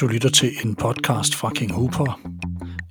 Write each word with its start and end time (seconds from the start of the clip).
Du 0.00 0.06
lytter 0.06 0.28
til 0.28 0.52
en 0.64 0.74
podcast 0.74 1.34
fra 1.34 1.50
King 1.54 1.72
Hooper. 1.72 2.20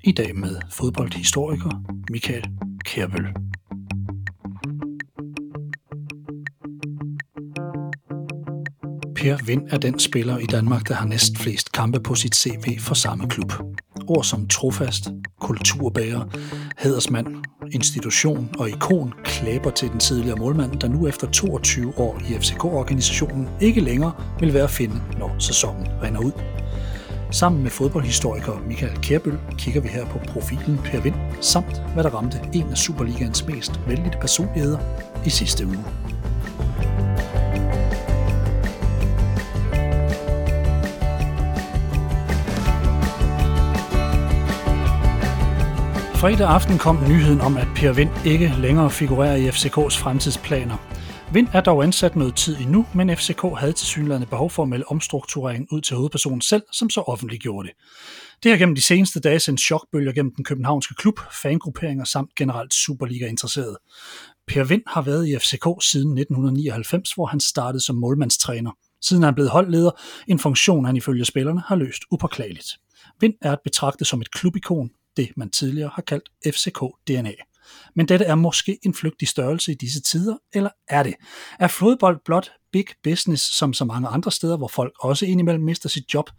I 0.04 0.12
dag 0.12 0.36
med 0.36 0.57
fodboldhistoriker 0.71 1.83
Michael 2.10 2.44
Kærbøl. 2.85 3.26
Per 9.15 9.46
Vind 9.46 9.68
er 9.69 9.78
den 9.78 9.99
spiller 9.99 10.37
i 10.37 10.46
Danmark, 10.46 10.87
der 10.87 10.94
har 10.94 11.08
næst 11.08 11.37
flest 11.37 11.72
kampe 11.72 11.99
på 11.99 12.15
sit 12.15 12.36
CV 12.36 12.79
for 12.79 12.96
samme 12.96 13.29
klub. 13.29 13.53
Ord 14.08 14.24
som 14.24 14.47
trofast, 14.47 15.08
kulturbærer, 15.40 16.26
hædersmand, 16.77 17.27
institution 17.72 18.49
og 18.59 18.70
ikon 18.70 19.13
klæber 19.23 19.72
til 19.72 19.90
den 19.90 19.99
tidligere 19.99 20.38
målmand, 20.38 20.80
der 20.80 20.88
nu 20.88 21.08
efter 21.08 21.31
22 21.31 21.99
år 21.99 22.20
i 22.30 22.34
FCK-organisationen 22.34 23.48
ikke 23.62 23.81
længere 23.81 24.12
vil 24.40 24.53
være 24.53 24.64
at 24.64 24.70
finde, 24.70 25.02
når 25.20 25.36
sæsonen 25.40 25.88
render 26.03 26.22
ud. 26.22 26.31
Sammen 27.39 27.63
med 27.63 27.71
fodboldhistoriker 27.71 28.62
Michael 28.67 28.98
Kærbøl 29.02 29.38
kigger 29.57 29.81
vi 29.81 29.88
her 29.88 30.05
på 30.05 30.20
profilen 30.27 30.77
Per 30.84 31.02
Vind, 31.02 31.16
samt 31.41 31.81
hvad 31.94 32.03
der 32.03 32.09
ramte 32.09 32.39
en 32.53 32.71
af 32.71 32.77
Superligans 32.77 33.48
mest 33.48 33.80
vældige 33.88 34.17
personligheder 34.21 34.77
i 35.25 35.30
sidste 35.30 35.66
uge. 35.66 35.84
Fredag 46.16 46.47
aften 46.47 46.77
kom 46.77 46.99
nyheden 47.08 47.41
om, 47.41 47.58
at 47.58 47.67
Per 47.75 47.94
Vind 47.94 48.09
ikke 48.25 48.53
længere 48.58 48.89
figurerer 48.89 49.36
i 49.36 49.49
FCK's 49.49 49.99
fremtidsplaner. 49.99 50.95
Vind 51.35 51.48
er 51.53 51.62
dog 51.62 51.84
ansat 51.84 52.16
noget 52.16 52.35
tid 52.35 52.57
endnu, 52.57 52.85
men 52.94 53.17
FCK 53.17 53.41
havde 53.57 53.73
til 53.73 53.88
synligheden 53.88 54.27
behov 54.27 54.49
for 54.49 54.63
at 54.63 54.70
melde 54.70 54.85
omstruktureringen 54.88 55.67
ud 55.71 55.81
til 55.81 55.95
hovedpersonen 55.95 56.41
selv, 56.41 56.64
som 56.72 56.89
så 56.89 57.02
offentliggjorde 57.02 57.67
det. 57.67 57.77
Det 58.44 58.52
har 58.52 58.58
gennem 58.58 58.75
de 58.75 58.81
seneste 58.81 59.19
dage 59.19 59.39
sendt 59.39 59.61
chokbølger 59.61 60.11
gennem 60.11 60.36
den 60.36 60.44
københavnske 60.44 60.95
klub, 60.95 61.19
fangrupperinger 61.42 62.05
samt 62.05 62.36
generelt 62.36 62.73
Superliga-interesserede. 62.73 63.77
Per 64.47 64.64
Vind 64.64 64.81
har 64.88 65.02
været 65.02 65.27
i 65.27 65.38
FCK 65.38 65.67
siden 65.92 66.17
1999, 66.17 67.11
hvor 67.11 67.25
han 67.25 67.39
startede 67.39 67.83
som 67.83 67.95
målmandstræner. 67.95 68.72
Siden 69.02 69.23
er 69.23 69.27
han 69.27 69.36
blevet 69.36 69.52
holdleder, 69.52 69.92
en 70.27 70.39
funktion 70.39 70.86
han 70.86 70.95
ifølge 70.95 71.25
spillerne 71.25 71.61
har 71.67 71.75
løst 71.75 72.02
upåklageligt. 72.11 72.70
Vind 73.20 73.33
er 73.42 73.52
at 73.52 73.59
betragte 73.64 74.05
som 74.05 74.22
et 74.22 74.31
klubikon, 74.31 74.89
det 75.17 75.30
man 75.38 75.49
tidligere 75.49 75.92
har 75.94 76.02
kaldt 76.02 76.30
FCK-DNA. 76.47 77.55
Men 77.95 78.08
dette 78.08 78.25
er 78.25 78.35
måske 78.35 78.77
en 78.83 78.94
flygtig 78.94 79.27
størrelse 79.27 79.71
i 79.71 79.75
disse 79.75 80.02
tider, 80.02 80.38
eller 80.53 80.69
er 80.88 81.03
det? 81.03 81.13
Er 81.59 81.67
fodbold 81.67 82.19
blot 82.25 82.52
big 82.71 82.85
business 83.03 83.58
som 83.58 83.73
så 83.73 83.85
mange 83.85 84.08
andre 84.08 84.31
steder, 84.31 84.58
hvor 84.58 84.67
folk 84.67 84.94
også 84.99 85.25
indimellem 85.25 85.63
mister 85.63 85.89
sit 85.89 86.13
job? 86.13 86.30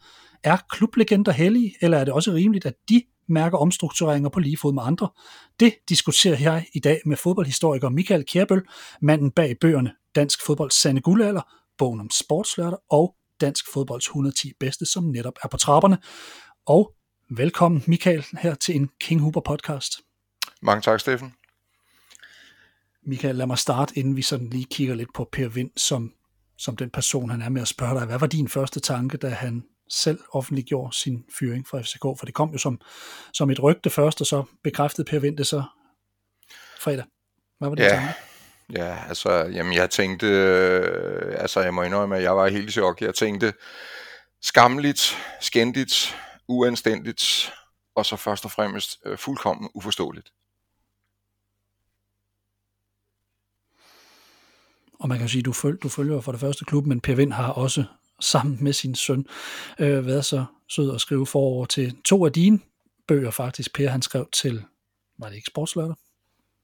Er 0.44 0.56
klublegender 0.70 1.32
hellige, 1.32 1.74
eller 1.80 1.98
er 1.98 2.04
det 2.04 2.14
også 2.14 2.32
rimeligt, 2.32 2.66
at 2.66 2.74
de 2.88 3.02
mærker 3.28 3.58
omstruktureringer 3.58 4.28
på 4.28 4.40
lige 4.40 4.56
fod 4.56 4.72
med 4.72 4.82
andre? 4.86 5.08
Det 5.60 5.74
diskuterer 5.88 6.38
jeg 6.38 6.66
i 6.74 6.80
dag 6.80 7.00
med 7.06 7.16
fodboldhistoriker 7.16 7.88
Michael 7.88 8.24
Kjærbøl, 8.24 8.62
manden 9.02 9.30
bag 9.30 9.56
bøgerne 9.60 9.92
Dansk 10.14 10.46
Fodbolds 10.46 10.74
Sande 10.74 11.00
Guldalder, 11.00 11.42
bogen 11.78 12.00
om 12.00 12.10
sportslørter 12.10 12.78
og 12.90 13.14
Dansk 13.40 13.64
Fodbolds 13.72 14.06
110 14.06 14.52
bedste, 14.60 14.86
som 14.86 15.04
netop 15.04 15.34
er 15.44 15.48
på 15.48 15.56
trapperne. 15.56 15.98
Og 16.66 16.92
velkommen 17.30 17.82
Michael 17.86 18.24
her 18.38 18.54
til 18.54 18.76
en 18.76 18.90
King 19.00 19.20
Huber 19.20 19.40
podcast. 19.40 19.92
Mange 20.62 20.82
tak, 20.82 21.00
Steffen. 21.00 21.34
Michael, 23.06 23.36
lad 23.36 23.46
mig 23.46 23.58
starte, 23.58 23.98
inden 23.98 24.16
vi 24.16 24.22
sådan 24.22 24.50
lige 24.50 24.66
kigger 24.70 24.94
lidt 24.94 25.14
på 25.14 25.28
Per 25.32 25.48
Vind, 25.48 25.70
som, 25.76 26.12
som 26.58 26.76
den 26.76 26.90
person, 26.90 27.30
han 27.30 27.42
er 27.42 27.48
med 27.48 27.62
at 27.62 27.68
spørge 27.68 27.94
dig. 27.98 28.06
Hvad 28.06 28.18
var 28.18 28.26
din 28.26 28.48
første 28.48 28.80
tanke, 28.80 29.16
da 29.16 29.28
han 29.28 29.64
selv 29.90 30.20
offentliggjorde 30.32 30.96
sin 30.96 31.24
fyring 31.38 31.68
fra 31.68 31.80
FCK? 31.80 32.02
For 32.02 32.26
det 32.26 32.34
kom 32.34 32.50
jo 32.50 32.58
som, 32.58 32.80
som 33.32 33.50
et 33.50 33.62
rygte 33.62 33.90
først, 33.90 34.20
og 34.20 34.26
så 34.26 34.44
bekræftede 34.64 35.10
Per 35.10 35.18
Vind 35.18 35.36
det 35.36 35.46
så 35.46 35.62
fredag. 36.80 37.04
Hvad 37.58 37.68
var 37.68 37.74
det 37.74 37.82
ja. 37.82 37.88
tanke? 37.88 38.14
Ja, 38.72 38.98
altså, 39.08 39.30
jamen 39.30 39.74
jeg 39.74 39.90
tænkte, 39.90 40.26
øh, 40.26 41.34
altså 41.38 41.60
jeg 41.60 41.74
må 41.74 41.82
indrømme, 41.82 42.16
at 42.16 42.22
jeg 42.22 42.36
var 42.36 42.48
helt 42.48 42.68
i 42.68 42.72
chok. 42.72 43.00
Jeg 43.00 43.14
tænkte, 43.14 43.52
skamligt, 44.42 45.16
skændigt, 45.40 46.16
uanstændigt, 46.48 47.52
og 47.96 48.06
så 48.06 48.16
først 48.16 48.44
og 48.44 48.50
fremmest 48.50 48.98
øh, 49.04 49.18
fuldkommen 49.18 49.70
uforståeligt. 49.74 50.32
Og 54.98 55.08
man 55.08 55.18
kan 55.18 55.28
sige, 55.28 55.42
du 55.42 55.52
føl, 55.52 55.76
du 55.76 55.88
følger 55.88 56.20
for 56.20 56.32
det 56.32 56.40
første 56.40 56.64
klub, 56.64 56.86
men 56.86 57.00
Per 57.00 57.14
Vind 57.14 57.32
har 57.32 57.52
også 57.52 57.84
sammen 58.20 58.64
med 58.64 58.72
sin 58.72 58.94
søn 58.94 59.26
øh, 59.78 60.06
været 60.06 60.24
så 60.24 60.44
sød 60.68 60.94
at 60.94 61.00
skrive 61.00 61.26
forover 61.26 61.66
til 61.66 61.96
to 62.04 62.24
af 62.24 62.32
dine 62.32 62.58
bøger 63.08 63.30
faktisk. 63.30 63.74
Per 63.74 63.88
han 63.88 64.02
skrev 64.02 64.28
til, 64.32 64.64
var 65.18 65.28
det 65.28 65.36
ikke 65.36 65.46
Sportslørdag? 65.46 65.96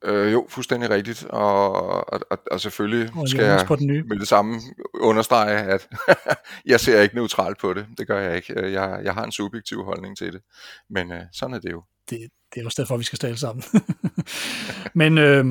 Øh, 0.04 0.32
jo, 0.32 0.46
fuldstændig 0.48 0.90
rigtigt, 0.90 1.24
og, 1.24 1.72
og, 2.12 2.20
og, 2.30 2.38
og 2.50 2.60
selvfølgelig 2.60 3.10
Og 3.14 3.28
skal 3.28 3.44
jeg 3.44 3.64
på 3.66 3.76
den 3.76 3.86
nye. 3.86 4.02
med 4.02 4.18
det 4.18 4.28
samme 4.28 4.60
understrege, 4.94 5.58
at 5.58 5.88
jeg 6.66 6.80
ser 6.80 7.00
ikke 7.00 7.14
neutralt 7.14 7.58
på 7.58 7.74
det. 7.74 7.86
Det 7.98 8.06
gør 8.06 8.20
jeg 8.20 8.36
ikke. 8.36 8.70
Jeg, 8.72 9.00
jeg 9.04 9.14
har 9.14 9.24
en 9.24 9.32
subjektiv 9.32 9.84
holdning 9.84 10.16
til 10.16 10.32
det, 10.32 10.40
men 10.90 11.12
øh, 11.12 11.20
sådan 11.32 11.54
er 11.54 11.60
det 11.60 11.70
jo. 11.72 11.82
det, 12.10 12.18
det 12.54 12.60
er 12.60 12.64
også 12.64 12.82
derfor, 12.82 12.96
vi 12.96 13.04
skal 13.04 13.18
tale 13.18 13.36
sammen. 13.36 13.64
Men 14.94 15.18
øh, 15.18 15.44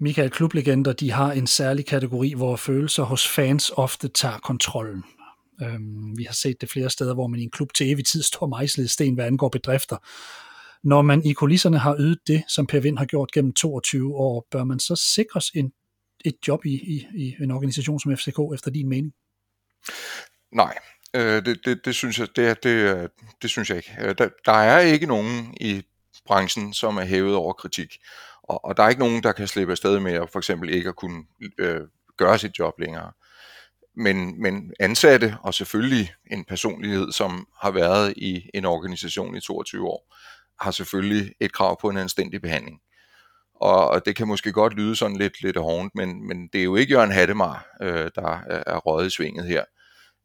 Michael 0.00 0.30
Klublegender, 0.30 0.92
de 0.92 1.10
har 1.10 1.32
en 1.32 1.46
særlig 1.46 1.86
kategori, 1.86 2.32
hvor 2.36 2.56
følelser 2.56 3.02
hos 3.02 3.28
fans 3.28 3.72
ofte 3.76 4.08
tager 4.08 4.38
kontrollen. 4.38 5.04
Øh, 5.62 5.78
vi 6.16 6.24
har 6.24 6.34
set 6.34 6.60
det 6.60 6.70
flere 6.70 6.90
steder, 6.90 7.14
hvor 7.14 7.26
man 7.26 7.40
i 7.40 7.42
en 7.42 7.50
klub 7.50 7.72
til 7.74 7.90
evig 7.90 8.06
tid 8.06 8.22
står 8.22 8.46
mejslet 8.46 8.90
sten, 8.90 9.14
hvad 9.14 9.24
angår 9.24 9.48
bedrifter. 9.48 9.96
Når 10.84 11.02
man 11.02 11.24
i 11.24 11.32
kulisserne 11.32 11.78
har 11.78 11.96
ydet 11.98 12.18
det, 12.26 12.44
som 12.48 12.66
Per 12.66 12.80
Vind 12.80 12.98
har 12.98 13.04
gjort 13.04 13.32
gennem 13.32 13.52
22 13.52 14.16
år, 14.16 14.46
bør 14.50 14.64
man 14.64 14.78
så 14.78 14.96
sikres 14.96 15.50
en, 15.54 15.72
et 16.24 16.34
job 16.48 16.66
i, 16.66 16.70
i, 16.70 17.06
i 17.14 17.36
en 17.42 17.50
organisation 17.50 18.00
som 18.00 18.16
FCK, 18.16 18.38
efter 18.54 18.70
din 18.70 18.88
mening? 18.88 19.14
Nej, 20.52 20.78
øh, 21.14 21.44
det, 21.44 21.58
det, 21.64 21.84
det, 21.84 21.94
synes 21.94 22.18
jeg, 22.18 22.28
det, 22.36 22.64
det, 22.64 23.10
det 23.42 23.50
synes 23.50 23.70
jeg 23.70 23.76
ikke. 23.76 23.96
Øh, 24.00 24.14
der, 24.18 24.28
der 24.44 24.52
er 24.52 24.78
ikke 24.78 25.06
nogen 25.06 25.56
i 25.60 25.82
branchen, 26.26 26.72
som 26.72 26.96
er 26.96 27.04
hævet 27.04 27.34
over 27.34 27.52
kritik. 27.52 27.98
Og, 28.42 28.64
og 28.64 28.76
der 28.76 28.82
er 28.82 28.88
ikke 28.88 29.02
nogen, 29.02 29.22
der 29.22 29.32
kan 29.32 29.48
slippe 29.48 29.72
afsted 29.72 30.00
med 30.00 30.12
at 30.12 30.30
for 30.30 30.38
eksempel 30.38 30.70
ikke 30.70 30.88
at 30.88 30.96
kunne 30.96 31.24
øh, 31.58 31.80
gøre 32.16 32.38
sit 32.38 32.58
job 32.58 32.78
længere. 32.78 33.12
Men, 33.96 34.42
men 34.42 34.72
ansatte, 34.80 35.36
og 35.42 35.54
selvfølgelig 35.54 36.12
en 36.30 36.44
personlighed, 36.44 37.12
som 37.12 37.48
har 37.60 37.70
været 37.70 38.14
i 38.16 38.50
en 38.54 38.64
organisation 38.64 39.36
i 39.36 39.40
22 39.40 39.88
år, 39.88 40.14
har 40.60 40.70
selvfølgelig 40.70 41.32
et 41.40 41.52
krav 41.52 41.80
på 41.80 41.88
en 41.88 41.96
anstændig 41.96 42.42
behandling. 42.42 42.80
Og, 43.54 43.88
og 43.88 44.06
det 44.06 44.16
kan 44.16 44.28
måske 44.28 44.52
godt 44.52 44.74
lyde 44.74 44.96
sådan 44.96 45.16
lidt, 45.16 45.42
lidt 45.42 45.56
hårdt, 45.56 45.94
men, 45.94 46.28
men 46.28 46.48
det 46.52 46.60
er 46.60 46.64
jo 46.64 46.76
ikke 46.76 46.94
Jørgen 46.94 47.12
Hattemar, 47.12 47.66
øh, 47.82 48.10
der 48.14 48.40
er, 48.46 48.76
røget 48.76 49.06
i 49.06 49.10
svinget 49.10 49.46
her. 49.46 49.64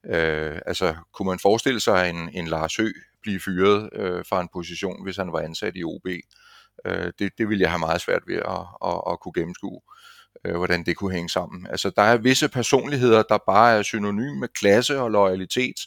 Øh, 0.05 0.59
altså, 0.65 0.95
kunne 1.13 1.25
man 1.25 1.39
forestille 1.39 1.79
sig 1.79 2.09
en, 2.09 2.29
en 2.33 2.47
Lars 2.47 2.75
Hø 2.75 2.91
blive 3.21 3.39
fyret 3.39 3.89
øh, 3.93 4.25
fra 4.29 4.41
en 4.41 4.49
position, 4.53 5.03
hvis 5.03 5.17
han 5.17 5.33
var 5.33 5.39
ansat 5.39 5.73
i 5.75 5.83
OB? 5.83 6.07
Øh, 6.85 7.11
det, 7.19 7.31
det 7.37 7.49
ville 7.49 7.61
jeg 7.61 7.69
have 7.69 7.79
meget 7.79 8.01
svært 8.01 8.21
ved 8.27 8.35
at, 8.35 8.65
at, 8.85 9.01
at 9.11 9.19
kunne 9.19 9.33
gennemskue, 9.35 9.81
øh, 10.45 10.55
hvordan 10.55 10.85
det 10.85 10.97
kunne 10.97 11.13
hænge 11.13 11.29
sammen. 11.29 11.67
Altså, 11.67 11.89
der 11.95 12.01
er 12.01 12.17
visse 12.17 12.49
personligheder, 12.49 13.23
der 13.23 13.37
bare 13.45 13.77
er 13.77 13.83
synonym 13.83 14.39
med 14.39 14.47
klasse 14.47 14.99
og 14.99 15.11
loyalitet, 15.11 15.79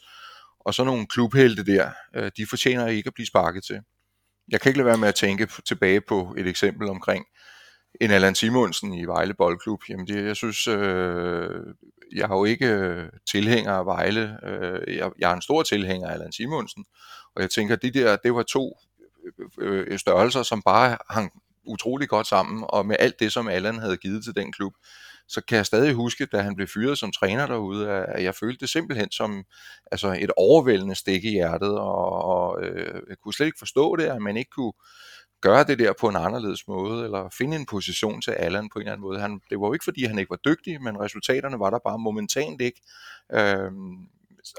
og 0.60 0.74
så 0.74 0.84
nogle 0.84 1.06
klubhelte 1.06 1.64
der, 1.64 1.90
øh, 2.16 2.30
de 2.36 2.46
fortjener 2.46 2.86
ikke 2.86 3.08
at 3.08 3.14
blive 3.14 3.26
sparket 3.26 3.64
til. 3.64 3.80
Jeg 4.52 4.60
kan 4.60 4.70
ikke 4.70 4.78
lade 4.78 4.86
være 4.86 4.98
med 4.98 5.08
at 5.08 5.14
tænke 5.14 5.48
tilbage 5.66 6.00
på 6.00 6.34
et 6.38 6.46
eksempel 6.46 6.88
omkring 6.88 7.26
en 8.00 8.10
Allan 8.10 8.34
Simonsen 8.34 8.94
i 8.94 9.04
Vejle 9.04 9.34
Boldklub. 9.34 9.82
Jamen 9.88 10.06
det, 10.06 10.26
jeg 10.26 10.36
synes, 10.36 10.68
øh, 10.68 11.60
jeg 12.16 12.26
har 12.26 12.36
jo 12.36 12.44
ikke 12.44 12.66
øh, 12.66 13.08
tilhænger 13.30 13.72
af 13.72 13.86
Vejle. 13.86 14.38
Øh, 14.46 14.96
jeg, 14.96 15.10
jeg 15.18 15.30
er 15.30 15.34
en 15.34 15.42
stor 15.42 15.62
tilhænger 15.62 16.08
af 16.08 16.12
Allan 16.12 16.32
Simonsen. 16.32 16.84
Og 17.34 17.42
jeg 17.42 17.50
tænker, 17.50 17.76
det 17.76 17.94
der, 17.94 18.16
det 18.16 18.34
var 18.34 18.42
to 18.42 18.78
øh, 19.38 19.48
øh, 19.60 19.86
øh, 19.88 19.98
størrelser, 19.98 20.42
som 20.42 20.62
bare 20.62 20.98
hang 21.10 21.32
utrolig 21.66 22.08
godt 22.08 22.26
sammen. 22.26 22.64
Og 22.68 22.86
med 22.86 22.96
alt 22.98 23.20
det, 23.20 23.32
som 23.32 23.48
Allan 23.48 23.78
havde 23.78 23.96
givet 23.96 24.24
til 24.24 24.34
den 24.36 24.52
klub, 24.52 24.72
så 25.32 25.40
kan 25.40 25.56
jeg 25.56 25.66
stadig 25.66 25.94
huske, 25.94 26.26
da 26.26 26.42
han 26.42 26.56
blev 26.56 26.68
fyret 26.68 26.98
som 26.98 27.12
træner 27.12 27.46
derude, 27.46 27.90
at 27.90 28.24
jeg 28.24 28.34
følte 28.34 28.60
det 28.60 28.68
simpelthen 28.68 29.10
som 29.10 29.44
altså 29.92 30.16
et 30.20 30.30
overvældende 30.36 30.94
stik 30.94 31.24
i 31.24 31.30
hjertet, 31.30 31.78
og, 31.78 32.24
og 32.24 32.62
øh, 32.64 33.02
jeg 33.08 33.16
kunne 33.22 33.34
slet 33.34 33.46
ikke 33.46 33.58
forstå 33.58 33.96
det, 33.96 34.04
at 34.04 34.22
man 34.22 34.36
ikke 34.36 34.50
kunne 34.50 34.72
gøre 35.40 35.64
det 35.64 35.78
der 35.78 35.92
på 36.00 36.08
en 36.08 36.16
anderledes 36.16 36.68
måde, 36.68 37.04
eller 37.04 37.28
finde 37.38 37.56
en 37.56 37.66
position 37.66 38.20
til 38.20 38.30
Allan 38.30 38.68
på 38.68 38.78
en 38.78 38.80
eller 38.80 38.92
anden 38.92 39.02
måde. 39.02 39.20
Han, 39.20 39.40
det 39.50 39.60
var 39.60 39.66
jo 39.66 39.72
ikke, 39.72 39.84
fordi 39.84 40.04
han 40.04 40.18
ikke 40.18 40.30
var 40.30 40.40
dygtig, 40.44 40.82
men 40.82 41.00
resultaterne 41.00 41.58
var 41.58 41.70
der 41.70 41.78
bare 41.86 41.98
momentant 41.98 42.60
ikke. 42.60 42.82
Øhm, 43.32 44.08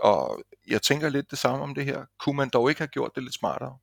og 0.02 0.44
jeg 0.68 0.82
tænker 0.82 1.10
lidt 1.10 1.32
det 1.32 1.40
samme 1.40 1.64
om 1.64 1.76
det 1.76 1.86
her. 1.86 2.06
Kunne 2.20 2.38
man 2.38 2.50
dog 2.50 2.70
ikke 2.70 2.82
have 2.82 2.88
gjort 2.88 3.12
det 3.16 3.24
lidt 3.24 3.36
smartere? 3.36 3.78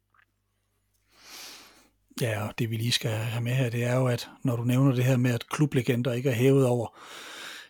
Ja, 2.20 2.48
og 2.48 2.54
det 2.58 2.70
vi 2.70 2.76
lige 2.76 2.92
skal 2.92 3.10
have 3.10 3.44
med 3.44 3.52
her, 3.52 3.70
det 3.70 3.84
er 3.84 3.96
jo, 3.96 4.06
at 4.06 4.28
når 4.44 4.56
du 4.56 4.64
nævner 4.64 4.94
det 4.94 5.04
her 5.04 5.16
med, 5.16 5.34
at 5.34 5.48
klublegender 5.48 6.12
ikke 6.12 6.30
er 6.30 6.34
hævet 6.34 6.66
over 6.66 6.98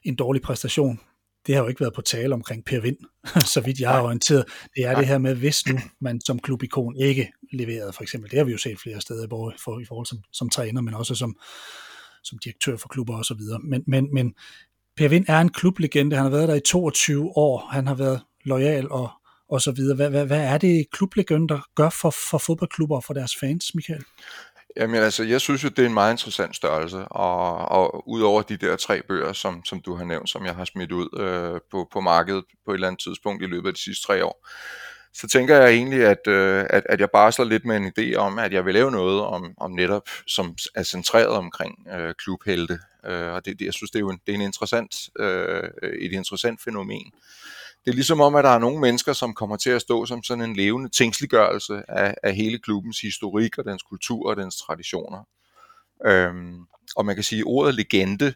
en 0.02 0.16
dårlig 0.16 0.42
præstation, 0.42 1.00
det 1.46 1.54
har 1.54 1.62
jo 1.62 1.68
ikke 1.68 1.80
været 1.80 1.94
på 1.94 2.02
tale 2.02 2.34
omkring 2.34 2.64
Per 2.64 2.80
Vind, 2.80 2.96
så 3.54 3.60
vidt 3.60 3.80
jeg 3.80 3.98
er 3.98 4.02
orienteret. 4.02 4.44
Det 4.76 4.84
er 4.84 4.96
det 4.96 5.06
her 5.06 5.18
med, 5.18 5.34
hvis 5.34 5.66
nu 5.66 5.78
man 6.00 6.20
som 6.20 6.38
klubikon 6.38 6.96
ikke 6.96 7.32
leverede, 7.52 7.92
for 7.92 8.02
eksempel. 8.02 8.30
Det 8.30 8.38
har 8.38 8.44
vi 8.44 8.52
jo 8.52 8.58
set 8.58 8.80
flere 8.80 9.00
steder, 9.00 9.26
både 9.26 9.54
for, 9.64 9.80
i 9.80 9.84
forhold 9.84 10.06
som, 10.06 10.18
som 10.32 10.50
træner, 10.50 10.80
men 10.80 10.94
også 10.94 11.14
som, 11.14 11.36
som 12.24 12.38
direktør 12.38 12.76
for 12.76 12.88
klubber 12.88 13.16
og 13.16 13.24
så 13.24 13.34
videre. 13.34 13.58
Men, 13.58 13.82
men, 13.86 14.14
men 14.14 14.34
Per 14.96 15.08
Vind 15.08 15.24
er 15.28 15.40
en 15.40 15.48
klublegende. 15.48 16.16
Han 16.16 16.24
har 16.24 16.30
været 16.30 16.48
der 16.48 16.54
i 16.54 16.60
22 16.60 17.36
år. 17.36 17.68
Han 17.72 17.86
har 17.86 17.94
været 17.94 18.20
lojal 18.44 18.90
og, 18.90 19.10
og 19.50 19.60
så 19.60 19.72
videre. 19.72 19.96
Hvad, 19.96 20.10
hvad, 20.10 20.26
hvad 20.26 20.44
er 20.44 20.58
det 20.58 20.86
klublegender 20.92 21.60
gør 21.74 21.90
for, 21.90 22.14
for 22.30 22.38
fodboldklubber 22.38 22.96
og 22.96 23.04
for 23.04 23.14
deres 23.14 23.36
fans, 23.40 23.74
Michael? 23.74 24.04
Jamen 24.76 25.02
altså, 25.02 25.24
jeg 25.24 25.40
synes 25.40 25.64
jo, 25.64 25.68
det 25.68 25.78
er 25.78 25.86
en 25.86 25.94
meget 25.94 26.12
interessant 26.12 26.56
størrelse, 26.56 26.98
og, 26.98 27.56
og 27.56 28.08
udover 28.08 28.42
de 28.42 28.56
der 28.56 28.76
tre 28.76 29.02
bøger, 29.08 29.32
som, 29.32 29.64
som 29.64 29.80
du 29.80 29.94
har 29.94 30.04
nævnt, 30.04 30.30
som 30.30 30.46
jeg 30.46 30.54
har 30.54 30.64
smidt 30.64 30.92
ud 30.92 31.08
øh, 31.20 31.60
på, 31.70 31.88
på 31.92 32.00
markedet 32.00 32.44
på 32.64 32.70
et 32.70 32.74
eller 32.74 32.86
andet 32.86 33.02
tidspunkt 33.02 33.42
i 33.42 33.46
løbet 33.46 33.68
af 33.68 33.74
de 33.74 33.80
sidste 33.80 34.06
tre 34.06 34.24
år, 34.24 34.48
så 35.14 35.28
tænker 35.28 35.56
jeg 35.56 35.70
egentlig, 35.70 36.04
at, 36.04 36.26
øh, 36.26 36.66
at, 36.70 36.82
at 36.88 37.00
jeg 37.00 37.10
bare 37.10 37.32
slår 37.32 37.44
lidt 37.44 37.64
med 37.64 37.76
en 37.76 37.92
idé 37.98 38.16
om, 38.16 38.38
at 38.38 38.52
jeg 38.52 38.64
vil 38.64 38.74
lave 38.74 38.90
noget 38.90 39.20
om, 39.20 39.54
om 39.56 39.70
netop, 39.70 40.08
som 40.26 40.56
er 40.74 40.82
centreret 40.82 41.28
omkring 41.28 41.86
øh, 41.94 42.14
klubhelte, 42.14 42.78
øh, 43.06 43.32
og 43.32 43.44
det, 43.44 43.58
det, 43.58 43.64
jeg 43.64 43.74
synes, 43.74 43.90
det 43.90 43.98
er 43.98 44.00
jo 44.00 44.10
en, 44.10 44.20
det 44.26 44.32
er 44.32 44.36
en 44.36 44.44
interessant, 44.44 44.94
øh, 45.18 45.62
et 46.00 46.12
interessant 46.12 46.60
fænomen 46.64 47.12
det 47.84 47.90
er 47.90 47.94
ligesom 47.94 48.20
om, 48.20 48.34
at 48.34 48.44
der 48.44 48.50
er 48.50 48.58
nogle 48.58 48.80
mennesker, 48.80 49.12
som 49.12 49.34
kommer 49.34 49.56
til 49.56 49.70
at 49.70 49.80
stå 49.80 50.06
som 50.06 50.22
sådan 50.22 50.44
en 50.44 50.56
levende 50.56 50.88
tingsliggørelse 50.88 51.82
af, 51.88 52.14
af 52.22 52.34
hele 52.34 52.58
klubbens 52.58 53.00
historik 53.00 53.58
og 53.58 53.64
dens 53.64 53.82
kultur 53.82 54.30
og 54.30 54.36
dens 54.36 54.56
traditioner. 54.56 55.24
Øhm, 56.06 56.58
og 56.96 57.06
man 57.06 57.14
kan 57.14 57.24
sige, 57.24 57.38
at 57.38 57.44
ordet 57.46 57.74
legende, 57.74 58.34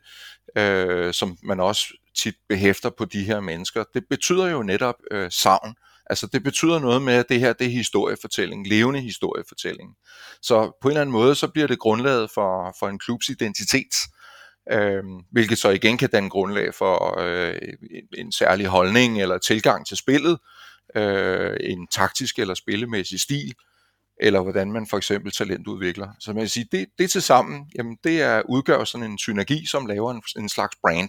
øh, 0.56 1.14
som 1.14 1.38
man 1.42 1.60
også 1.60 1.84
tit 2.16 2.34
behæfter 2.48 2.90
på 2.90 3.04
de 3.04 3.24
her 3.24 3.40
mennesker, 3.40 3.84
det 3.94 4.04
betyder 4.10 4.46
jo 4.46 4.62
netop 4.62 4.94
øh, 5.10 5.30
savn. 5.30 5.74
Altså 6.06 6.26
det 6.26 6.42
betyder 6.42 6.78
noget 6.78 7.02
med, 7.02 7.14
at 7.14 7.28
det 7.28 7.40
her 7.40 7.52
det 7.52 7.66
er 7.66 7.70
historiefortælling, 7.70 8.68
levende 8.68 9.00
historiefortælling. 9.00 9.96
Så 10.42 10.78
på 10.82 10.88
en 10.88 10.92
eller 10.92 11.00
anden 11.00 11.12
måde, 11.12 11.34
så 11.34 11.48
bliver 11.48 11.66
det 11.66 11.78
grundlaget 11.78 12.30
for, 12.30 12.76
for 12.78 12.88
en 12.88 12.98
klubs 12.98 13.28
identitet 13.28 13.94
øh, 14.72 15.02
hvilket 15.30 15.58
så 15.58 15.70
igen 15.70 15.98
kan 15.98 16.08
danne 16.10 16.30
grundlag 16.30 16.74
for 16.74 17.20
øh, 17.20 17.54
en, 17.90 18.08
en 18.18 18.32
særlig 18.32 18.66
holdning 18.66 19.22
eller 19.22 19.38
tilgang 19.38 19.86
til 19.86 19.96
spillet, 19.96 20.38
øh, 20.96 21.56
en 21.60 21.86
taktisk 21.86 22.38
eller 22.38 22.54
spillemæssig 22.54 23.20
stil, 23.20 23.54
eller 24.20 24.40
hvordan 24.40 24.72
man 24.72 24.86
for 24.86 24.96
eksempel 24.96 25.32
talentudvikler. 25.32 26.08
Så 26.20 26.32
man 26.32 26.40
kan 26.40 26.48
sige, 26.48 26.68
det, 26.72 26.86
det 26.98 27.10
til 27.10 27.22
sammen, 27.22 27.70
jamen 27.74 27.98
det 28.04 28.22
er 28.22 28.42
udgør 28.48 28.84
sådan 28.84 29.10
en 29.10 29.18
synergi, 29.18 29.66
som 29.66 29.86
laver 29.86 30.10
en, 30.10 30.22
en 30.36 30.48
slags 30.48 30.76
brand. 30.82 31.08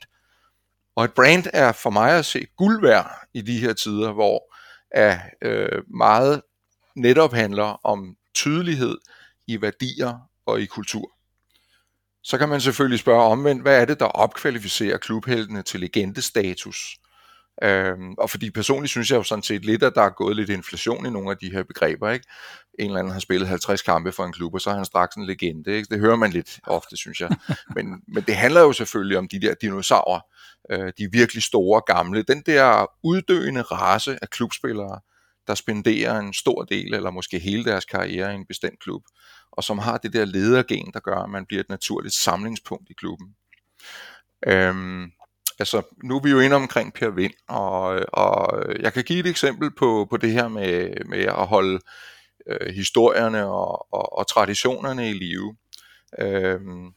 Og 0.96 1.06
et 1.06 1.14
brand 1.14 1.46
er 1.54 1.72
for 1.72 1.90
mig 1.90 2.12
at 2.12 2.26
se 2.26 2.48
guld 2.58 2.82
værd 2.82 3.12
i 3.34 3.42
de 3.42 3.60
her 3.60 3.74
tider, 3.74 4.12
hvor 4.12 4.54
er, 4.92 5.20
øh, 5.42 5.82
meget 5.88 6.42
netop 6.96 7.34
handler 7.34 7.80
om 7.84 8.16
tydelighed 8.34 8.98
i 9.48 9.62
værdier 9.62 10.30
og 10.46 10.62
i 10.62 10.66
kultur. 10.66 11.15
Så 12.26 12.38
kan 12.38 12.50
man 12.50 12.62
selvfølgelig 12.62 13.00
spørge 13.00 13.24
omvendt, 13.24 13.62
hvad 13.62 13.82
er 13.82 13.86
det, 13.86 14.00
der 14.00 14.06
opkvalificerer 14.06 14.98
klubheltene 14.98 15.62
til 15.62 15.80
legendestatus? 15.80 16.98
Øhm, 17.64 18.14
og 18.18 18.30
fordi 18.30 18.52
personligt 18.52 18.92
synes 18.92 19.12
jeg 19.12 19.18
jo 19.18 19.24
sådan 19.24 19.44
set 19.44 19.66
lidt, 19.66 19.84
at 19.84 19.96
der 19.96 20.02
er 20.02 20.10
gået 20.10 20.36
lidt 20.36 20.50
inflation 20.50 21.06
i 21.06 21.10
nogle 21.10 21.32
af 21.32 21.38
de 21.38 21.52
her 21.52 21.64
begreber. 21.64 22.10
Ikke? 22.10 22.26
En 22.80 22.86
eller 22.86 23.00
anden 23.00 23.14
har 23.14 23.20
spillet 23.20 23.48
50 23.48 23.82
kampe 23.82 24.12
for 24.12 24.24
en 24.24 24.34
klub, 24.34 24.54
og 24.54 24.62
så 24.62 24.70
er 24.70 24.76
han 24.76 24.86
straks 24.86 25.16
en 25.16 25.26
legende. 25.26 25.72
Ikke? 25.72 25.88
Det 25.92 26.00
hører 26.00 26.16
man 26.16 26.32
lidt 26.32 26.60
ofte, 26.68 26.98
synes 26.98 27.22
jeg. 27.22 27.30
Men, 27.76 28.02
men 28.08 28.24
det 28.24 28.36
handler 28.36 28.62
jo 28.62 28.74
selvfølgelig 28.74 29.18
om 29.18 29.28
de 29.28 29.42
der 29.42 29.54
dinosaurer, 29.54 30.20
øh, 30.72 30.94
de 30.98 31.12
virkelig 31.12 31.44
store 31.44 31.82
gamle. 31.96 32.24
Den 32.24 32.44
der 32.46 32.86
uddøende 33.04 33.62
race 33.62 34.18
af 34.22 34.30
klubspillere, 34.30 35.00
der 35.48 35.56
spenderer 35.56 36.20
en 36.20 36.34
stor 36.34 36.64
del, 36.64 36.94
eller 36.94 37.12
måske 37.12 37.40
hele 37.40 37.66
deres 37.66 37.86
karriere 37.86 38.32
i 38.32 38.36
en 38.36 38.46
bestemt 38.46 38.80
klub 38.80 39.02
og 39.58 39.64
som 39.64 39.80
har 39.80 39.98
det 39.98 40.14
der 40.14 40.26
ledergen, 40.26 40.92
der 40.94 41.00
gør, 41.00 41.16
at 41.16 41.30
man 41.30 41.46
bliver 41.46 41.60
et 41.62 41.70
naturligt 41.70 42.16
samlingspunkt 42.16 42.90
i 42.90 42.94
klubben. 42.94 43.36
Øhm, 44.48 45.12
altså, 45.60 45.82
nu 46.04 46.16
er 46.16 46.24
vi 46.24 46.30
jo 46.30 46.40
inde 46.40 46.56
omkring 46.56 46.94
Per 46.94 47.10
Vind, 47.10 47.34
og, 47.48 48.06
og 48.14 48.64
jeg 48.80 48.94
kan 48.94 49.04
give 49.04 49.20
et 49.20 49.28
eksempel 49.28 49.72
på, 49.76 50.08
på 50.10 50.18
det 50.18 50.32
her 50.32 50.48
med, 50.48 51.06
med 51.06 51.20
at 51.20 51.48
holde 51.48 51.80
øh, 52.48 52.76
historierne 52.76 53.46
og, 53.46 53.94
og, 53.94 54.18
og 54.18 54.28
traditionerne 54.28 55.10
i 55.10 55.14
live. 55.14 55.56
Øhm, 56.20 56.94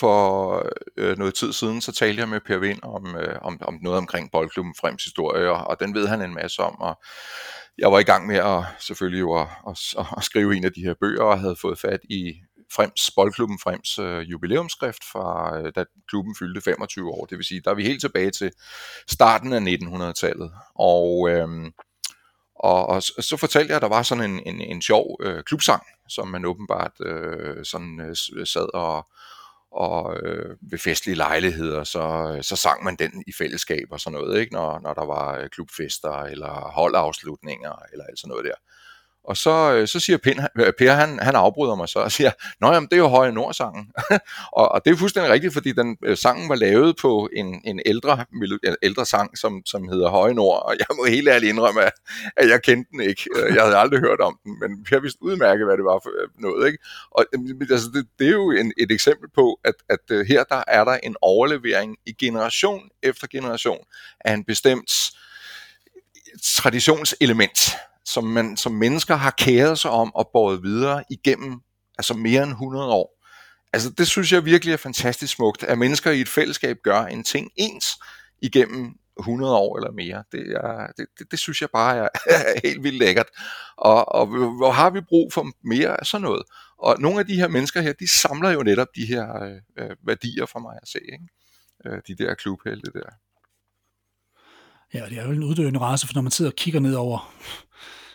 for 0.00 0.66
øh, 0.96 1.18
noget 1.18 1.34
tid 1.34 1.52
siden, 1.52 1.80
så 1.80 1.92
talte 1.92 2.20
jeg 2.20 2.28
med 2.28 2.40
Per 2.40 2.58
Vind 2.58 2.78
om, 2.82 3.16
øh, 3.16 3.38
om, 3.42 3.58
om 3.62 3.78
noget 3.82 3.98
omkring 3.98 4.30
boldklubben 4.32 4.74
Frems 4.80 5.04
historie, 5.04 5.50
og, 5.50 5.66
og 5.66 5.80
den 5.80 5.94
ved 5.94 6.06
han 6.06 6.22
en 6.22 6.34
masse 6.34 6.62
om, 6.62 6.80
og 6.80 7.02
jeg 7.78 7.92
var 7.92 7.98
i 7.98 8.02
gang 8.02 8.26
med 8.26 8.36
at 8.36 8.64
selvfølgelig 8.78 9.20
jo 9.20 9.40
at, 9.40 9.48
at, 9.68 10.06
at 10.16 10.24
skrive 10.24 10.56
en 10.56 10.64
af 10.64 10.72
de 10.72 10.80
her 10.80 10.94
bøger, 11.00 11.22
og 11.22 11.40
havde 11.40 11.56
fået 11.56 11.78
fat 11.78 12.00
i 12.10 12.34
Frems, 12.72 13.10
Boldklubben 13.16 13.58
Frems 13.58 13.98
øh, 13.98 14.30
jubilæumsskrift 14.30 15.04
fra 15.12 15.58
øh, 15.58 15.72
da 15.74 15.84
klubben 16.08 16.34
fyldte 16.38 16.60
25 16.60 17.10
år. 17.10 17.24
Det 17.24 17.38
vil 17.38 17.46
sige, 17.46 17.60
der 17.64 17.70
er 17.70 17.74
vi 17.74 17.84
helt 17.84 18.00
tilbage 18.00 18.30
til 18.30 18.50
starten 19.08 19.52
af 19.52 19.60
1900-tallet. 19.60 20.52
Og, 20.74 21.30
øh, 21.30 21.48
og, 22.54 22.86
og 22.86 23.02
så 23.02 23.36
fortalte 23.36 23.68
jeg, 23.68 23.76
at 23.76 23.82
der 23.82 23.88
var 23.88 24.02
sådan 24.02 24.30
en, 24.30 24.42
en, 24.46 24.60
en 24.60 24.82
sjov 24.82 25.16
øh, 25.22 25.44
klubsang, 25.44 25.82
som 26.08 26.28
man 26.28 26.44
åbenbart 26.44 26.92
øh, 27.00 27.64
sådan 27.64 28.00
øh, 28.00 28.46
sad 28.46 28.74
og, 28.74 29.06
og 29.72 30.16
øh, 30.22 30.56
ved 30.60 30.78
festlige 30.78 31.16
lejligheder, 31.16 31.84
så, 31.84 32.34
øh, 32.36 32.42
så 32.42 32.56
sang 32.56 32.84
man 32.84 32.96
den 32.96 33.24
i 33.26 33.32
fællesskab 33.32 33.86
og 33.90 34.00
sådan 34.00 34.18
noget, 34.20 34.40
ikke? 34.40 34.52
Når, 34.52 34.80
når 34.80 34.94
der 34.94 35.04
var 35.06 35.38
øh, 35.38 35.48
klubfester 35.48 36.22
eller 36.22 36.70
holdafslutninger 36.74 37.82
eller 37.92 38.04
alt 38.04 38.18
sådan 38.18 38.28
noget 38.28 38.44
der. 38.44 38.54
Og 39.24 39.36
så, 39.36 39.72
øh, 39.72 39.88
så 39.88 40.00
siger 40.00 40.18
Pen, 40.18 40.40
øh, 40.58 40.72
Per, 40.78 40.92
han, 40.92 41.18
han 41.18 41.36
afbryder 41.36 41.74
mig 41.74 41.88
så 41.88 41.98
og 41.98 42.12
siger, 42.12 42.30
Nå 42.60 42.72
jamen, 42.72 42.88
det 42.88 42.92
er 42.92 43.00
jo 43.00 43.08
Høje 43.08 43.32
Nord-sangen. 43.32 43.86
og, 44.58 44.68
og 44.68 44.84
det 44.84 44.92
er 44.92 44.96
fuldstændig 44.96 45.32
rigtigt, 45.32 45.52
fordi 45.52 45.72
den 45.72 45.96
øh, 46.04 46.16
sangen 46.16 46.48
var 46.48 46.54
lavet 46.54 46.96
på 46.96 47.28
en, 47.36 47.60
en 47.64 47.80
ældre, 47.86 48.24
ældre 48.82 49.06
sang, 49.06 49.38
som, 49.38 49.62
som 49.66 49.88
hedder 49.88 50.08
Høje 50.08 50.34
Nord, 50.34 50.62
og 50.66 50.76
jeg 50.78 50.86
må 50.96 51.04
helt 51.04 51.28
ærligt 51.28 51.50
indrømme, 51.50 51.82
at, 51.82 51.92
at 52.36 52.48
jeg 52.48 52.62
kendte 52.62 52.90
den 52.92 53.00
ikke. 53.00 53.24
Øh, 53.36 53.54
jeg 53.54 53.62
havde 53.62 53.76
aldrig 53.76 54.00
hørt 54.00 54.20
om 54.20 54.38
den, 54.44 54.56
men 54.60 54.86
jeg 54.90 55.02
vidste 55.02 55.22
udmærket, 55.22 55.66
hvad 55.66 55.76
det 55.76 55.84
var 55.84 56.00
for 56.02 56.10
noget. 56.40 56.66
Ikke? 56.66 56.78
Og 57.10 57.24
altså, 57.70 57.90
det, 57.94 58.06
det 58.18 58.26
er 58.26 58.32
jo 58.32 58.50
en, 58.50 58.72
et 58.78 58.92
eksempel 58.92 59.28
på, 59.34 59.60
at, 59.64 59.74
at 59.88 60.26
her 60.26 60.44
der 60.44 60.62
er 60.66 60.84
der 60.84 60.98
en 61.02 61.16
overlevering 61.22 61.96
i 62.06 62.12
generation 62.12 62.88
efter 63.02 63.26
generation 63.26 63.84
af 64.20 64.34
en 64.34 64.44
bestemt 64.44 64.90
traditionselement 66.42 67.76
som 68.10 68.24
man 68.24 68.56
som 68.56 68.72
mennesker 68.72 69.16
har 69.16 69.30
kæret 69.38 69.78
sig 69.78 69.90
om 69.90 70.14
og 70.14 70.30
båret 70.32 70.62
videre 70.62 71.04
igennem 71.10 71.60
altså 71.98 72.14
mere 72.14 72.42
end 72.42 72.50
100 72.50 72.92
år. 72.92 73.20
Altså 73.72 73.90
det 73.90 74.06
synes 74.06 74.32
jeg 74.32 74.44
virkelig 74.44 74.72
er 74.72 74.76
fantastisk 74.76 75.34
smukt, 75.34 75.62
at 75.62 75.78
mennesker 75.78 76.10
i 76.10 76.20
et 76.20 76.28
fællesskab 76.28 76.76
gør 76.84 77.02
en 77.02 77.24
ting 77.24 77.50
ens 77.56 77.86
igennem 78.42 78.94
100 79.18 79.56
år 79.56 79.76
eller 79.78 79.92
mere. 79.92 80.24
Det, 80.32 80.52
er, 80.52 80.86
det, 80.96 81.06
det, 81.18 81.30
det 81.30 81.38
synes 81.38 81.60
jeg 81.60 81.68
bare 81.72 81.96
er, 81.96 82.08
er 82.36 82.60
helt 82.64 82.82
vildt 82.82 82.98
lækkert. 82.98 83.26
Og, 83.76 84.08
og 84.14 84.26
hvor 84.56 84.70
har 84.70 84.90
vi 84.90 85.00
brug 85.00 85.32
for 85.32 85.46
mere 85.64 86.00
af 86.00 86.06
sådan 86.06 86.22
noget? 86.22 86.42
Og 86.78 86.96
nogle 87.00 87.20
af 87.20 87.26
de 87.26 87.36
her 87.36 87.48
mennesker 87.48 87.80
her, 87.80 87.92
de 87.92 88.08
samler 88.08 88.50
jo 88.50 88.62
netop 88.62 88.88
de 88.96 89.06
her 89.06 89.42
øh, 89.44 89.56
øh 89.78 89.96
værdier 90.02 90.46
for 90.46 90.58
mig 90.58 90.78
at 90.82 90.88
se. 90.88 90.98
Ikke? 91.12 91.28
Øh, 91.86 92.02
de 92.08 92.24
der 92.24 92.34
klubhelte 92.34 92.90
der. 92.94 93.10
Ja, 94.94 95.04
det 95.08 95.18
er 95.18 95.24
jo 95.24 95.30
en 95.30 95.42
uddøende 95.42 95.80
race, 95.80 96.06
for 96.06 96.14
når 96.14 96.22
man 96.22 96.30
sidder 96.30 96.50
og 96.50 96.56
kigger 96.56 96.80
ned 96.80 96.94
over 96.94 97.34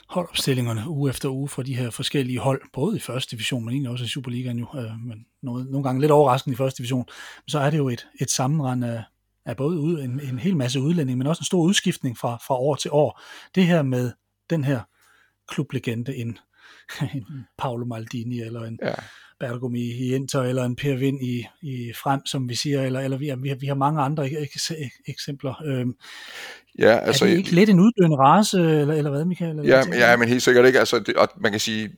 holdopstillingerne 0.10 0.90
uge 0.90 1.10
efter 1.10 1.30
uge 1.30 1.50
for 1.50 1.64
de 1.64 1.76
her 1.76 1.90
forskellige 1.90 2.40
hold, 2.40 2.62
både 2.74 2.98
i 2.98 3.00
første 3.00 3.32
division, 3.36 3.66
men 3.66 3.74
egentlig 3.74 3.92
også 3.92 4.06
i 4.06 4.08
Superligaen 4.08 4.60
jo, 4.60 4.68
øh, 4.76 5.00
men 5.00 5.26
noget, 5.44 5.70
nogle 5.70 5.84
gange 5.84 6.02
lidt 6.02 6.12
overraskende 6.12 6.54
i 6.54 6.58
første 6.58 6.78
division, 6.78 7.06
så 7.48 7.60
er 7.60 7.70
det 7.70 7.78
jo 7.78 7.90
et, 7.90 8.08
et 8.22 8.32
sammenrend 8.32 8.86
af, 8.86 9.04
af 9.46 9.58
både 9.58 9.80
ud, 9.80 10.00
en, 10.00 10.20
en 10.20 10.40
hel 10.40 10.58
masse 10.58 10.82
udlænding, 10.82 11.18
men 11.18 11.28
også 11.28 11.42
en 11.42 11.46
stor 11.46 11.62
udskiftning 11.62 12.18
fra, 12.18 12.38
fra 12.48 12.56
år 12.56 12.76
til 12.76 12.92
år. 12.92 13.22
Det 13.56 13.66
her 13.66 13.82
med 13.82 14.12
den 14.50 14.64
her 14.64 14.82
klublegende, 15.48 16.16
en, 16.16 16.38
en 17.16 17.26
Paolo 17.58 17.86
Maldini 17.86 18.40
eller 18.40 18.62
en 18.62 18.80
ja. 18.82 18.94
Bergomi 19.40 19.82
i 19.82 20.16
Inter, 20.16 20.42
eller 20.42 20.64
en 20.64 20.76
Per 20.76 20.96
Vind 20.96 21.24
i, 21.24 21.48
i 21.62 21.94
Frem, 22.04 22.26
som 22.26 22.50
vi 22.50 22.56
siger, 22.56 22.84
eller, 22.84 23.00
eller 23.00 23.18
vi, 23.18 23.28
har, 23.28 23.36
vi, 23.36 23.50
har, 23.50 23.56
vi 23.56 23.68
har 23.68 23.76
mange 23.76 24.02
andre 24.02 24.30
eksempler. 25.08 25.62
Øhm, 25.66 25.94
ja, 26.80 26.98
altså, 26.98 27.26
er 27.26 27.30
det 27.30 27.38
ikke 27.38 27.52
lidt 27.52 27.70
en 27.70 27.80
uddøende 27.80 28.18
race, 28.18 28.60
eller, 28.60 28.94
eller 28.94 29.12
hvad, 29.12 29.26
Michael? 29.26 29.60
Eller 29.60 29.78
ja, 29.78 30.10
ja, 30.10 30.18
men 30.18 30.28
helt 30.30 30.44
sikkert 30.44 30.66
ikke. 30.66 30.80
Altså, 30.80 31.00
det, 31.00 31.16
og 31.16 31.30
man 31.38 31.52
kan 31.52 31.60
sige, 31.60 31.90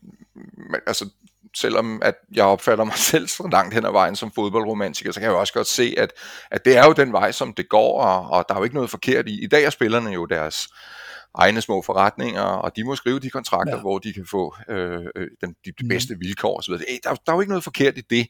man, 0.71 0.81
altså, 0.87 1.09
selvom 1.55 2.01
at 2.01 2.15
jeg 2.35 2.45
opfatter 2.45 2.85
mig 2.85 2.97
selv 3.11 3.27
så 3.27 3.49
langt 3.51 3.73
hen 3.73 3.85
ad 3.85 3.91
vejen 3.91 4.15
som 4.15 4.31
fodboldromantiker, 4.35 5.11
så 5.11 5.19
kan 5.19 5.27
jeg 5.27 5.33
jo 5.33 5.39
også 5.39 5.53
godt 5.53 5.67
se, 5.67 5.93
at, 5.97 6.13
at 6.51 6.65
det 6.65 6.77
er 6.77 6.85
jo 6.85 6.93
den 6.93 7.11
vej, 7.11 7.31
som 7.31 7.53
det 7.53 7.69
går, 7.69 8.01
og, 8.01 8.29
og 8.29 8.45
der 8.49 8.55
er 8.55 8.59
jo 8.59 8.63
ikke 8.63 8.75
noget 8.75 8.89
forkert 8.89 9.27
i. 9.27 9.43
I 9.43 9.47
dag 9.47 9.63
er 9.63 9.69
spillerne 9.69 10.09
jo 10.09 10.25
deres 10.25 10.67
egne 11.33 11.61
små 11.61 11.81
forretninger, 11.81 12.41
og 12.41 12.75
de 12.75 12.83
må 12.83 12.95
skrive 12.95 13.19
de 13.19 13.29
kontrakter, 13.29 13.75
ja. 13.75 13.81
hvor 13.81 13.99
de 13.99 14.13
kan 14.13 14.25
få 14.25 14.55
øh, 14.69 15.05
øh 15.15 15.27
den, 15.41 15.55
de, 15.65 15.71
de 15.79 15.87
bedste 15.87 16.13
mm. 16.13 16.19
vilkår 16.19 16.57
osv. 16.57 16.73
Der, 16.73 17.13
der 17.25 17.31
er 17.31 17.33
jo 17.33 17.39
ikke 17.39 17.51
noget 17.51 17.63
forkert 17.63 17.97
i 17.97 18.01
det. 18.01 18.27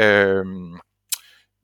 Øh, 0.00 0.44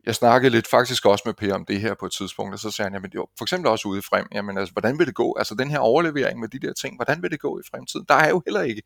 jeg 0.06 0.14
snakkede 0.14 0.50
lidt 0.50 0.66
faktisk 0.66 1.06
også 1.06 1.22
med 1.26 1.34
Per 1.34 1.54
om 1.54 1.64
det 1.64 1.80
her 1.80 1.94
på 1.94 2.06
et 2.06 2.12
tidspunkt, 2.12 2.54
og 2.54 2.58
så 2.58 2.70
sagde 2.70 2.86
han, 2.86 2.94
jamen 2.94 3.10
jo, 3.14 3.26
for 3.38 3.44
eksempel 3.44 3.70
også 3.70 3.88
ude 3.88 3.98
i 3.98 4.02
frem, 4.02 4.26
jamen 4.34 4.58
altså, 4.58 4.72
hvordan 4.72 4.98
vil 4.98 5.06
det 5.06 5.14
gå? 5.14 5.34
Altså 5.38 5.54
den 5.54 5.70
her 5.70 5.78
overlevering 5.78 6.40
med 6.40 6.48
de 6.48 6.58
der 6.58 6.72
ting, 6.72 6.96
hvordan 6.96 7.22
vil 7.22 7.30
det 7.30 7.40
gå 7.40 7.58
i 7.58 7.62
fremtiden? 7.70 8.06
Der 8.08 8.14
er 8.14 8.28
jo 8.28 8.42
heller 8.46 8.62
ikke, 8.62 8.82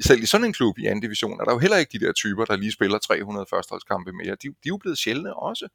selv 0.00 0.22
i 0.22 0.26
sådan 0.26 0.46
en 0.46 0.52
klub 0.52 0.78
i 0.78 0.86
anden 0.86 1.00
division, 1.00 1.40
er 1.40 1.44
der 1.44 1.52
jo 1.52 1.58
heller 1.58 1.76
ikke 1.76 1.98
de 1.98 2.06
der 2.06 2.12
typer, 2.12 2.44
der 2.44 2.56
lige 2.56 2.72
spiller 2.72 2.98
300 2.98 3.46
førsteholdskampe 3.50 4.12
mere. 4.12 4.30
De, 4.30 4.48
de 4.48 4.48
er 4.48 4.68
jo 4.68 4.76
blevet 4.76 4.98
sjældne 4.98 5.34
også. 5.34 5.68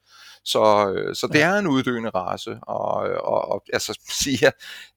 Så, 0.44 0.94
øh, 0.94 1.16
så 1.16 1.28
det 1.28 1.42
er 1.42 1.54
en 1.54 1.68
uddøende 1.68 2.10
race, 2.10 2.60
og, 2.62 2.94
og, 3.34 3.52
og 3.52 3.64
altså 3.74 4.00
siger, 4.24 4.52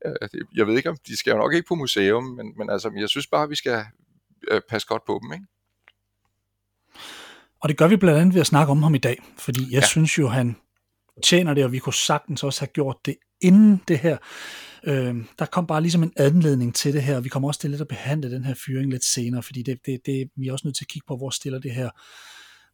øh, 0.07 0.41
jeg 0.57 0.67
ved 0.67 0.77
ikke 0.77 0.91
om, 0.91 0.97
de 1.07 1.17
skal 1.17 1.31
jo 1.31 1.39
nok 1.39 1.55
ikke 1.55 1.69
på 1.69 1.75
museum, 1.75 2.25
men, 2.25 2.53
men 2.57 2.71
altså, 2.71 2.93
jeg 2.97 3.09
synes 3.09 3.27
bare, 3.27 3.49
vi 3.49 3.57
skal 3.57 3.85
øh, 4.51 4.61
passe 4.69 4.89
godt 4.89 5.05
på 5.07 5.21
dem, 5.23 5.33
ikke? 5.33 5.47
Og 7.63 7.69
det 7.69 7.77
gør 7.77 7.89
vi 7.89 7.97
blandt 7.97 8.21
andet 8.21 8.35
ved 8.35 8.41
at 8.41 8.47
snakke 8.47 8.71
om 8.71 8.83
ham 8.83 8.95
i 8.95 8.99
dag, 8.99 9.23
fordi 9.39 9.61
jeg 9.63 9.81
ja. 9.81 9.87
synes 9.87 10.19
jo, 10.19 10.29
han 10.29 10.57
tjener 11.25 11.55
det, 11.55 11.65
og 11.65 11.73
vi 11.73 11.79
kunne 11.79 11.95
sagtens 11.95 12.43
også 12.43 12.61
have 12.61 12.71
gjort 12.75 12.97
det 13.05 13.17
inden 13.41 13.81
det 13.89 13.99
her. 13.99 14.17
Øh, 14.85 15.17
der 15.39 15.47
kom 15.47 15.67
bare 15.67 15.81
ligesom 15.81 16.03
en 16.03 16.13
anledning 16.17 16.75
til 16.75 16.93
det 16.93 17.03
her, 17.03 17.17
og 17.17 17.25
vi 17.25 17.29
kommer 17.29 17.49
også 17.49 17.61
til 17.61 17.71
lidt 17.71 17.81
at 17.81 17.89
behandle 17.89 18.31
den 18.31 18.45
her 18.45 18.55
fyring 18.67 18.91
lidt 18.91 19.05
senere, 19.05 19.43
fordi 19.43 19.63
det, 19.63 19.79
det, 19.87 20.01
det, 20.07 20.31
vi 20.37 20.49
er 20.49 20.53
også 20.53 20.67
nødt 20.67 20.77
til 20.77 20.85
at 20.85 20.89
kigge 20.89 21.05
på, 21.09 21.17
hvor 21.17 21.31
stiller 21.31 21.59
det 21.59 21.71
her 21.71 21.91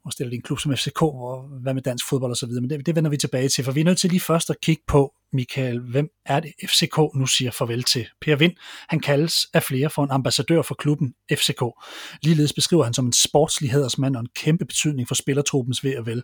og 0.06 0.12
stiller 0.12 0.34
en 0.34 0.42
klub 0.42 0.58
som 0.58 0.76
FCK, 0.76 1.02
og 1.02 1.42
hvad 1.62 1.75
med 1.75 1.82
dansk 1.82 2.08
fodbold 2.08 2.30
og 2.30 2.36
så 2.36 2.46
videre, 2.46 2.60
men 2.60 2.70
det, 2.70 2.86
det 2.86 2.96
vender 2.96 3.10
vi 3.10 3.16
tilbage 3.16 3.48
til, 3.48 3.64
for 3.64 3.72
vi 3.72 3.80
er 3.80 3.84
nødt 3.84 3.98
til 3.98 4.10
lige 4.10 4.20
først 4.20 4.50
at 4.50 4.56
kigge 4.62 4.82
på, 4.86 5.12
Michael, 5.32 5.80
hvem 5.80 6.08
er 6.26 6.40
det 6.40 6.52
FCK 6.68 6.98
nu 7.14 7.26
siger 7.26 7.50
farvel 7.50 7.82
til? 7.82 8.06
Per 8.20 8.36
Vind, 8.36 8.52
han 8.88 9.00
kaldes 9.00 9.46
af 9.54 9.62
flere 9.62 9.90
for 9.90 10.04
en 10.04 10.10
ambassadør 10.10 10.62
for 10.62 10.75
klubben 10.75 11.14
FCK. 11.32 11.62
Ligeledes 12.22 12.52
beskriver 12.52 12.84
han 12.84 12.94
som 12.94 13.06
en 13.06 13.12
sportslig 13.12 13.70
hædersmand 13.70 14.16
og 14.16 14.20
en 14.20 14.28
kæmpe 14.34 14.64
betydning 14.64 15.08
for 15.08 15.14
spillertruppens 15.14 15.84
ved 15.84 15.96
og 15.98 16.06
vel. 16.06 16.22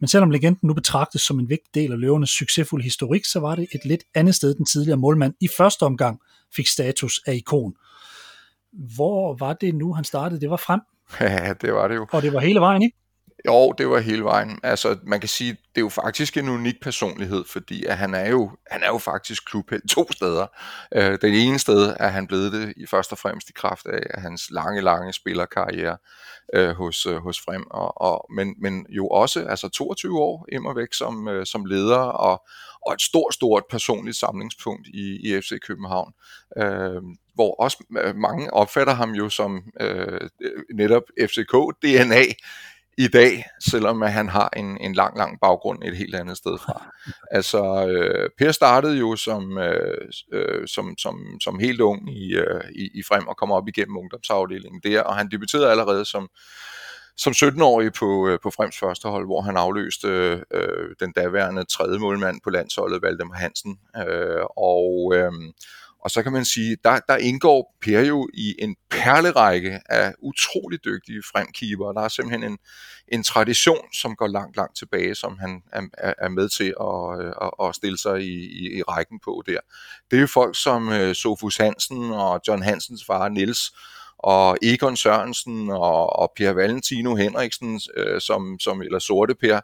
Men 0.00 0.08
selvom 0.08 0.30
legenden 0.30 0.68
nu 0.68 0.74
betragtes 0.74 1.22
som 1.22 1.38
en 1.38 1.48
vigtig 1.48 1.74
del 1.74 1.92
af 1.92 2.00
løvernes 2.00 2.30
succesfulde 2.30 2.84
historik, 2.84 3.24
så 3.24 3.40
var 3.40 3.54
det 3.54 3.66
et 3.74 3.80
lidt 3.84 4.04
andet 4.14 4.34
sted, 4.34 4.54
den 4.54 4.66
tidligere 4.66 4.98
målmand 4.98 5.34
i 5.40 5.48
første 5.56 5.82
omgang 5.82 6.20
fik 6.56 6.66
status 6.66 7.20
af 7.26 7.34
ikon. 7.34 7.74
Hvor 8.72 9.36
var 9.38 9.52
det 9.52 9.74
nu, 9.74 9.92
han 9.92 10.04
startede? 10.04 10.40
Det 10.40 10.50
var 10.50 10.56
frem. 10.56 10.80
Ja, 11.20 11.52
det 11.60 11.72
var 11.72 11.88
det 11.88 11.94
jo. 11.94 12.06
Og 12.12 12.22
det 12.22 12.32
var 12.32 12.40
hele 12.40 12.60
vejen, 12.60 12.82
ikke? 12.82 12.96
Jo, 13.46 13.72
det 13.78 13.88
var 13.88 13.98
hele 13.98 14.24
vejen. 14.24 14.60
Altså, 14.62 14.98
man 15.02 15.20
kan 15.20 15.28
sige, 15.28 15.50
det 15.50 15.76
er 15.76 15.80
jo 15.80 15.88
faktisk 15.88 16.36
en 16.36 16.48
unik 16.48 16.74
personlighed, 16.82 17.44
fordi 17.44 17.84
at 17.84 17.96
han 17.96 18.14
er 18.14 18.28
jo, 18.28 18.50
han 18.70 18.82
er 18.82 18.86
jo 18.86 18.98
faktisk 18.98 19.44
klubhelt 19.46 19.90
to 19.90 20.12
steder. 20.12 20.46
Øh, 20.94 21.18
det 21.22 21.46
ene 21.46 21.58
sted 21.58 21.96
er 22.00 22.08
han 22.08 22.26
blevet 22.26 22.52
det 22.52 22.72
i 22.76 22.86
først 22.86 23.12
og 23.12 23.18
fremmest 23.18 23.48
i 23.48 23.52
kraft 23.52 23.86
af 23.86 24.20
hans 24.22 24.50
lange, 24.50 24.80
lange 24.80 25.12
spillerkarriere 25.12 25.96
øh, 26.54 26.70
hos, 26.70 27.06
øh, 27.06 27.16
hos 27.16 27.40
Frem, 27.40 27.66
og, 27.70 28.00
og, 28.00 28.26
men, 28.34 28.54
men 28.60 28.86
jo 28.88 29.08
også 29.08 29.46
altså 29.48 29.68
22 29.68 30.20
år 30.20 30.46
immer 30.52 30.74
væk 30.74 30.92
som, 30.92 31.28
øh, 31.28 31.46
som 31.46 31.64
leder, 31.64 31.98
og, 31.98 32.42
og 32.86 32.92
et 32.92 33.02
stort, 33.02 33.34
stort 33.34 33.62
personligt 33.70 34.16
samlingspunkt 34.16 34.86
i, 34.88 35.18
i 35.24 35.40
FC 35.40 35.52
København. 35.66 36.12
Øh, 36.58 37.02
hvor 37.34 37.54
også 37.62 37.84
øh, 37.98 38.16
mange 38.16 38.54
opfatter 38.54 38.94
ham 38.94 39.10
jo 39.10 39.28
som 39.28 39.62
øh, 39.80 40.20
netop 40.74 41.02
FCK-DNA, 41.20 42.34
i 42.98 43.08
dag, 43.08 43.44
selvom 43.70 44.02
at 44.02 44.12
han 44.12 44.28
har 44.28 44.50
en, 44.56 44.78
en 44.80 44.94
lang, 44.94 45.18
lang 45.18 45.40
baggrund 45.40 45.82
et 45.84 45.96
helt 45.96 46.14
andet 46.14 46.36
sted 46.36 46.58
fra. 46.58 46.92
Altså, 47.36 47.86
øh, 47.88 48.30
Per 48.38 48.52
startede 48.52 48.98
jo 48.98 49.16
som, 49.16 49.58
øh, 49.58 50.08
øh, 50.32 50.68
som, 50.68 50.94
som, 50.98 51.40
som 51.40 51.58
helt 51.58 51.80
ung 51.80 52.16
i, 52.16 52.34
øh, 52.34 52.60
i, 52.74 52.90
i 52.94 53.02
Frem 53.08 53.28
og 53.28 53.36
kom 53.36 53.52
op 53.52 53.68
igennem 53.68 53.96
ungdomsafdelingen 53.96 54.80
der, 54.84 55.00
og 55.02 55.16
han 55.16 55.30
debuterede 55.30 55.70
allerede 55.70 56.04
som, 56.04 56.28
som 57.16 57.32
17-årig 57.32 57.92
på, 57.92 58.28
øh, 58.28 58.38
på 58.42 58.50
Frems 58.50 58.78
første 58.78 59.08
hold, 59.08 59.26
hvor 59.26 59.40
han 59.40 59.56
afløste 59.56 60.08
øh, 60.50 60.94
den 61.00 61.12
daværende 61.12 61.64
tredje 61.64 61.98
målmand 61.98 62.40
på 62.44 62.50
landsholdet, 62.50 63.02
Valdemar 63.02 63.36
Hansen. 63.36 63.78
Øh, 63.96 64.44
og 64.56 65.12
øh, 65.14 65.32
og 66.02 66.10
så 66.10 66.22
kan 66.22 66.32
man 66.32 66.44
sige, 66.44 66.76
der, 66.84 67.00
der 67.08 67.16
indgår 67.16 67.76
Per 67.80 68.00
jo 68.00 68.28
i 68.34 68.54
en 68.58 68.76
perlerække 68.90 69.80
af 69.86 70.14
utrolig 70.18 70.84
dygtige 70.84 71.22
fremkeeper. 71.32 71.92
Der 71.92 72.00
er 72.00 72.08
simpelthen 72.08 72.52
en, 72.52 72.58
en 73.08 73.22
tradition, 73.22 73.92
som 73.94 74.16
går 74.16 74.26
langt, 74.26 74.56
langt 74.56 74.76
tilbage, 74.76 75.14
som 75.14 75.38
han 75.38 75.62
er, 75.72 76.14
er 76.18 76.28
med 76.28 76.48
til 76.48 76.74
at, 76.80 77.26
øh, 77.26 77.32
at, 77.42 77.68
at 77.68 77.74
stille 77.74 77.98
sig 77.98 78.20
i, 78.20 78.34
i, 78.34 78.78
i 78.78 78.82
rækken 78.82 79.20
på 79.24 79.42
der. 79.46 79.58
Det 80.10 80.16
er 80.16 80.20
jo 80.20 80.26
folk 80.26 80.56
som 80.62 80.88
øh, 80.92 81.14
Sofus 81.14 81.56
Hansen 81.56 82.10
og 82.10 82.40
John 82.48 82.62
Hansens 82.62 83.04
far 83.04 83.28
Nils 83.28 83.72
og 84.18 84.58
Egon 84.62 84.96
Sørensen 84.96 85.70
og, 85.70 86.18
og 86.18 86.32
Per 86.36 86.52
Valentino 86.52 87.14
Henriksen, 87.14 87.80
øh, 87.96 88.20
som, 88.20 88.58
som, 88.60 88.82
eller 88.82 88.98
Sorte 88.98 89.34
Per, 89.34 89.60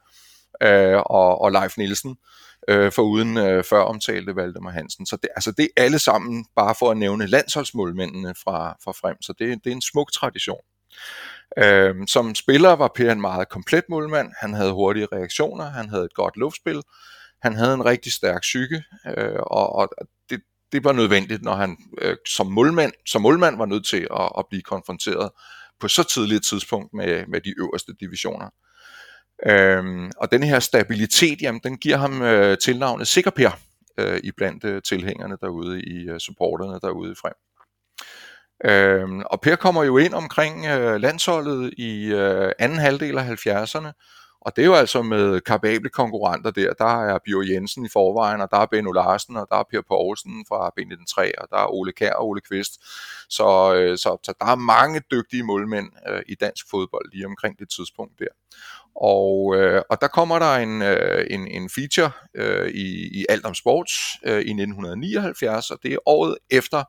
øh, 0.63 0.97
og, 1.07 1.41
og 1.41 1.53
Leif 1.53 1.77
Nielsen 1.77 2.11
øh, 2.11 2.17
Øh, 2.69 2.93
for 2.93 3.03
uden 3.03 3.37
øh, 3.37 3.65
før 3.65 3.81
omtalte 3.81 4.37
Valdemar 4.37 4.71
Hansen. 4.71 5.07
Så 5.07 5.17
det, 5.17 5.29
altså 5.37 5.53
det 5.53 5.69
er 5.77 5.83
alle 5.83 5.99
sammen 5.99 6.47
bare 6.57 6.75
for 6.79 6.91
at 6.91 6.97
nævne 6.97 7.27
landsholdsmålmændene 7.27 8.35
fra, 8.45 8.77
fra 8.85 8.93
frem, 8.93 9.23
så 9.23 9.35
det, 9.39 9.65
det 9.65 9.71
er 9.71 9.75
en 9.75 9.83
smuk 9.83 10.13
tradition. 10.13 10.61
Øh, 11.59 11.95
som 12.07 12.35
spiller 12.35 12.73
var 12.73 12.93
Per 12.95 13.13
en 13.13 13.21
meget 13.21 13.49
komplet 13.49 13.85
målmand. 13.89 14.33
Han 14.41 14.55
havde 14.55 14.73
hurtige 14.73 15.09
reaktioner, 15.13 15.65
han 15.65 15.89
havde 15.89 16.05
et 16.05 16.15
godt 16.15 16.37
luftspil, 16.37 16.83
han 17.43 17.55
havde 17.55 17.75
en 17.75 17.85
rigtig 17.85 18.13
stærk 18.13 18.41
psyke, 18.41 18.83
øh, 19.17 19.41
og, 19.41 19.75
og 19.75 19.89
det, 20.31 20.41
det 20.73 20.85
var 20.85 20.93
nødvendigt, 20.93 21.43
når 21.43 21.55
han 21.55 21.77
øh, 22.01 22.17
som, 22.27 22.47
målmand, 22.47 22.93
som 23.07 23.23
målmand 23.23 23.57
var 23.57 23.67
nødt 23.67 23.87
til 23.87 24.07
at, 24.17 24.33
at 24.39 24.45
blive 24.51 24.63
konfronteret 24.63 25.31
på 25.81 25.89
så 25.89 26.03
tidligt 26.03 26.37
et 26.37 26.45
tidspunkt 26.45 26.95
med, 26.95 27.27
med 27.27 27.41
de 27.41 27.55
øverste 27.59 27.93
divisioner. 28.01 28.49
Øhm, 29.47 30.11
og 30.17 30.33
den 30.33 30.43
her 30.43 30.61
stabilitet, 30.61 31.43
jamen, 31.43 31.61
den 31.65 31.77
giver 31.77 31.97
ham 31.97 32.23
øh, 32.23 32.59
tilnavnet 32.59 33.09
Sikkerper 33.09 33.51
øh, 33.99 34.21
i 34.25 34.33
blandt 34.37 34.65
øh, 34.65 34.83
tilhængerne 34.83 35.37
derude, 35.41 35.83
i 35.83 36.09
øh, 36.09 36.19
supporterne 36.19 36.79
derude 36.83 37.15
frem. 37.15 37.35
Øhm, 38.65 39.21
og 39.21 39.41
Per 39.41 39.57
kommer 39.57 39.85
jo 39.85 39.99
ind 39.99 40.15
omkring 40.15 40.67
øh, 40.67 41.01
landsholdet 41.01 41.75
i 41.79 42.07
øh, 42.07 42.53
anden 42.59 42.79
halvdel 42.79 43.19
af 43.19 43.47
70'erne, 43.47 43.93
og 44.49 44.57
det 44.57 44.63
er 44.63 44.67
jo 44.67 44.75
altså 44.75 45.03
med 45.03 45.41
kapable 45.41 45.89
konkurrenter 45.89 46.51
der. 46.51 46.73
Der 46.73 47.05
er 47.05 47.19
Bio 47.25 47.43
Jensen 47.43 47.85
i 47.85 47.89
forvejen, 47.89 48.41
og 48.41 48.49
der 48.51 48.57
er 48.57 48.67
Benno 48.67 48.93
Larsen, 48.93 49.37
og 49.37 49.47
der 49.51 49.57
er 49.57 49.63
Per 49.71 49.83
Poulsen 49.89 50.45
fra 50.49 50.73
B93, 50.81 51.31
og 51.39 51.49
der 51.51 51.57
er 51.57 51.73
Ole 51.73 51.93
Kær 51.93 52.13
og 52.13 52.29
Ole 52.29 52.41
Kvist. 52.41 52.73
Så, 53.29 53.75
øh, 53.75 53.99
så, 53.99 54.19
så 54.25 54.35
der 54.41 54.47
er 54.47 54.55
mange 54.55 55.03
dygtige 55.11 55.43
målmænd 55.43 55.91
øh, 56.09 56.23
i 56.29 56.35
dansk 56.35 56.71
fodbold 56.71 57.13
lige 57.13 57.27
omkring 57.27 57.59
det 57.59 57.69
tidspunkt 57.71 58.19
der. 58.19 58.33
Og, 58.97 59.57
øh, 59.57 59.83
og 59.91 60.01
der 60.01 60.09
kommer 60.09 60.39
der 60.39 60.55
en, 60.55 60.83
øh, 60.83 61.27
en, 61.31 61.49
en 61.49 61.71
feature 61.71 62.11
øh, 62.35 62.69
i, 62.71 63.21
i 63.21 63.27
Alt 63.29 63.45
om 63.45 63.55
Sports 63.55 63.95
øh, 64.25 64.33
i 64.33 64.53
1979, 64.53 65.71
og 65.71 65.79
det 65.83 65.93
er 65.93 65.99
året 66.07 66.39
efter, 66.51 66.85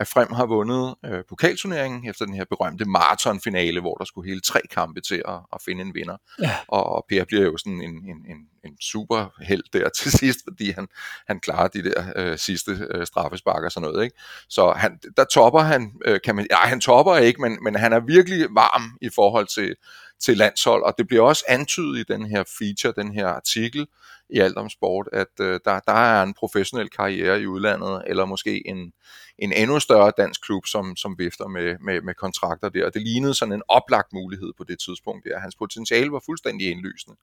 at 0.00 0.08
Frem 0.08 0.32
har 0.32 0.46
vundet 0.46 0.94
øh, 1.04 1.24
pokalturneringen 1.28 2.10
efter 2.10 2.24
den 2.24 2.34
her 2.34 2.44
berømte 2.44 2.84
maratonfinale, 2.84 3.80
hvor 3.80 3.94
der 3.94 4.04
skulle 4.04 4.28
hele 4.28 4.40
tre 4.40 4.60
kampe 4.70 5.00
til 5.00 5.22
at, 5.28 5.40
at 5.52 5.62
finde 5.64 5.82
en 5.82 5.94
vinder. 5.94 6.16
Ja. 6.42 6.56
Og, 6.68 6.86
og 6.86 7.04
Per 7.08 7.24
bliver 7.24 7.44
jo 7.44 7.56
sådan 7.56 7.80
en, 7.80 7.90
en, 7.90 8.16
en, 8.30 8.36
en 8.64 8.80
super 8.80 9.42
held 9.42 9.62
der 9.72 9.88
til 9.88 10.12
sidst, 10.20 10.38
fordi 10.48 10.70
han, 10.70 10.88
han 11.26 11.40
klarer 11.40 11.68
de 11.68 11.84
der 11.84 12.12
øh, 12.16 12.38
sidste 12.38 12.88
øh, 12.90 13.06
straffespark 13.06 13.64
og 13.64 13.72
sådan 13.72 13.90
noget. 13.90 14.04
Ikke? 14.04 14.16
Så 14.48 14.72
han, 14.72 14.98
der 15.16 15.24
topper 15.24 15.60
han, 15.60 15.92
øh, 16.04 16.20
kan 16.24 16.36
man, 16.36 16.46
ja, 16.50 16.56
han 16.56 16.80
topper 16.80 17.16
ikke, 17.16 17.40
men, 17.40 17.58
men 17.62 17.74
han 17.74 17.92
er 17.92 18.00
virkelig 18.00 18.46
varm 18.50 18.98
i 19.00 19.08
forhold 19.14 19.46
til, 19.46 19.74
til 20.20 20.36
landshold, 20.36 20.82
og 20.82 20.94
det 20.98 21.06
bliver 21.08 21.22
også 21.22 21.44
antydet 21.48 21.98
i 21.98 22.12
den 22.12 22.26
her 22.26 22.44
feature, 22.58 23.04
den 23.04 23.12
her 23.12 23.26
artikel 23.26 23.86
i 24.30 24.38
alt 24.38 24.56
om 24.56 24.68
sport, 24.68 25.08
at 25.12 25.40
øh, 25.40 25.60
der, 25.64 25.80
der 25.80 25.92
er 25.92 26.22
en 26.22 26.34
professionel 26.34 26.90
karriere 26.90 27.40
i 27.40 27.46
udlandet, 27.46 28.02
eller 28.06 28.24
måske 28.24 28.68
en, 28.68 28.92
en 29.38 29.52
endnu 29.52 29.80
større 29.80 30.12
dansk 30.18 30.42
klub, 30.42 30.66
som, 30.66 30.96
som 30.96 31.14
vifter 31.18 31.48
med, 31.48 31.76
med, 31.80 32.00
med 32.00 32.14
kontrakter 32.14 32.68
der. 32.68 32.86
Og 32.86 32.94
det 32.94 33.02
lignede 33.02 33.34
sådan 33.34 33.52
en 33.52 33.62
oplagt 33.68 34.12
mulighed 34.12 34.52
på 34.58 34.64
det 34.64 34.78
tidspunkt 34.86 35.24
der. 35.24 35.38
Hans 35.38 35.56
potentiale 35.56 36.12
var 36.12 36.22
fuldstændig 36.26 36.70
indlysende. 36.70 37.16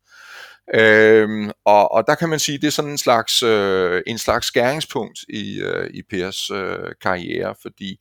Øhm, 0.74 1.52
og, 1.66 1.92
og 1.92 2.08
der 2.08 2.16
kan 2.16 2.30
man 2.30 2.40
sige, 2.40 2.58
det 2.58 2.68
er 2.68 2.72
sådan 2.72 2.92
en 2.92 2.98
slags, 2.98 3.44
øh, 3.44 4.02
en 4.08 4.18
slags 4.18 4.48
skæringspunkt 4.48 5.20
i, 5.30 5.60
øh, 5.62 5.90
i 5.94 6.02
Pers 6.10 6.50
øh, 6.50 6.92
karriere, 7.02 7.56
fordi 7.62 8.00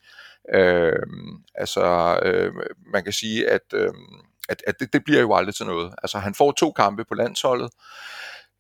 øh, 0.55 1.07
altså, 1.55 2.19
øh, 2.25 2.53
man 2.93 3.05
kan 3.05 3.13
sige, 3.13 3.51
at 3.51 3.75
øh, 3.75 3.93
at, 4.49 4.63
at 4.67 4.81
det, 4.81 4.93
det 4.93 5.05
bliver 5.05 5.21
jo 5.21 5.35
aldrig 5.35 5.55
til 5.55 5.67
noget. 5.67 5.95
Altså 6.03 6.19
han 6.19 6.35
får 6.35 6.53
to 6.53 6.73
kampe 6.73 7.05
på 7.05 7.15
landsholdet, 7.15 7.71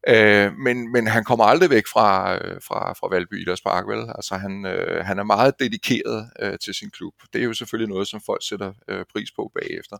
øh, 0.08 0.52
men, 0.52 0.92
men 0.92 1.06
han 1.06 1.24
kommer 1.24 1.44
aldrig 1.44 1.70
væk 1.70 1.86
fra, 1.86 2.34
øh, 2.34 2.60
fra, 2.68 2.92
fra 2.92 3.08
Valby 3.08 3.42
Idrætspark, 3.42 3.86
vel? 3.88 4.00
Altså 4.14 4.36
han, 4.36 4.66
øh, 4.66 5.04
han 5.04 5.18
er 5.18 5.22
meget 5.22 5.54
dedikeret 5.58 6.30
øh, 6.40 6.58
til 6.64 6.74
sin 6.74 6.90
klub. 6.90 7.14
Det 7.32 7.40
er 7.40 7.44
jo 7.44 7.54
selvfølgelig 7.54 7.94
noget, 7.94 8.08
som 8.08 8.20
folk 8.26 8.48
sætter 8.48 8.72
øh, 8.88 9.04
pris 9.12 9.30
på 9.36 9.50
bagefter. 9.54 9.96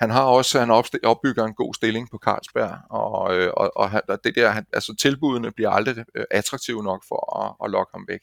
Han 0.00 0.10
har 0.10 0.22
også, 0.22 0.60
han 0.60 0.70
opbygger 1.04 1.44
en 1.44 1.54
god 1.54 1.74
stilling 1.74 2.10
på 2.10 2.18
Carlsberg, 2.24 2.78
og, 2.90 3.36
øh, 3.36 3.50
og, 3.56 3.72
og 3.76 3.90
det 4.24 4.34
der, 4.34 4.50
han, 4.50 4.66
altså 4.72 4.94
tilbudene 5.00 5.52
bliver 5.52 5.70
aldrig 5.70 6.04
øh, 6.14 6.24
attraktive 6.30 6.82
nok 6.82 7.04
for 7.08 7.42
at, 7.42 7.66
at 7.66 7.70
lokke 7.70 7.90
ham 7.94 8.04
væk. 8.08 8.20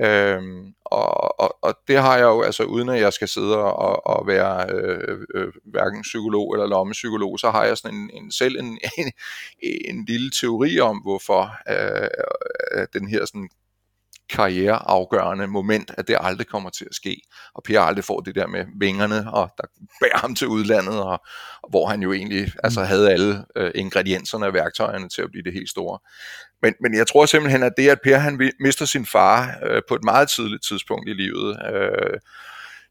Øhm, 0.00 0.74
og, 0.84 1.40
og, 1.40 1.58
og 1.62 1.74
det 1.88 1.98
har 1.98 2.16
jeg 2.16 2.24
jo, 2.24 2.42
altså 2.42 2.64
uden 2.64 2.88
at 2.88 3.00
jeg 3.00 3.12
skal 3.12 3.28
sidde 3.28 3.56
og, 3.56 4.06
og 4.06 4.26
være 4.26 4.66
øh, 4.74 5.18
øh, 5.34 5.52
hverken 5.64 6.02
psykolog 6.02 6.54
eller 6.54 6.66
lommepsykolog, 6.66 7.38
så 7.38 7.50
har 7.50 7.64
jeg 7.64 7.78
sådan 7.78 7.96
en, 7.96 8.10
en 8.14 8.32
selv 8.32 8.58
en, 8.58 8.78
en, 8.98 9.12
en 9.62 10.04
lille 10.04 10.30
teori 10.30 10.80
om, 10.80 10.98
hvorfor 10.98 11.56
øh, 11.70 12.08
øh 12.72 12.86
den 12.92 13.08
her 13.08 13.24
sådan 13.24 13.48
karriereafgørende 14.30 15.46
moment, 15.46 15.90
at 15.98 16.08
det 16.08 16.16
aldrig 16.20 16.46
kommer 16.46 16.70
til 16.70 16.84
at 16.84 16.94
ske. 16.94 17.22
Og 17.54 17.62
Per 17.62 17.80
aldrig 17.80 18.04
får 18.04 18.20
det 18.20 18.34
der 18.34 18.46
med 18.46 18.64
vingerne, 18.80 19.32
og 19.32 19.50
der 19.58 19.64
bærer 20.00 20.18
ham 20.18 20.34
til 20.34 20.46
udlandet, 20.46 21.02
og, 21.02 21.20
og 21.62 21.70
hvor 21.70 21.86
han 21.86 22.02
jo 22.02 22.12
egentlig 22.12 22.52
altså 22.64 22.80
mm. 22.80 22.86
havde 22.86 23.10
alle 23.10 23.44
øh, 23.56 23.70
ingredienserne 23.74 24.46
og 24.46 24.54
værktøjerne 24.54 25.08
til 25.08 25.22
at 25.22 25.30
blive 25.30 25.44
det 25.44 25.52
helt 25.52 25.70
store. 25.70 25.98
Men, 26.62 26.74
men 26.80 26.94
jeg 26.94 27.06
tror 27.06 27.26
simpelthen, 27.26 27.62
at 27.62 27.72
det, 27.76 27.88
at 27.88 27.98
Per 28.04 28.16
han 28.16 28.52
mister 28.60 28.84
sin 28.84 29.06
far 29.06 29.58
øh, 29.62 29.82
på 29.88 29.94
et 29.94 30.04
meget 30.04 30.30
tidligt 30.30 30.64
tidspunkt 30.64 31.08
i 31.08 31.12
livet, 31.12 31.58
øh, 31.74 32.18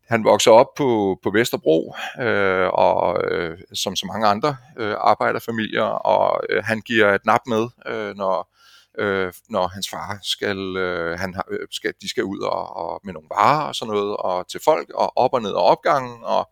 han 0.09 0.23
vokser 0.23 0.51
op 0.51 0.67
på, 0.77 1.19
på 1.23 1.31
Vesterbro, 1.31 1.95
øh, 2.19 2.67
og 2.67 3.23
øh, 3.31 3.57
som 3.73 3.95
så 3.95 4.05
mange 4.05 4.27
andre 4.27 4.55
øh, 4.79 4.95
arbejderfamilier, 4.97 5.83
og 5.83 6.43
øh, 6.50 6.63
han 6.63 6.81
giver 6.81 7.13
et 7.13 7.25
nap 7.25 7.41
med, 7.47 7.67
øh, 7.88 8.15
når 8.15 8.50
øh, 9.00 9.33
når 9.50 9.67
hans 9.67 9.89
far 9.89 10.19
skal, 10.24 10.77
øh, 10.77 11.19
han 11.19 11.33
har, 11.33 11.45
øh, 11.51 11.67
skal, 11.71 11.93
de 12.01 12.10
skal 12.10 12.24
ud 12.24 12.39
og, 12.39 12.75
og 12.75 13.01
med 13.03 13.13
nogle 13.13 13.29
varer 13.31 13.67
og 13.67 13.75
sådan 13.75 13.93
noget, 13.93 14.17
og 14.17 14.48
til 14.48 14.62
folk, 14.63 14.89
og 14.89 15.17
op 15.17 15.33
og 15.33 15.41
ned 15.41 15.51
og 15.51 15.63
opgangen, 15.63 16.24
og 16.24 16.50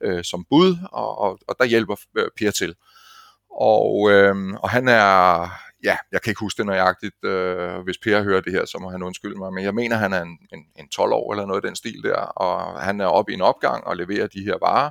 øh, 0.00 0.24
som 0.24 0.44
bud, 0.50 0.76
og, 0.92 1.18
og, 1.18 1.38
og 1.48 1.56
der 1.58 1.64
hjælper 1.64 1.96
øh, 2.16 2.28
Per 2.36 2.50
til. 2.50 2.74
Og, 3.50 4.10
øh, 4.10 4.54
og 4.54 4.70
han 4.70 4.88
er, 4.88 5.48
ja, 5.84 5.96
jeg 6.12 6.22
kan 6.22 6.30
ikke 6.30 6.40
huske 6.40 6.58
det 6.58 6.66
nøjagtigt, 6.66 7.24
øh, 7.24 7.78
hvis 7.80 7.98
Per 7.98 8.22
hører 8.22 8.40
det 8.40 8.52
her, 8.52 8.64
så 8.64 8.78
må 8.78 8.90
han 8.90 9.02
undskylde 9.02 9.38
mig, 9.38 9.52
men 9.52 9.64
jeg 9.64 9.74
mener, 9.74 9.96
han 9.96 10.12
er 10.12 10.22
en, 10.22 10.38
en, 10.52 10.64
en 10.78 10.88
12 10.88 11.12
år 11.12 11.32
eller 11.32 11.46
noget 11.46 11.64
i 11.64 11.66
den 11.66 11.76
stil 11.76 12.02
der, 12.04 12.16
og 12.16 12.80
han 12.80 13.00
er 13.00 13.06
oppe 13.06 13.32
i 13.32 13.34
en 13.34 13.40
opgang 13.42 13.84
og 13.84 13.96
leverer 13.96 14.26
de 14.26 14.44
her 14.44 14.56
varer, 14.60 14.90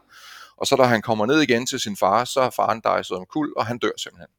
og 0.57 0.67
så 0.67 0.75
da 0.75 0.83
han 0.83 1.01
kommer 1.01 1.25
ned 1.25 1.41
igen 1.41 1.65
til 1.65 1.79
sin 1.79 1.97
far, 1.97 2.23
så 2.25 2.39
er 2.39 2.49
faren 2.49 2.81
dejset 2.83 3.17
om 3.17 3.25
kul, 3.25 3.53
og 3.57 3.65
han 3.65 3.77
dør 3.77 3.97
simpelthen. 3.97 4.29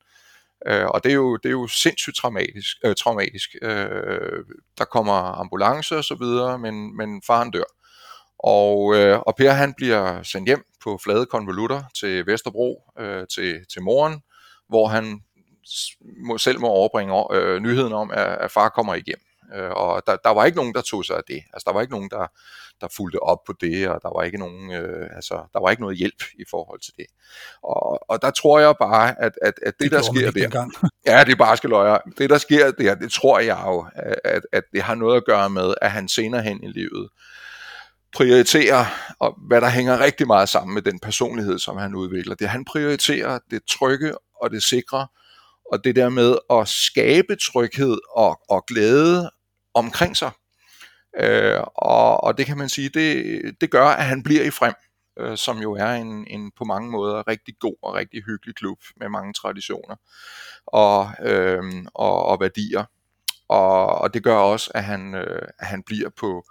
Øh, 0.67 0.87
og 0.87 1.05
det 1.05 1.11
er, 1.11 1.15
jo, 1.15 1.37
det 1.37 1.47
er 1.49 1.53
jo 1.53 1.67
sindssygt 1.67 2.17
traumatisk. 2.17 2.77
Øh, 2.85 2.95
traumatisk. 2.95 3.57
Øh, 3.63 4.45
der 4.79 4.85
kommer 4.85 5.41
ambulance 5.41 5.97
og 5.97 6.05
så 6.05 6.15
videre, 6.15 6.59
men, 6.59 6.97
men 6.97 7.23
faren 7.27 7.51
dør. 7.51 7.65
Og, 8.39 8.97
øh, 8.97 9.19
og 9.19 9.37
Per 9.37 9.51
han 9.51 9.75
bliver 9.77 10.23
sendt 10.23 10.49
hjem 10.49 10.65
på 10.85 10.99
flade 11.05 11.27
konvolutter 11.27 11.83
til 12.01 12.27
Vesterbro 12.27 12.83
øh, 12.99 13.27
til, 13.35 13.61
til 13.73 13.83
moren, 13.83 14.23
hvor 14.69 14.87
han 14.87 15.21
må, 16.27 16.39
selv 16.39 16.61
må 16.61 16.67
overbringe 16.67 17.37
øh, 17.37 17.61
nyheden 17.61 17.93
om, 17.93 18.11
at, 18.11 18.27
at 18.27 18.51
far 18.51 18.69
kommer 18.69 18.95
igennem. 18.95 19.27
Øh, 19.55 19.71
og 19.71 20.03
der, 20.07 20.17
der 20.17 20.31
var 20.31 20.45
ikke 20.45 20.57
nogen, 20.57 20.75
der 20.75 20.81
tog 20.81 21.05
sig 21.05 21.17
af 21.17 21.23
det. 21.29 21.43
Altså, 21.53 21.65
der 21.67 21.73
var 21.73 21.81
ikke 21.81 21.93
nogen, 21.93 22.11
der, 22.11 22.27
der 22.81 22.89
fulgte 22.97 23.23
op 23.23 23.39
på 23.47 23.53
det, 23.61 23.89
og 23.89 24.01
der 24.03 24.11
var 24.17 24.23
ikke 24.23 24.39
nogen, 24.39 24.73
øh, 24.73 25.09
altså, 25.17 25.35
der 25.53 25.61
var 25.61 25.71
ikke 25.71 25.83
noget 25.83 25.99
hjælp 25.99 26.23
i 26.39 26.45
forhold 26.51 26.81
til 26.81 26.93
det. 26.97 27.07
Og, 27.63 28.11
og 28.11 28.23
der 28.23 28.31
tror 28.31 28.59
jeg 28.59 28.75
bare, 28.81 29.23
at, 29.23 29.33
at, 29.43 29.55
at 29.63 29.75
det, 29.79 29.81
det 29.81 29.91
der 29.91 30.03
sker 30.03 30.31
der, 30.31 30.67
ja, 31.11 31.25
det 31.25 31.33
er 31.33 31.37
bare 31.37 31.57
skal 31.57 31.71
løje. 31.71 31.99
Det, 32.19 32.31
der 32.31 32.39
sker 32.39 32.71
der, 32.71 32.95
det 32.95 33.13
tror 33.13 33.39
jeg 33.39 33.63
jo, 33.67 33.87
at, 34.25 34.43
at 34.53 34.65
det 34.73 34.83
har 34.83 34.95
noget 34.95 35.17
at 35.17 35.25
gøre 35.25 35.51
med, 35.51 35.75
at 35.83 35.91
han 35.91 36.09
senere 36.09 36.43
hen 36.43 36.65
i 36.65 36.69
livet 36.69 37.09
prioriterer, 38.13 38.85
og 39.19 39.39
hvad 39.49 39.61
der 39.61 39.69
hænger 39.69 40.01
rigtig 40.01 40.27
meget 40.27 40.49
sammen 40.49 40.75
med 40.75 40.83
den 40.83 40.99
personlighed, 40.99 41.59
som 41.59 41.77
han 41.77 41.95
udvikler. 41.95 42.35
Det 42.35 42.49
han 42.49 42.65
prioriterer 42.65 43.39
det 43.51 43.65
trygge 43.65 44.15
og 44.43 44.51
det 44.51 44.63
sikre, 44.63 45.07
og 45.73 45.85
det 45.85 45.97
der 45.97 46.09
med 46.09 46.37
at 46.51 46.69
skabe 46.69 47.37
tryghed 47.37 47.99
og, 48.17 48.41
og 48.49 48.65
glæde 48.67 49.31
omkring 49.75 50.17
sig. 50.17 50.31
Øh, 51.21 51.61
og, 51.75 52.25
og 52.25 52.39
det 52.39 52.47
kan 52.47 52.59
man 52.59 52.69
sige, 52.69 52.89
det, 52.89 53.61
det 53.61 53.71
gør, 53.71 53.87
at 53.87 54.05
han 54.05 54.23
bliver 54.23 54.43
i 54.43 54.51
frem, 54.51 54.75
øh, 55.19 55.37
som 55.37 55.59
jo 55.59 55.73
er 55.73 55.93
en, 55.93 56.27
en 56.27 56.53
på 56.59 56.65
mange 56.65 56.91
måder 56.91 57.29
rigtig 57.29 57.55
god 57.61 57.77
og 57.83 57.95
rigtig 57.95 58.23
hyggelig 58.25 58.55
klub 58.55 58.79
med 58.97 59.09
mange 59.09 59.33
traditioner 59.33 59.97
og, 60.67 61.11
øh, 61.23 61.63
og, 61.95 62.25
og 62.25 62.41
værdier. 62.41 62.85
Og, 63.49 63.87
og 63.87 64.15
det 64.15 64.23
gør 64.23 64.37
også, 64.37 64.71
at 64.75 64.85
han, 64.85 65.15
øh, 65.15 65.49
at 65.59 65.67
han 65.67 65.83
bliver 65.83 66.09
på, 66.09 66.45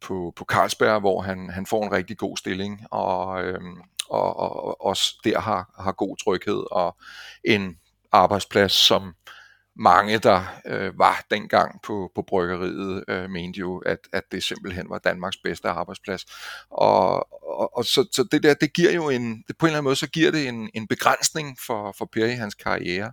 på, 0.00 0.32
på 0.36 0.44
Carlsberg, 0.44 1.00
hvor 1.00 1.20
han, 1.20 1.50
han 1.50 1.66
får 1.66 1.84
en 1.84 1.92
rigtig 1.92 2.18
god 2.18 2.36
stilling, 2.36 2.86
og, 2.90 3.44
øh, 3.44 3.60
og, 4.08 4.36
og 4.36 4.84
også 4.84 5.14
der 5.24 5.40
har, 5.40 5.74
har 5.78 5.92
god 5.92 6.16
tryghed 6.16 6.64
og 6.70 6.96
en 7.44 7.78
arbejdsplads, 8.12 8.72
som 8.72 9.14
mange, 9.80 10.18
der 10.18 10.60
øh, 10.66 10.98
var 10.98 11.24
dengang 11.30 11.82
på, 11.82 12.10
på 12.14 12.22
bryggeriet, 12.22 13.04
øh, 13.08 13.30
mente 13.30 13.58
jo, 13.58 13.78
at, 13.78 13.98
at 14.12 14.22
det 14.32 14.42
simpelthen 14.42 14.86
var 14.90 14.98
Danmarks 14.98 15.36
bedste 15.36 15.68
arbejdsplads. 15.68 16.26
Og, 16.70 17.14
og, 17.60 17.76
og 17.76 17.84
så, 17.84 18.08
så 18.12 18.28
det 18.32 18.42
der, 18.42 18.54
det 18.54 18.72
giver 18.72 18.92
jo 18.92 19.08
en, 19.10 19.44
det, 19.48 19.58
på 19.58 19.66
en 19.66 19.68
eller 19.68 19.78
anden 19.78 19.84
måde, 19.84 19.96
så 19.96 20.10
giver 20.10 20.30
det 20.30 20.48
en, 20.48 20.70
en 20.74 20.86
begrænsning 20.86 21.58
for, 21.66 21.94
for 21.98 22.08
Per 22.12 22.26
i 22.26 22.34
hans 22.34 22.54
karriere. 22.54 23.12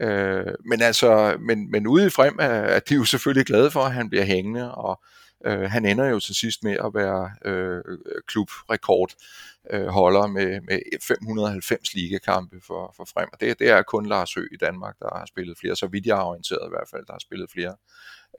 Øh, 0.00 0.52
men 0.66 0.82
altså, 0.82 1.36
men, 1.40 1.70
men 1.70 1.86
ude 1.86 2.06
i 2.06 2.10
frem 2.10 2.36
er, 2.40 2.46
er 2.46 2.80
de 2.80 2.94
jo 2.94 3.04
selvfølgelig 3.04 3.46
glade 3.46 3.70
for, 3.70 3.80
at 3.80 3.92
han 3.92 4.10
bliver 4.10 4.24
hængende, 4.24 4.74
og 4.74 5.00
øh, 5.02 5.23
Øh, 5.46 5.70
han 5.70 5.86
ender 5.86 6.04
jo 6.04 6.20
til 6.20 6.34
sidst 6.34 6.64
med 6.64 6.72
at 6.72 6.94
være 6.94 7.30
øh, 7.44 7.82
klubrekordholder 8.26 10.22
øh, 10.22 10.30
med, 10.30 10.60
med 10.60 10.78
590 11.02 11.94
ligakampe 11.94 12.60
for, 12.66 12.94
for 12.96 13.04
frem. 13.04 13.28
Og 13.32 13.40
det, 13.40 13.58
det 13.58 13.70
er 13.70 13.82
kun 13.82 14.06
Lars 14.06 14.34
Hø 14.34 14.46
i 14.52 14.56
Danmark, 14.56 14.98
der 14.98 15.18
har 15.18 15.26
spillet 15.26 15.58
flere, 15.58 15.76
så 15.76 15.86
vidt 15.86 16.06
jeg 16.06 16.18
er 16.18 16.24
orienteret 16.24 16.66
i 16.66 16.70
hvert 16.70 16.88
fald, 16.90 17.06
der 17.06 17.12
har 17.12 17.18
spillet 17.18 17.50
flere 17.50 17.76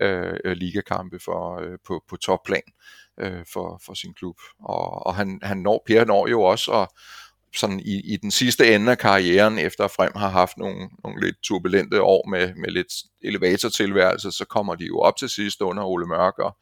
øh, 0.02 0.40
øh 0.46 0.52
ligakampe 0.58 1.20
for, 1.20 1.60
øh, 1.62 1.78
på, 1.88 2.04
på 2.10 2.18
topplan 2.18 2.62
øh, 3.20 3.46
for, 3.54 3.82
for 3.86 3.94
sin 3.94 4.14
klub. 4.14 4.38
Og, 4.60 5.06
og 5.06 5.16
han, 5.16 5.40
han 5.44 5.58
når, 5.58 5.84
Per 5.86 6.06
når 6.06 6.28
jo 6.28 6.42
også 6.42 6.72
at, 6.72 6.88
sådan 7.58 7.80
i, 7.80 8.14
i 8.14 8.18
den 8.18 8.32
sidste 8.32 8.76
ende 8.76 8.92
af 8.92 8.98
karrieren, 8.98 9.60
efter 9.60 9.88
Frem 9.88 10.12
har 10.16 10.30
haft 10.30 10.58
nogle, 10.58 10.90
nogle 11.04 11.26
lidt 11.26 11.36
turbulente 11.44 12.02
år 12.02 12.30
med, 12.30 12.54
med 12.56 12.70
lidt 12.70 12.94
elevatortilværelse, 13.24 14.32
så 14.32 14.46
kommer 14.46 14.76
de 14.76 14.86
jo 14.86 15.00
op 15.00 15.18
til 15.18 15.30
sidst 15.30 15.62
under 15.62 15.84
Ole 15.84 16.08
Mørk, 16.08 16.40
og 16.40 16.58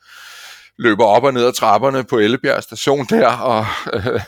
løber 0.78 1.06
op 1.06 1.24
og 1.24 1.34
ned 1.34 1.46
ad 1.46 1.54
trapperne 1.54 2.04
på 2.04 2.18
Ellebjerg 2.18 2.64
station 2.64 3.06
der 3.06 3.28
og 3.28 3.66
øh, 3.94 4.20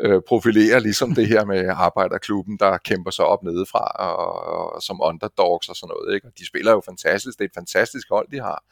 øh, 0.00 0.20
profilerer 0.28 0.78
ligesom 0.78 1.14
det 1.14 1.26
her 1.26 1.44
med 1.44 1.68
arbejderklubben, 1.68 2.58
der 2.58 2.78
kæmper 2.78 3.10
sig 3.10 3.24
op 3.24 3.42
nedefra 3.42 3.84
og, 3.98 4.74
og 4.74 4.82
som 4.82 5.00
underdogs 5.02 5.68
og 5.68 5.76
sådan 5.76 5.94
noget. 5.94 6.14
Ikke? 6.14 6.26
Og 6.26 6.32
de 6.38 6.46
spiller 6.46 6.72
jo 6.72 6.82
fantastisk. 6.84 7.38
Det 7.38 7.44
er 7.44 7.48
et 7.48 7.54
fantastisk 7.54 8.08
hold, 8.10 8.28
de 8.30 8.40
har 8.40 8.64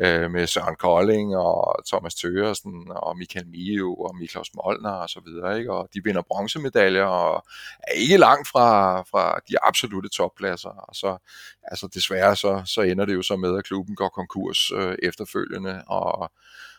øh, 0.00 0.30
med 0.30 0.46
Søren 0.46 0.76
Kolding 0.76 1.36
og 1.36 1.84
Thomas 1.86 2.14
Tøresen 2.14 2.86
og 2.88 3.18
Michael 3.18 3.46
Mio 3.46 3.94
og 3.94 4.16
Miklaus 4.16 4.50
Molnar 4.54 5.02
og 5.02 5.08
så 5.08 5.20
videre, 5.26 5.58
ikke? 5.58 5.72
og 5.72 5.88
de 5.94 6.04
vinder 6.04 6.22
bronzemedaljer 6.22 7.04
og 7.04 7.44
er 7.88 7.92
ikke 7.92 8.16
langt 8.16 8.48
fra, 8.48 9.00
fra 9.02 9.40
de 9.48 9.54
absolute 9.62 10.08
toppladser, 10.08 10.68
og 10.68 10.94
så 10.94 11.16
altså 11.62 11.88
desværre 11.94 12.36
så, 12.36 12.62
så 12.66 12.82
ender 12.82 13.04
det 13.04 13.14
jo 13.14 13.22
så 13.22 13.36
med, 13.36 13.58
at 13.58 13.64
klubben 13.64 13.96
går 13.96 14.08
konkurs 14.08 14.70
øh, 14.70 14.96
efterfølgende, 15.02 15.82
og, 15.86 16.32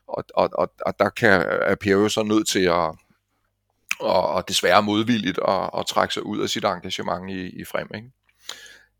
og, 0.08 0.24
og, 0.36 0.50
og, 0.54 0.74
og 0.86 1.00
der 1.00 1.10
kan 1.10 1.46
er 1.62 1.76
Per 1.76 1.92
jo 1.92 2.10
så 2.10 2.24
nødt 2.24 2.48
til 2.48 2.66
at 2.66 2.96
og, 4.00 4.28
og 4.30 4.48
desværre 4.48 4.84
modvilligt 4.84 5.40
at, 5.48 5.70
at 5.78 5.86
trække 5.86 6.14
sig 6.14 6.26
ud 6.26 6.40
af 6.40 6.50
sit 6.50 6.66
engagement 6.66 7.30
i, 7.30 7.60
i 7.60 7.64
frem. 7.64 7.90
Ikke? 7.96 8.12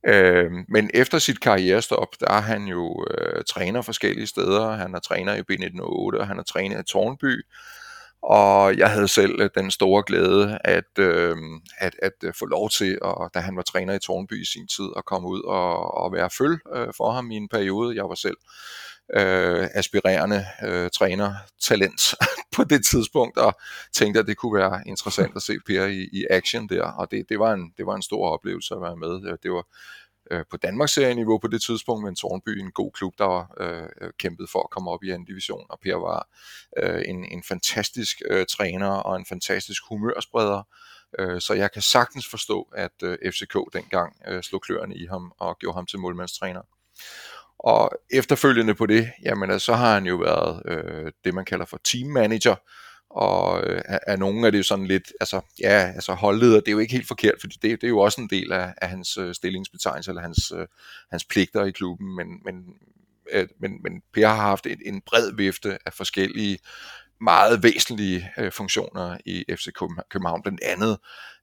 Øh, 0.08 0.52
men 0.70 0.90
efter 0.94 1.20
sit 1.20 1.40
karrierestop, 1.40 2.08
der 2.20 2.32
er 2.32 2.42
han 2.42 2.64
jo 2.64 3.06
øh, 3.12 3.44
træner 3.44 3.82
forskellige 3.82 4.28
steder. 4.28 4.72
Han 4.72 4.96
er 4.96 5.00
træner 5.00 5.36
i 5.36 5.40
B1908, 5.52 6.20
og 6.20 6.28
han 6.28 6.40
er 6.40 6.44
træner 6.44 6.80
i 6.80 6.84
Tornby. 6.84 7.46
Og 8.22 8.78
jeg 8.78 8.92
havde 8.92 9.08
selv 9.08 9.42
øh, 9.42 9.50
den 9.56 9.72
store 9.72 10.04
glæde 10.08 10.60
at, 10.64 11.00
øh, 11.00 11.36
at, 11.78 11.94
at 12.02 12.14
øh, 12.24 12.34
få 12.40 12.46
lov 12.46 12.70
til, 12.70 13.00
og 13.02 13.32
da 13.34 13.40
han 13.40 13.56
var 13.56 13.62
træner 13.62 13.94
i 13.94 14.00
Tornby 14.00 14.42
i 14.42 14.46
sin 14.46 14.68
tid, 14.68 14.90
at 14.98 15.06
komme 15.06 15.28
ud 15.28 15.42
og, 15.42 15.98
og 15.98 16.14
være 16.14 16.30
føl 16.38 16.60
øh, 16.76 16.88
for 16.98 17.12
ham 17.12 17.32
i 17.32 17.36
en 17.36 17.50
periode. 17.50 17.96
Jeg 17.96 18.04
var 18.04 18.16
selv 18.16 18.38
øh, 19.14 19.68
aspirerende 19.74 20.46
øh, 20.64 20.90
træner 20.90 21.34
talent 21.62 22.02
på 22.56 22.64
det 22.64 22.86
tidspunkt, 22.86 23.38
og 23.38 23.60
tænkte, 23.94 24.20
at 24.20 24.28
det 24.28 24.38
kunne 24.38 24.60
være 24.60 24.84
interessant 24.86 25.36
at 25.36 25.42
se 25.42 25.58
Per 25.68 25.86
i, 25.86 26.10
i 26.14 26.26
action 26.30 26.70
der, 26.70 26.84
og 26.84 27.12
det, 27.12 27.30
det, 27.30 27.40
var 27.40 27.54
en, 27.54 27.74
det 27.78 27.86
var 27.86 27.96
en 27.96 28.02
stor 28.02 28.30
oplevelse 28.30 28.76
at 28.76 28.82
være 28.82 28.96
med. 28.96 29.32
Øh, 29.32 29.38
det 29.44 29.52
var 29.52 29.66
øh, 30.32 30.46
på 30.52 30.58
Danmarks 30.58 30.92
serieniveau 30.92 31.38
på 31.38 31.48
det 31.48 31.62
tidspunkt, 31.62 32.06
men 32.06 32.16
Tornby 32.16 32.50
en 32.50 32.72
god 32.72 32.92
klub, 32.92 33.14
der 33.18 33.26
var 33.26 33.54
øh, 33.60 34.12
kæmpet 34.20 34.50
for 34.50 34.60
at 34.60 34.70
komme 34.70 34.92
op 34.92 35.04
i 35.04 35.10
anden 35.10 35.26
division, 35.26 35.66
og 35.70 35.80
Per 35.80 35.96
var 35.96 36.28
øh, 36.78 37.02
en, 37.06 37.26
en 37.26 37.44
fantastisk 37.44 38.22
øh, 38.30 38.46
træner 38.46 38.90
og 38.90 39.16
en 39.16 39.26
fantastisk 39.26 39.84
humørspreder, 39.90 40.64
øh, 41.20 41.42
så 41.42 41.54
jeg 41.54 41.72
kan 41.72 41.82
sagtens 41.82 42.28
forstå, 42.30 42.70
at 42.76 43.04
øh, 43.04 43.18
FCK 43.32 43.58
dengang 43.74 44.16
øh, 44.28 44.44
slog 44.44 44.62
kløerne 44.62 44.96
i 44.96 45.06
ham 45.06 45.34
og 45.38 45.58
gjorde 45.60 45.76
ham 45.76 45.86
til 45.86 46.00
målmandstræner. 46.00 46.62
Og 47.66 47.92
efterfølgende 48.12 48.76
på 48.76 48.86
det, 48.86 49.12
jamen 49.24 49.60
så 49.60 49.74
har 49.74 49.94
han 49.94 50.06
jo 50.06 50.16
været 50.16 50.62
øh, 50.66 51.12
det, 51.24 51.34
man 51.34 51.46
kalder 51.46 51.66
for 51.66 51.80
team 51.84 52.10
manager, 52.10 52.56
og 53.10 53.64
øh, 53.64 53.82
af 53.86 54.20
nogen 54.20 54.44
er 54.44 54.50
det 54.50 54.58
jo 54.58 54.64
sådan 54.64 54.88
lidt, 54.88 55.14
altså 55.20 55.42
ja, 55.60 55.92
altså 55.96 56.14
holdleder, 56.14 56.60
det 56.60 56.68
er 56.68 56.72
jo 56.72 56.80
ikke 56.80 56.94
helt 56.94 57.08
forkert, 57.08 57.36
fordi 57.40 57.56
det, 57.62 57.82
det 57.82 57.88
er 57.88 57.90
jo 57.90 58.00
også 58.00 58.22
en 58.22 58.30
del 58.30 58.52
af, 58.52 58.74
af 58.82 58.90
hans 58.90 59.18
øh, 59.18 59.36
stillingsbetegnelse, 59.36 60.12
eller 60.12 60.22
hans, 60.22 60.52
øh, 60.56 60.68
hans 61.12 61.26
pligter 61.26 61.66
i 61.66 61.72
klubben, 61.72 62.16
men, 62.16 62.28
men, 62.46 62.56
øh, 63.32 63.48
men, 63.60 63.72
men 63.84 64.02
Per 64.14 64.28
har 64.28 64.36
haft 64.36 64.66
en, 64.66 64.82
en 64.86 65.02
bred 65.02 65.32
vifte 65.36 65.78
af 65.86 65.94
forskellige 65.94 66.60
meget 67.22 67.64
væsentlige 67.64 68.32
øh, 68.38 68.52
funktioner 68.52 69.18
i 69.26 69.46
FC 69.50 69.68
København, 70.10 70.42
blandt 70.42 70.62
andet 70.64 70.98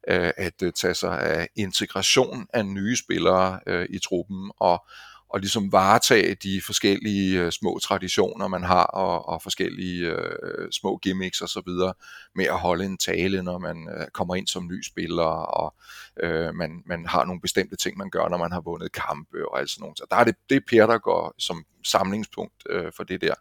øh, 0.08 0.30
at 0.36 0.62
øh, 0.62 0.72
tage 0.72 0.94
sig 0.94 1.20
af 1.20 1.48
integration 1.56 2.46
af 2.52 2.66
nye 2.66 2.96
spillere 2.96 3.60
øh, 3.66 3.86
i 3.90 3.98
truppen. 3.98 4.52
Og 4.56 4.86
og 5.32 5.40
ligesom 5.40 5.72
varetage 5.72 6.34
de 6.34 6.62
forskellige 6.62 7.40
øh, 7.40 7.52
små 7.52 7.78
traditioner, 7.78 8.48
man 8.48 8.62
har, 8.62 8.84
og, 8.84 9.28
og 9.28 9.42
forskellige 9.42 10.06
øh, 10.06 10.70
små 10.70 10.96
gimmicks 10.96 11.40
og 11.40 11.48
så 11.48 11.62
videre, 11.66 11.94
med 12.34 12.44
at 12.44 12.58
holde 12.58 12.84
en 12.84 12.98
tale, 12.98 13.42
når 13.42 13.58
man 13.58 13.88
øh, 13.96 14.06
kommer 14.06 14.34
ind 14.34 14.46
som 14.46 14.66
ny 14.66 14.82
spiller, 14.82 15.24
og 15.24 15.74
øh, 16.22 16.54
man, 16.54 16.82
man 16.86 17.06
har 17.06 17.24
nogle 17.24 17.40
bestemte 17.40 17.76
ting, 17.76 17.98
man 17.98 18.10
gør, 18.10 18.28
når 18.28 18.38
man 18.38 18.52
har 18.52 18.60
vundet 18.60 18.92
kampe 18.92 19.48
og 19.48 19.60
alt 19.60 19.70
sådan 19.70 19.82
noget. 19.82 19.98
Så 19.98 20.06
der 20.10 20.16
er 20.16 20.24
det, 20.24 20.34
det 20.50 20.56
er 20.56 20.60
Per, 20.68 20.86
der 20.86 20.98
går 20.98 21.34
som 21.38 21.64
samlingspunkt 21.84 22.62
øh, 22.70 22.92
for 22.96 23.04
det 23.04 23.20
der. 23.20 23.34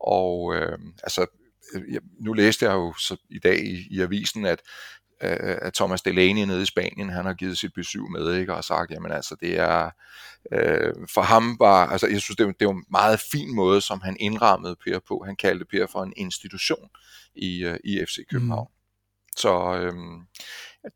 Og 0.00 0.54
øh, 0.54 0.78
altså, 1.02 1.26
øh, 1.74 1.92
jeg, 1.92 2.00
nu 2.20 2.32
læste 2.32 2.64
jeg 2.64 2.72
jo 2.72 2.94
så 2.98 3.16
i 3.30 3.38
dag 3.38 3.58
i, 3.58 3.86
i 3.90 4.00
avisen, 4.00 4.46
at 4.46 4.60
at 5.20 5.74
Thomas 5.74 6.02
Delaney 6.02 6.42
nede 6.42 6.62
i 6.62 6.66
Spanien, 6.66 7.10
han 7.10 7.24
har 7.24 7.34
givet 7.34 7.58
sit 7.58 7.74
besøg 7.74 8.02
med, 8.10 8.34
ikke, 8.34 8.54
og 8.54 8.64
sagt, 8.64 8.90
jamen 8.90 9.12
altså, 9.12 9.36
det 9.40 9.58
er, 9.58 9.90
øh, 10.52 10.94
for 11.14 11.22
ham 11.22 11.56
var, 11.60 11.86
altså 11.86 12.06
jeg 12.06 12.20
synes, 12.20 12.36
det 12.36 12.46
var, 12.46 12.52
det 12.52 12.66
var 12.66 12.72
en 12.72 12.84
meget 12.90 13.20
fin 13.20 13.54
måde, 13.54 13.80
som 13.80 14.00
han 14.00 14.16
indrammede 14.20 14.76
Per 14.84 14.98
på. 15.08 15.22
Han 15.26 15.36
kaldte 15.36 15.64
Per 15.64 15.86
for 15.86 16.02
en 16.02 16.12
institution 16.16 16.88
i, 17.34 17.66
uh, 17.66 17.74
i 17.84 18.04
FC 18.08 18.16
København. 18.30 18.68
Mm. 18.70 18.76
Så 19.36 19.78
øh, 19.80 19.94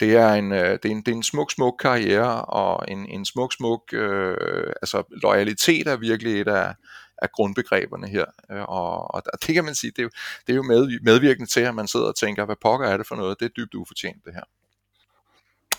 det, 0.01 0.17
er 0.17 0.33
en, 0.33 0.53
øh, 0.53 0.79
det, 0.83 0.85
er 0.85 0.91
en, 0.91 1.03
det 1.03 1.09
er 1.09 1.17
en 1.17 1.23
smuk, 1.23 1.51
smuk 1.51 1.77
karriere, 1.81 2.45
og 2.45 2.85
en, 2.89 3.07
en 3.07 3.25
smuk, 3.25 3.53
smuk, 3.53 3.93
øh, 3.93 4.73
altså 4.83 5.03
loyalitet 5.23 5.87
er 5.87 5.97
virkelig 5.97 6.41
et 6.41 6.49
af, 6.49 6.75
af 7.23 7.33
grundbegreberne 7.33 8.09
her. 8.09 8.25
Øh, 8.51 8.63
og, 8.63 9.15
og 9.15 9.23
det 9.47 9.55
kan 9.55 9.65
man 9.65 9.75
sige, 9.75 9.91
det 9.91 9.99
er 9.99 10.03
jo, 10.03 10.11
det 10.47 10.53
er 10.53 10.57
jo 10.57 10.63
med, 10.63 11.01
medvirkende 11.03 11.51
til, 11.51 11.61
at 11.61 11.75
man 11.75 11.89
sidder 11.89 12.07
og 12.07 12.17
tænker, 12.17 12.45
hvad 12.45 12.57
pokker 12.63 12.87
er 12.87 12.97
det 12.97 13.07
for 13.07 13.17
noget? 13.17 13.41
Det 13.41 13.45
er 13.47 13.51
dybt 13.57 13.75
ufortjent 13.75 14.25
det 14.25 14.35
her. 14.35 14.45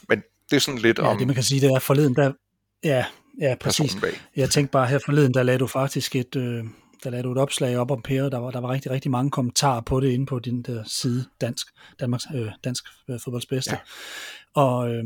Men 0.09 0.23
det 0.49 0.55
er 0.55 0.59
sådan 0.59 0.79
lidt 0.79 0.99
ja, 0.99 1.03
om... 1.03 1.17
det 1.17 1.27
man 1.27 1.33
kan 1.33 1.43
sige, 1.43 1.61
det 1.61 1.71
er 1.71 1.79
forleden, 1.79 2.15
der... 2.15 2.33
Ja, 2.83 3.05
ja 3.41 3.55
præcis. 3.59 3.97
Jeg 4.35 4.49
tænkte 4.49 4.71
bare 4.71 4.87
her 4.87 4.99
forleden, 5.05 5.33
der 5.33 5.43
lagde 5.43 5.59
du 5.59 5.67
faktisk 5.67 6.15
et... 6.15 6.35
Øh, 6.35 6.65
der 7.03 7.09
lavede 7.09 7.27
du 7.27 7.31
et 7.31 7.37
opslag 7.37 7.77
op 7.77 7.91
om 7.91 8.01
Per, 8.01 8.29
der 8.29 8.37
var, 8.37 8.51
der 8.51 8.59
var 8.59 8.69
rigtig, 8.69 8.91
rigtig 8.91 9.11
mange 9.11 9.31
kommentarer 9.31 9.81
på 9.81 9.99
det 9.99 10.09
inde 10.11 10.25
på 10.25 10.39
din 10.39 10.61
der 10.61 10.83
side, 10.87 11.25
Dansk, 11.41 11.67
Danmarks, 11.99 12.25
øh, 12.35 12.51
Dansk 12.63 12.83
øh, 13.09 13.19
Fodbolds 13.23 13.45
Bedste. 13.45 13.71
Ja. 13.71 13.77
Og 14.61 14.89
øh, 14.89 15.03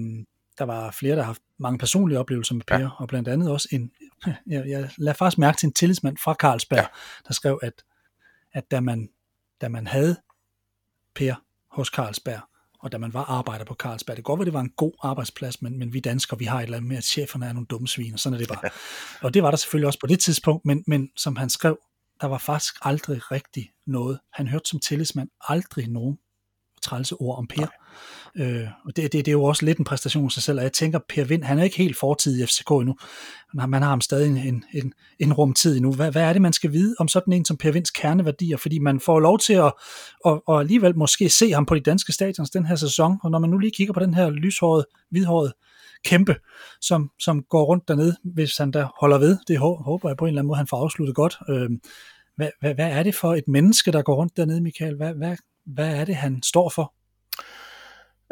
der 0.58 0.66
var 0.66 0.92
flere, 0.92 1.16
der 1.16 1.22
har 1.22 1.26
haft 1.26 1.42
mange 1.60 1.78
personlige 1.78 2.20
oplevelser 2.20 2.56
med 2.56 2.64
Per, 2.68 2.80
ja. 2.80 2.90
og 2.98 3.08
blandt 3.08 3.28
andet 3.28 3.52
også 3.52 3.68
en, 3.72 3.92
jeg, 4.48 4.70
jeg 4.70 4.90
lader 4.98 5.14
faktisk 5.14 5.38
mærke 5.38 5.58
til 5.58 5.68
en 5.68 5.74
tillidsmand 5.74 6.18
fra 6.18 6.34
Carlsberg, 6.34 6.78
ja. 6.78 6.88
der 7.28 7.34
skrev, 7.34 7.60
at, 7.64 7.84
at 8.54 8.72
da, 8.72 8.80
man, 8.80 9.10
da 9.62 9.68
man 9.68 9.88
havde 9.88 10.16
Per 11.16 11.36
hos 11.72 11.88
Carlsberg, 11.88 12.42
og 12.80 12.92
da 12.92 12.98
man 12.98 13.14
var 13.14 13.24
arbejder 13.24 13.66
på 13.66 13.74
Carlsberg, 13.74 14.18
det 14.18 14.26
går 14.26 14.36
godt 14.36 14.46
det 14.46 14.54
var 14.54 14.60
en 14.60 14.74
god 14.78 14.92
arbejdsplads, 15.04 15.62
men, 15.62 15.80
men 15.80 15.94
vi 15.94 16.00
danskere, 16.00 16.40
vi 16.40 16.46
har 16.46 16.60
et 16.60 16.64
eller 16.64 16.78
andet 16.78 16.90
med, 16.90 16.98
at 16.98 17.04
cheferne 17.04 17.46
er 17.46 17.54
nogle 17.54 17.68
dumme 17.68 17.88
svin, 17.88 18.14
og 18.14 18.20
sådan 18.20 18.34
er 18.34 18.38
det 18.38 18.48
bare. 18.48 18.70
og 19.22 19.34
det 19.34 19.44
var 19.44 19.50
der 19.50 19.58
selvfølgelig 19.58 19.88
også 19.88 20.00
på 20.00 20.08
det 20.08 20.20
tidspunkt, 20.20 20.66
men, 20.66 20.84
men 20.88 21.10
som 21.16 21.36
han 21.36 21.50
skrev, 21.50 21.78
der 22.22 22.28
var 22.28 22.38
faktisk 22.38 22.76
aldrig 22.82 23.32
rigtig 23.32 23.72
noget. 23.88 24.20
Han 24.34 24.48
hørte 24.48 24.70
som 24.70 24.80
tillidsmand 24.80 25.30
aldrig 25.42 25.88
nogen 25.88 26.18
trælse 26.86 27.16
ord 27.16 27.38
om 27.38 27.48
Per. 27.48 27.60
Nej. 27.60 27.70
Øh, 28.38 28.68
og 28.86 28.96
det, 28.96 29.04
det, 29.04 29.14
det 29.14 29.28
er 29.28 29.32
jo 29.32 29.44
også 29.44 29.66
lidt 29.66 29.78
en 29.78 29.86
præstation 29.86 30.26
af 30.26 30.32
sig 30.32 30.44
selv, 30.44 30.58
og 30.58 30.64
jeg 30.64 30.74
tænker, 30.74 31.00
Per 31.10 31.24
Vind, 31.24 31.44
han 31.44 31.60
er 31.60 31.64
ikke 31.64 31.78
helt 31.78 31.98
fortid 31.98 32.40
i 32.40 32.46
FCK 32.46 32.72
endnu. 32.72 32.96
Man 33.54 33.82
har 33.82 33.90
ham 33.90 34.02
stadig 34.02 34.48
en, 34.48 34.64
en, 34.74 34.94
en 35.20 35.34
rumtid 35.34 35.76
endnu. 35.76 35.92
Hvad, 35.92 36.12
hvad 36.12 36.24
er 36.24 36.34
det, 36.34 36.42
man 36.42 36.54
skal 36.54 36.72
vide 36.72 36.96
om 37.00 37.08
sådan 37.08 37.34
en 37.34 37.46
som 37.46 37.58
Per 37.58 37.72
Vinds 37.72 37.92
kerneværdier? 37.92 38.58
Fordi 38.58 38.80
man 38.80 39.00
får 39.00 39.20
lov 39.20 39.40
til 39.40 39.54
at, 39.54 39.74
at, 40.26 40.42
at 40.50 40.60
alligevel 40.60 40.98
måske 40.98 41.30
se 41.30 41.52
ham 41.52 41.66
på 41.66 41.76
de 41.76 41.80
danske 41.80 42.12
stadions 42.12 42.50
den 42.50 42.66
her 42.66 42.76
sæson, 42.76 43.18
og 43.24 43.32
når 43.32 43.40
man 43.40 43.50
nu 43.50 43.58
lige 43.58 43.72
kigger 43.72 43.94
på 43.94 44.00
den 44.00 44.14
her 44.14 44.30
lyshårede, 44.30 44.86
hvidhårede 45.10 45.54
kæmpe, 46.06 46.36
som, 46.82 47.12
som 47.20 47.44
går 47.50 47.64
rundt 47.64 47.88
dernede, 47.88 48.16
hvis 48.24 48.58
han 48.58 48.72
der 48.72 48.88
holder 49.00 49.18
ved. 49.18 49.38
Det 49.48 49.58
håber 49.60 50.10
jeg 50.10 50.18
på 50.18 50.26
en 50.26 50.30
eller 50.30 50.42
anden 50.42 50.48
måde, 50.48 50.58
han 50.58 50.68
får 50.68 50.84
afsluttet 50.84 51.16
godt. 51.16 51.38
Øh, 51.50 51.70
hvad, 52.36 52.50
hvad, 52.60 52.76
hvad 52.76 52.92
er 52.92 53.04
det 53.04 53.16
for 53.16 53.36
et 53.36 53.48
menneske, 53.48 53.92
der 53.92 54.02
går 54.02 54.16
rundt 54.16 54.38
dernede, 54.38 54.62
Michael? 54.62 54.96
Hvad, 54.96 55.14
hvad, 55.14 55.36
hvad 55.66 55.96
er 55.96 56.06
det, 56.06 56.16
han 56.16 56.44
står 56.44 56.70
for? 56.70 56.94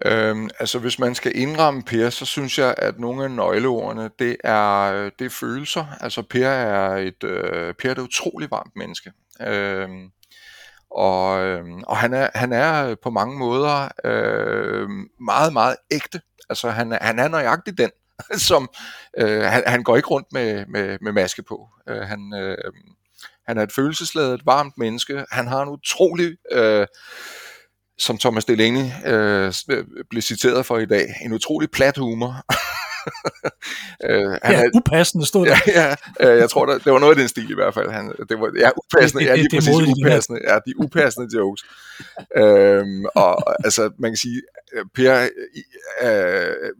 Øhm, 0.05 0.49
altså 0.59 0.79
hvis 0.79 0.99
man 0.99 1.15
skal 1.15 1.31
indramme 1.35 1.83
Per, 1.83 2.09
så 2.09 2.25
synes 2.25 2.59
jeg, 2.59 2.75
at 2.77 2.99
nogle 2.99 3.23
af 3.23 3.31
nøgleordene, 3.31 4.09
det 4.19 4.37
er, 4.43 4.81
øh, 4.81 5.11
det 5.19 5.25
er 5.25 5.29
følelser. 5.29 5.85
Altså 5.99 6.21
Per 6.21 6.47
er 6.47 6.97
et, 6.97 7.23
øh, 7.23 7.73
per 7.73 7.89
er 7.89 7.91
et 7.91 7.99
utrolig 7.99 8.51
varmt 8.51 8.75
menneske. 8.75 9.11
Øhm, 9.41 10.09
og, 10.91 11.45
øh, 11.45 11.65
og 11.87 11.97
han, 11.97 12.13
er, 12.13 12.29
han 12.35 12.53
er 12.53 12.89
øh, 12.89 12.97
på 13.03 13.09
mange 13.09 13.37
måder 13.37 13.89
øh, 14.03 14.89
meget, 15.19 15.53
meget 15.53 15.75
ægte. 15.91 16.21
Altså 16.49 16.69
han, 16.69 16.97
han 17.01 17.19
er 17.19 17.27
nøjagtig 17.27 17.77
den, 17.77 17.91
som 18.49 18.69
øh, 19.17 19.41
han, 19.41 19.63
han 19.67 19.83
går 19.83 19.95
ikke 19.95 20.09
rundt 20.09 20.27
med, 20.31 20.65
med, 20.65 20.97
med 21.01 21.11
maske 21.11 21.43
på. 21.43 21.67
Øh, 21.89 22.01
han, 22.01 22.33
øh, 22.35 22.57
han 23.47 23.57
er 23.57 23.63
et 23.63 23.71
følelsesladet, 23.71 24.41
varmt 24.45 24.73
menneske. 24.77 25.25
Han 25.31 25.47
har 25.47 25.61
en 25.61 25.69
utrolig, 25.69 26.37
øh, 26.51 26.87
som 27.97 28.17
Thomas 28.17 28.45
Delaney 28.45 28.85
øh, 29.05 29.53
blev 30.09 30.21
citeret 30.21 30.65
for 30.65 30.77
i 30.77 30.85
dag, 30.85 31.15
en 31.25 31.33
utrolig 31.33 31.71
plat 31.71 31.97
humor. 31.97 32.35
øh, 34.09 34.31
han 34.43 34.55
ja, 34.55 34.63
er, 34.63 34.69
upassende 34.73 35.25
stod 35.25 35.45
der. 35.45 35.57
Ja, 35.67 35.95
ja 36.19 36.31
øh, 36.31 36.37
jeg 36.37 36.49
tror, 36.49 36.65
der, 36.65 36.77
det 36.77 36.93
var 36.93 36.99
noget 36.99 37.11
af 37.11 37.17
den 37.17 37.27
stil 37.27 37.51
i 37.51 37.53
hvert 37.53 37.73
fald. 37.73 37.91
Han, 37.91 38.13
det 38.29 38.39
var, 38.39 38.51
ja, 38.59 38.69
upassende, 38.77 39.23
ja, 39.23 39.35
lige 39.35 39.43
det, 39.43 39.57
præcis 39.57 39.75
det 39.75 40.05
upassende. 40.05 40.39
Ja, 40.47 40.59
de 40.65 40.79
upassende 40.79 41.37
jokes. 41.37 41.63
øhm, 42.37 43.05
og 43.15 43.65
altså, 43.65 43.91
man 43.99 44.11
kan 44.11 44.17
sige, 44.17 44.41
Per 44.95 45.27
øh, 46.01 46.71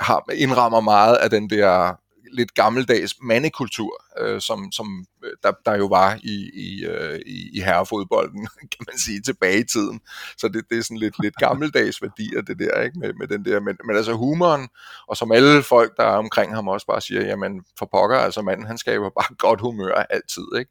har, 0.00 0.24
indrammer 0.32 0.80
meget 0.80 1.16
af 1.16 1.30
den 1.30 1.50
der 1.50 1.94
lidt 2.32 2.54
gammeldags 2.54 3.14
mandekultur, 3.22 4.04
øh, 4.18 4.40
som, 4.40 4.72
som 4.72 5.06
øh, 5.24 5.32
der, 5.42 5.52
der 5.66 5.76
jo 5.76 5.86
var 5.86 6.18
i, 6.22 6.50
i, 6.54 6.84
øh, 6.84 7.20
i, 7.26 7.50
i 7.58 7.60
herrefodbolden, 7.60 8.48
kan 8.72 8.84
man 8.88 8.98
sige, 8.98 9.20
tilbage 9.20 9.60
i 9.60 9.64
tiden. 9.64 10.00
Så 10.38 10.48
det, 10.48 10.64
det 10.70 10.78
er 10.78 10.82
sådan 10.82 10.96
lidt, 10.96 11.22
lidt 11.22 11.36
gammeldags 11.36 12.02
værdier, 12.02 12.42
det 12.42 12.58
der, 12.58 12.82
ikke? 12.82 12.98
Med, 12.98 13.12
med 13.12 13.26
den 13.26 13.44
der, 13.44 13.60
men, 13.60 13.76
men 13.84 13.96
altså 13.96 14.12
humoren, 14.12 14.68
og 15.06 15.16
som 15.16 15.32
alle 15.32 15.62
folk, 15.62 15.96
der 15.96 16.04
er 16.04 16.16
omkring 16.16 16.54
ham 16.54 16.68
også 16.68 16.86
bare 16.86 17.00
siger, 17.00 17.26
jamen 17.26 17.64
for 17.78 17.86
pokker, 17.86 18.18
altså 18.18 18.42
manden, 18.42 18.66
han 18.66 18.78
skaber 18.78 19.10
bare 19.10 19.34
godt 19.46 19.60
humør 19.60 20.06
altid, 20.10 20.46
ikke? 20.58 20.70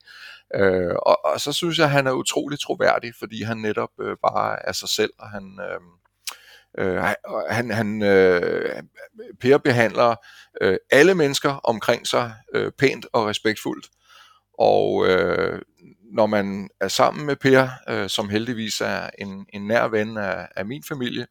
Øh, 0.55 0.95
og, 1.05 1.25
og 1.25 1.41
så 1.41 1.53
synes 1.53 1.77
jeg, 1.77 1.85
at 1.85 1.91
han 1.91 2.07
er 2.07 2.11
utrolig 2.11 2.59
troværdig, 2.59 3.13
fordi 3.19 3.43
han 3.43 3.57
netop 3.57 3.89
øh, 4.01 4.17
bare 4.21 4.67
er 4.67 4.71
sig 4.71 4.89
selv, 4.89 5.11
og 5.19 5.29
han... 5.29 5.59
Øh, 5.61 5.79
Øh, 6.77 7.03
han, 7.49 7.71
han, 7.71 8.03
øh, 8.03 8.83
Per 9.41 9.57
behandler 9.57 10.15
øh, 10.61 10.77
alle 10.91 11.15
mennesker 11.15 11.51
omkring 11.51 12.07
sig 12.07 12.33
øh, 12.53 12.71
pænt 12.71 13.05
og 13.13 13.25
respektfuldt. 13.25 13.87
Og 14.59 15.07
øh, 15.07 15.61
når 16.13 16.25
man 16.25 16.69
er 16.81 16.87
sammen 16.87 17.25
med 17.25 17.35
Per, 17.35 17.69
øh, 17.89 18.09
som 18.09 18.29
heldigvis 18.29 18.81
er 18.81 19.09
en, 19.19 19.45
en 19.53 19.67
nær 19.67 19.87
ven 19.87 20.17
af, 20.17 20.47
af 20.55 20.65
min 20.65 20.83
familie, 20.83 21.27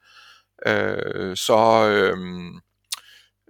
øh, 0.66 1.36
så 1.36 1.88
øh, 1.88 2.16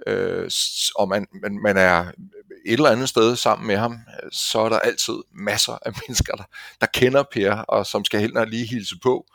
øh, 0.07 0.51
og 0.96 1.09
man, 1.09 1.27
man, 1.42 1.59
man 1.62 1.77
er 1.77 2.05
et 2.66 2.72
eller 2.72 2.90
andet 2.90 3.09
sted 3.09 3.37
sammen 3.37 3.66
med 3.66 3.77
ham, 3.77 3.99
så 4.33 4.59
er 4.59 4.68
der 4.68 4.79
altid 4.79 5.14
masser 5.33 5.79
af 5.87 5.92
mennesker, 6.03 6.35
der, 6.35 6.44
der 6.81 6.87
kender 6.94 7.22
Per, 7.33 7.53
og 7.53 7.87
som 7.87 8.05
skal 8.05 8.20
helt 8.20 8.51
lige 8.51 8.66
hilse 8.66 8.94
på, 9.03 9.27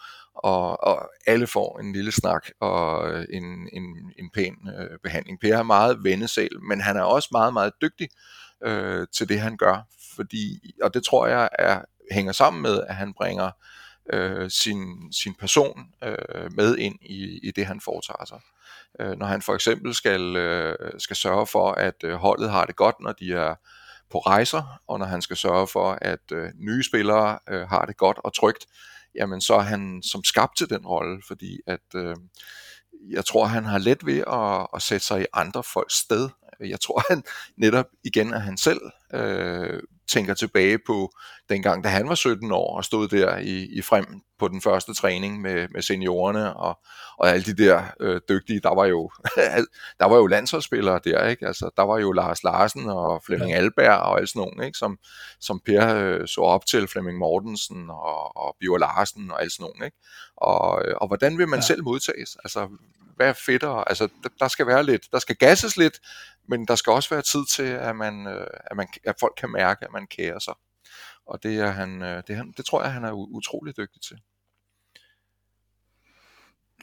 og, 0.43 0.83
og 0.83 1.09
alle 1.27 1.47
får 1.47 1.79
en 1.79 1.93
lille 1.93 2.11
snak 2.11 2.47
og 2.59 3.11
øh, 3.11 3.25
en, 3.29 3.43
en, 3.73 4.13
en 4.19 4.29
pæn 4.33 4.55
øh, 4.79 4.99
behandling. 5.03 5.39
Per 5.39 5.57
er 5.57 5.63
meget 5.63 6.03
vendesal, 6.03 6.63
men 6.69 6.81
han 6.81 6.97
er 6.97 7.03
også 7.03 7.29
meget, 7.31 7.53
meget 7.53 7.73
dygtig 7.81 8.09
øh, 8.63 9.07
til 9.13 9.29
det, 9.29 9.39
han 9.39 9.57
gør, 9.57 9.87
fordi, 10.15 10.73
og 10.83 10.93
det 10.93 11.03
tror 11.03 11.27
jeg 11.27 11.49
er, 11.59 11.81
hænger 12.11 12.31
sammen 12.31 12.61
med, 12.61 12.83
at 12.87 12.95
han 12.95 13.13
bringer 13.13 13.51
øh, 14.13 14.49
sin, 14.49 15.13
sin 15.13 15.35
person 15.39 15.85
øh, 16.03 16.51
med 16.55 16.77
ind 16.77 16.95
i, 17.01 17.39
i 17.43 17.51
det, 17.51 17.65
han 17.65 17.81
foretager 17.81 18.25
sig. 18.25 18.39
Øh, 18.99 19.17
når 19.17 19.25
han 19.25 19.41
for 19.41 19.55
eksempel 19.55 19.93
skal, 19.93 20.35
øh, 20.35 20.75
skal 20.97 21.15
sørge 21.15 21.47
for, 21.47 21.71
at 21.71 21.95
øh, 22.03 22.13
holdet 22.13 22.51
har 22.51 22.65
det 22.65 22.75
godt, 22.75 22.95
når 22.99 23.11
de 23.11 23.33
er 23.33 23.55
på 24.11 24.19
rejser, 24.19 24.81
og 24.87 24.99
når 24.99 25.05
han 25.05 25.21
skal 25.21 25.37
sørge 25.37 25.67
for, 25.67 25.97
at 26.01 26.31
øh, 26.31 26.49
nye 26.55 26.83
spillere 26.83 27.39
øh, 27.49 27.69
har 27.69 27.85
det 27.85 27.97
godt 27.97 28.19
og 28.23 28.33
trygt, 28.33 28.65
jamen 29.15 29.41
så 29.41 29.53
er 29.53 29.61
han 29.61 30.01
som 30.03 30.23
skabt 30.23 30.57
til 30.57 30.69
den 30.69 30.85
rolle, 30.85 31.21
fordi 31.27 31.59
at 31.67 31.95
øh, 31.95 32.15
jeg 33.09 33.25
tror, 33.25 33.45
han 33.45 33.65
har 33.65 33.77
let 33.77 34.05
ved 34.05 34.23
at, 34.27 34.67
at 34.75 34.81
sætte 34.81 35.05
sig 35.05 35.21
i 35.21 35.25
andre 35.33 35.63
folks 35.63 35.95
sted. 35.95 36.29
Jeg 36.59 36.79
tror, 36.79 37.03
han 37.09 37.23
netop 37.57 37.85
igen, 38.03 38.33
at 38.33 38.41
han 38.41 38.57
selv 38.57 38.81
øh, 39.13 39.83
tænker 40.07 40.33
tilbage 40.33 40.79
på 40.87 41.11
dengang, 41.49 41.83
da 41.83 41.89
han 41.89 42.09
var 42.09 42.15
17 42.15 42.51
år 42.51 42.77
og 42.77 42.85
stod 42.85 43.07
der 43.07 43.37
i, 43.37 43.65
i 43.65 43.81
frem 43.81 44.21
på 44.41 44.47
den 44.47 44.61
første 44.61 44.93
træning 44.93 45.41
med, 45.41 45.67
med 45.71 45.81
seniorerne 45.81 46.57
og, 46.57 46.79
og 47.17 47.29
alle 47.29 47.43
de 47.43 47.63
der 47.65 47.83
øh, 47.99 48.21
dygtige, 48.29 48.59
der 48.59 48.75
var 48.75 48.85
jo 48.85 49.11
der 49.99 50.05
var 50.05 50.17
jo 50.17 50.27
landsholdsspillere 50.27 50.99
der, 51.03 51.27
ikke? 51.27 51.47
Altså, 51.47 51.69
der 51.77 51.83
var 51.83 51.99
jo 51.99 52.11
Lars 52.11 52.43
Larsen 52.43 52.89
og 52.89 53.23
Flemming 53.25 53.51
ja. 53.51 53.57
Alberg 53.57 53.99
og 53.99 54.17
alle 54.17 54.27
sådan 54.27 54.39
nogen, 54.39 54.63
ikke? 54.63 54.77
Som, 54.77 54.99
som 55.39 55.61
Per 55.65 55.95
øh, 55.95 56.27
så 56.27 56.41
op 56.41 56.65
til, 56.65 56.87
Flemming 56.87 57.17
Mortensen 57.17 57.89
og, 57.89 58.37
og 58.37 58.55
Bjørn 58.59 58.79
Larsen 58.79 59.31
og 59.31 59.41
alle 59.41 59.51
sådan 59.51 59.63
nogen, 59.63 59.83
ikke? 59.83 59.97
Og, 60.37 60.85
øh, 60.85 60.95
og 61.01 61.07
hvordan 61.07 61.37
vil 61.37 61.47
man 61.47 61.59
ja. 61.59 61.65
selv 61.65 61.83
modtages? 61.83 62.37
Altså, 62.43 62.67
hvad 63.15 63.27
er 63.29 63.33
fedtere? 63.33 63.89
Altså, 63.89 64.07
der 64.39 64.47
skal 64.47 64.67
være 64.67 64.83
lidt, 64.83 65.11
der 65.11 65.19
skal 65.19 65.35
gasses 65.35 65.77
lidt, 65.77 65.99
men 66.49 66.65
der 66.67 66.75
skal 66.75 66.93
også 66.93 67.09
være 67.09 67.21
tid 67.21 67.45
til, 67.45 67.69
at, 67.89 67.95
man, 67.95 68.27
øh, 68.27 68.47
at, 68.71 68.77
man, 68.77 68.87
at 69.03 69.15
folk 69.19 69.33
kan 69.37 69.51
mærke, 69.51 69.85
at 69.85 69.91
man 69.93 70.07
kærer 70.07 70.39
sig. 70.39 70.53
Og 71.25 71.43
det, 71.43 71.59
er 71.59 71.71
han, 71.71 72.01
øh, 72.01 72.23
det, 72.27 72.35
han, 72.35 72.53
det 72.57 72.65
tror 72.65 72.83
jeg, 72.83 72.93
han 72.93 73.03
er 73.03 73.11
utrolig 73.11 73.77
dygtig 73.77 74.01
til. 74.01 74.17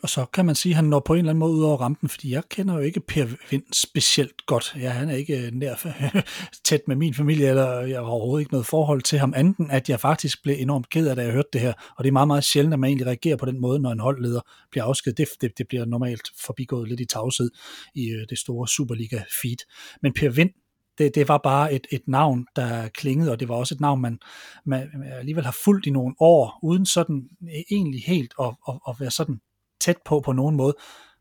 Og 0.03 0.09
så 0.09 0.25
kan 0.25 0.47
man 0.47 0.55
sige, 0.55 0.73
at 0.73 0.77
han 0.77 0.85
når 0.85 1.01
på 1.01 1.15
en 1.15 1.19
eller 1.19 1.31
anden 1.31 1.39
måde 1.39 1.53
ud 1.53 1.63
over 1.63 1.77
rampen, 1.77 2.09
fordi 2.09 2.33
jeg 2.33 2.43
kender 2.49 2.75
jo 2.75 2.81
ikke 2.81 3.01
Per 3.01 3.27
Vind 3.51 3.63
specielt 3.73 4.47
godt. 4.47 4.77
Ja, 4.81 4.91
han 4.91 5.09
er 5.09 5.15
ikke 5.15 5.47
øh, 5.47 5.53
nær 5.53 5.75
tæt 6.65 6.81
med 6.89 6.97
min 6.97 7.15
familie, 7.15 7.49
eller 7.49 7.81
jeg 7.81 7.99
har 7.99 8.07
overhovedet 8.07 8.43
ikke 8.43 8.53
noget 8.53 8.67
forhold 8.67 9.03
til 9.03 9.19
ham, 9.19 9.33
anden 9.37 9.71
at 9.71 9.89
jeg 9.89 10.01
faktisk 10.01 10.43
blev 10.43 10.57
enormt 10.59 10.91
ked 10.91 11.09
af, 11.09 11.17
da 11.17 11.23
jeg 11.23 11.33
hørte 11.33 11.49
det 11.53 11.61
her. 11.61 11.73
Og 11.97 12.05
det 12.05 12.09
er 12.09 12.13
meget, 12.13 12.29
meget 12.29 12.45
sjældent, 12.45 12.73
at 12.73 12.81
man 12.81 12.89
egentlig 12.89 13.07
reagerer 13.07 13.37
på 13.37 13.47
den 13.47 13.61
måde, 13.61 13.81
når 13.81 13.93
en 13.93 14.01
holdleder 14.01 14.41
bliver 14.71 14.85
afskedet. 14.85 15.19
Det, 15.19 15.29
det, 15.41 15.59
det 15.59 15.69
bliver 15.69 15.85
normalt 15.85 16.29
forbigået 16.47 16.89
lidt 16.89 17.01
i 17.01 17.05
tavshed 17.05 17.51
i 17.95 18.11
øh, 18.11 18.27
det 18.31 18.39
store 18.39 18.69
Superliga-feed. 18.69 19.67
Men 20.03 20.13
Per 20.13 20.31
Vind, 20.31 20.51
det, 20.99 21.15
det 21.15 21.29
var 21.29 21.39
bare 21.39 21.73
et, 21.73 21.87
et 21.93 22.03
navn, 22.07 22.47
der 22.57 22.89
klingede, 22.89 23.33
og 23.33 23.41
det 23.41 23.49
var 23.49 23.55
også 23.55 23.75
et 23.75 23.81
navn, 23.81 24.01
man, 24.01 24.19
man 24.67 24.89
alligevel 25.19 25.45
har 25.45 25.57
fulgt 25.65 25.87
i 25.87 25.91
nogle 25.91 26.15
år, 26.21 26.59
uden 26.63 26.87
sådan 26.87 27.29
øh, 27.43 27.63
egentlig 27.71 28.03
helt 28.07 28.35
at, 28.41 28.55
at, 28.69 28.75
at 28.89 28.95
være 29.01 29.11
sådan 29.11 29.41
tæt 29.81 29.97
på 30.05 30.21
på 30.21 30.33
nogen 30.33 30.57
måde, 30.57 30.75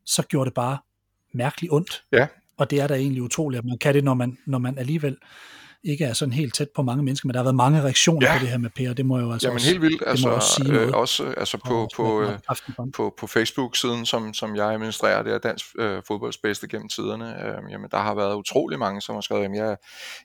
så 0.05 0.23
gjorde 0.23 0.45
det 0.45 0.53
bare 0.53 0.77
mærkeligt 1.33 1.73
ondt. 1.73 2.03
Ja. 2.11 2.27
Og 2.57 2.69
det 2.69 2.81
er 2.81 2.87
da 2.87 2.95
egentlig 2.95 3.23
utroligt, 3.23 3.59
at 3.59 3.65
man 3.65 3.77
kan 3.77 3.93
det, 3.93 4.03
når 4.03 4.13
man, 4.13 4.37
når 4.45 4.57
man 4.57 4.77
alligevel 4.77 5.17
ikke 5.87 6.05
er 6.05 6.13
sådan 6.13 6.33
helt 6.33 6.53
tæt 6.53 6.69
på 6.75 6.81
mange 6.81 7.03
mennesker, 7.03 7.27
men 7.27 7.33
der 7.33 7.39
har 7.39 7.43
været 7.43 7.55
mange 7.55 7.81
reaktioner 7.81 8.27
ja. 8.27 8.37
på 8.37 8.39
det 8.39 8.49
her 8.49 8.57
med 8.57 8.69
Per, 8.69 8.93
det 8.93 9.05
må 9.05 9.19
jo 9.19 9.31
altså 9.31 9.47
Jamen 9.47 9.55
også, 9.55 9.67
helt 9.67 9.81
vildt, 9.81 10.03
altså, 10.05 10.29
også, 10.29 10.53
sige 10.55 10.71
noget. 10.73 10.87
Øh, 10.87 10.93
også 10.93 11.33
altså 11.37 11.57
på, 11.67 11.87
på, 11.95 12.21
øh, 12.21 12.39
på, 12.93 13.13
på 13.19 13.27
Facebook-siden, 13.27 14.05
som, 14.05 14.33
som 14.33 14.55
jeg 14.55 14.71
administrerer, 14.71 15.23
det 15.23 15.33
er 15.33 15.37
Dansk 15.37 15.65
øh, 15.79 16.01
Fodbolds 16.07 16.37
bedste 16.37 16.67
gennem 16.67 16.89
tiderne, 16.89 17.45
øh, 17.45 17.71
jamen 17.71 17.89
der 17.91 17.97
har 17.97 18.15
været 18.15 18.35
utrolig 18.35 18.79
mange, 18.79 19.01
som 19.01 19.15
har 19.15 19.21
skrevet, 19.21 19.43
jamen 19.43 19.57
jeg, 19.57 19.77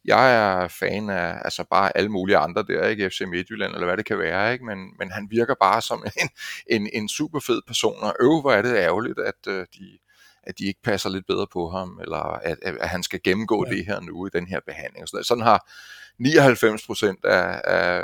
jeg 0.04 0.34
er 0.34 0.68
fan 0.68 1.10
af 1.10 1.34
altså 1.44 1.64
bare 1.70 1.96
alle 1.96 2.08
mulige 2.08 2.36
andre 2.36 2.64
der, 2.68 2.86
ikke 2.86 3.10
FC 3.10 3.20
Midtjylland, 3.26 3.74
eller 3.74 3.86
hvad 3.86 3.96
det 3.96 4.04
kan 4.04 4.18
være, 4.18 4.52
ikke? 4.52 4.64
Men, 4.64 4.78
men 4.98 5.10
han 5.10 5.28
virker 5.30 5.54
bare 5.60 5.82
som 5.82 6.04
en, 6.22 6.28
en, 6.66 6.88
en 6.92 7.08
super 7.08 7.40
fed 7.40 7.60
person, 7.66 7.96
og 8.02 8.14
øv, 8.20 8.40
hvor 8.40 8.52
er 8.52 8.62
det 8.62 8.76
ærgerligt, 8.76 9.18
at 9.18 9.52
øh, 9.52 9.66
de 9.78 9.98
at 10.42 10.58
de 10.58 10.64
ikke 10.64 10.82
passer 10.82 11.10
lidt 11.10 11.26
bedre 11.26 11.46
på 11.52 11.68
ham, 11.68 11.98
eller 12.02 12.18
at, 12.18 12.58
at 12.62 12.88
han 12.88 13.02
skal 13.02 13.20
gennemgå 13.24 13.66
ja. 13.66 13.74
det 13.74 13.86
her 13.86 14.00
nu 14.00 14.26
i 14.26 14.30
den 14.32 14.46
her 14.46 14.60
behandling. 14.66 15.08
Sådan, 15.08 15.24
sådan 15.24 15.44
har 15.44 15.70
99 16.18 16.86
procent 16.86 17.24
af, 17.24 17.60
af, 17.64 18.02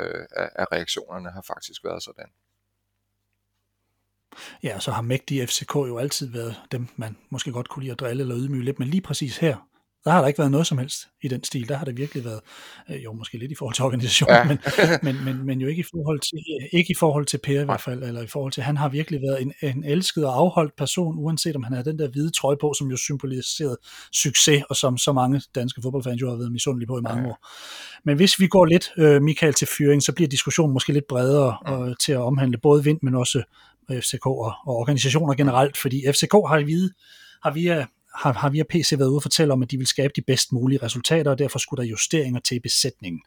af 0.55 0.65
reaktionerne 0.71 1.31
har 1.31 1.41
faktisk 1.41 1.83
været 1.83 2.03
sådan. 2.03 2.25
Ja, 4.63 4.79
så 4.79 4.91
har 4.91 5.01
mægtige 5.01 5.47
FCK 5.47 5.75
jo 5.75 5.97
altid 5.97 6.27
været 6.27 6.55
dem, 6.71 6.87
man 6.95 7.17
måske 7.29 7.51
godt 7.51 7.69
kunne 7.69 7.83
lide 7.83 7.91
at 7.91 7.99
drille 7.99 8.21
eller 8.21 8.37
ydmyge 8.37 8.65
lidt, 8.65 8.79
men 8.79 8.87
lige 8.87 9.01
præcis 9.01 9.37
her, 9.37 9.68
der 10.03 10.11
har 10.11 10.21
der 10.21 10.27
ikke 10.27 10.39
været 10.39 10.51
noget 10.51 10.67
som 10.67 10.77
helst 10.77 11.07
i 11.23 11.27
den 11.27 11.43
stil. 11.43 11.69
Der 11.69 11.77
har 11.77 11.85
det 11.85 11.97
virkelig 11.97 12.25
været, 12.25 12.39
øh, 12.89 13.03
jo 13.03 13.13
måske 13.13 13.37
lidt 13.37 13.51
i 13.51 13.55
forhold 13.55 13.75
til 13.75 13.83
organisationen, 13.83 14.35
ja. 14.35 14.43
men, 15.03 15.15
men, 15.15 15.25
men, 15.25 15.45
men 15.45 15.61
jo 15.61 15.67
ikke 15.67 15.79
i 15.79 15.85
forhold 15.91 16.19
til, 16.19 16.39
ikke 16.71 16.91
i 16.91 16.95
forhold 16.95 17.25
til 17.25 17.39
Per 17.43 17.61
i 17.61 17.65
hvert 17.65 17.81
fald, 17.81 18.03
eller 18.03 18.21
i 18.21 18.27
forhold 18.27 18.51
til, 18.51 18.63
han 18.63 18.77
har 18.77 18.89
virkelig 18.89 19.21
været 19.21 19.41
en, 19.41 19.53
en 19.61 19.83
elsket 19.83 20.25
og 20.25 20.37
afholdt 20.37 20.75
person, 20.77 21.15
uanset 21.17 21.55
om 21.55 21.63
han 21.63 21.73
havde 21.73 21.89
den 21.89 21.99
der 21.99 22.09
hvide 22.09 22.31
trøje 22.31 22.57
på, 22.61 22.73
som 22.77 22.87
jo 22.87 22.97
symboliserede 22.97 23.77
succes, 24.13 24.63
og 24.69 24.75
som 24.75 24.97
så 24.97 25.13
mange 25.13 25.41
danske 25.55 25.81
fodboldfans 25.81 26.21
jo 26.21 26.29
har 26.29 26.37
været 26.37 26.51
misundelige 26.51 26.87
på 26.87 26.97
i 26.97 27.01
mange 27.01 27.21
ja. 27.21 27.29
år. 27.29 27.47
Men 28.05 28.15
hvis 28.15 28.39
vi 28.39 28.47
går 28.47 28.65
lidt, 28.65 28.91
øh, 28.97 29.21
Michael, 29.21 29.53
til 29.53 29.67
fyring, 29.77 30.03
så 30.03 30.13
bliver 30.13 30.27
diskussionen 30.27 30.73
måske 30.73 30.93
lidt 30.93 31.07
bredere 31.09 31.57
ja. 31.67 31.89
øh, 31.89 31.95
til 31.99 32.11
at 32.11 32.19
omhandle 32.19 32.57
både 32.57 32.83
vind, 32.83 32.99
men 33.03 33.15
også 33.15 33.43
FCK 33.91 34.25
og, 34.25 34.53
og 34.65 34.75
organisationer 34.75 35.33
generelt, 35.33 35.77
fordi 35.77 36.03
FCK 36.13 36.33
har, 36.33 36.65
vide, 36.65 36.89
har 37.43 37.51
via 37.51 37.85
har, 38.15 38.33
har 38.33 38.49
via 38.49 38.63
PC 38.69 38.91
været 38.97 39.07
ude 39.07 39.17
og 39.17 39.21
fortælle 39.21 39.53
om, 39.53 39.63
at 39.63 39.71
de 39.71 39.77
vil 39.77 39.87
skabe 39.87 40.13
de 40.15 40.21
bedst 40.21 40.51
mulige 40.51 40.79
resultater, 40.83 41.31
og 41.31 41.39
derfor 41.39 41.59
skulle 41.59 41.83
der 41.83 41.89
justeringer 41.89 42.39
til 42.39 42.59
besætningen. 42.59 43.21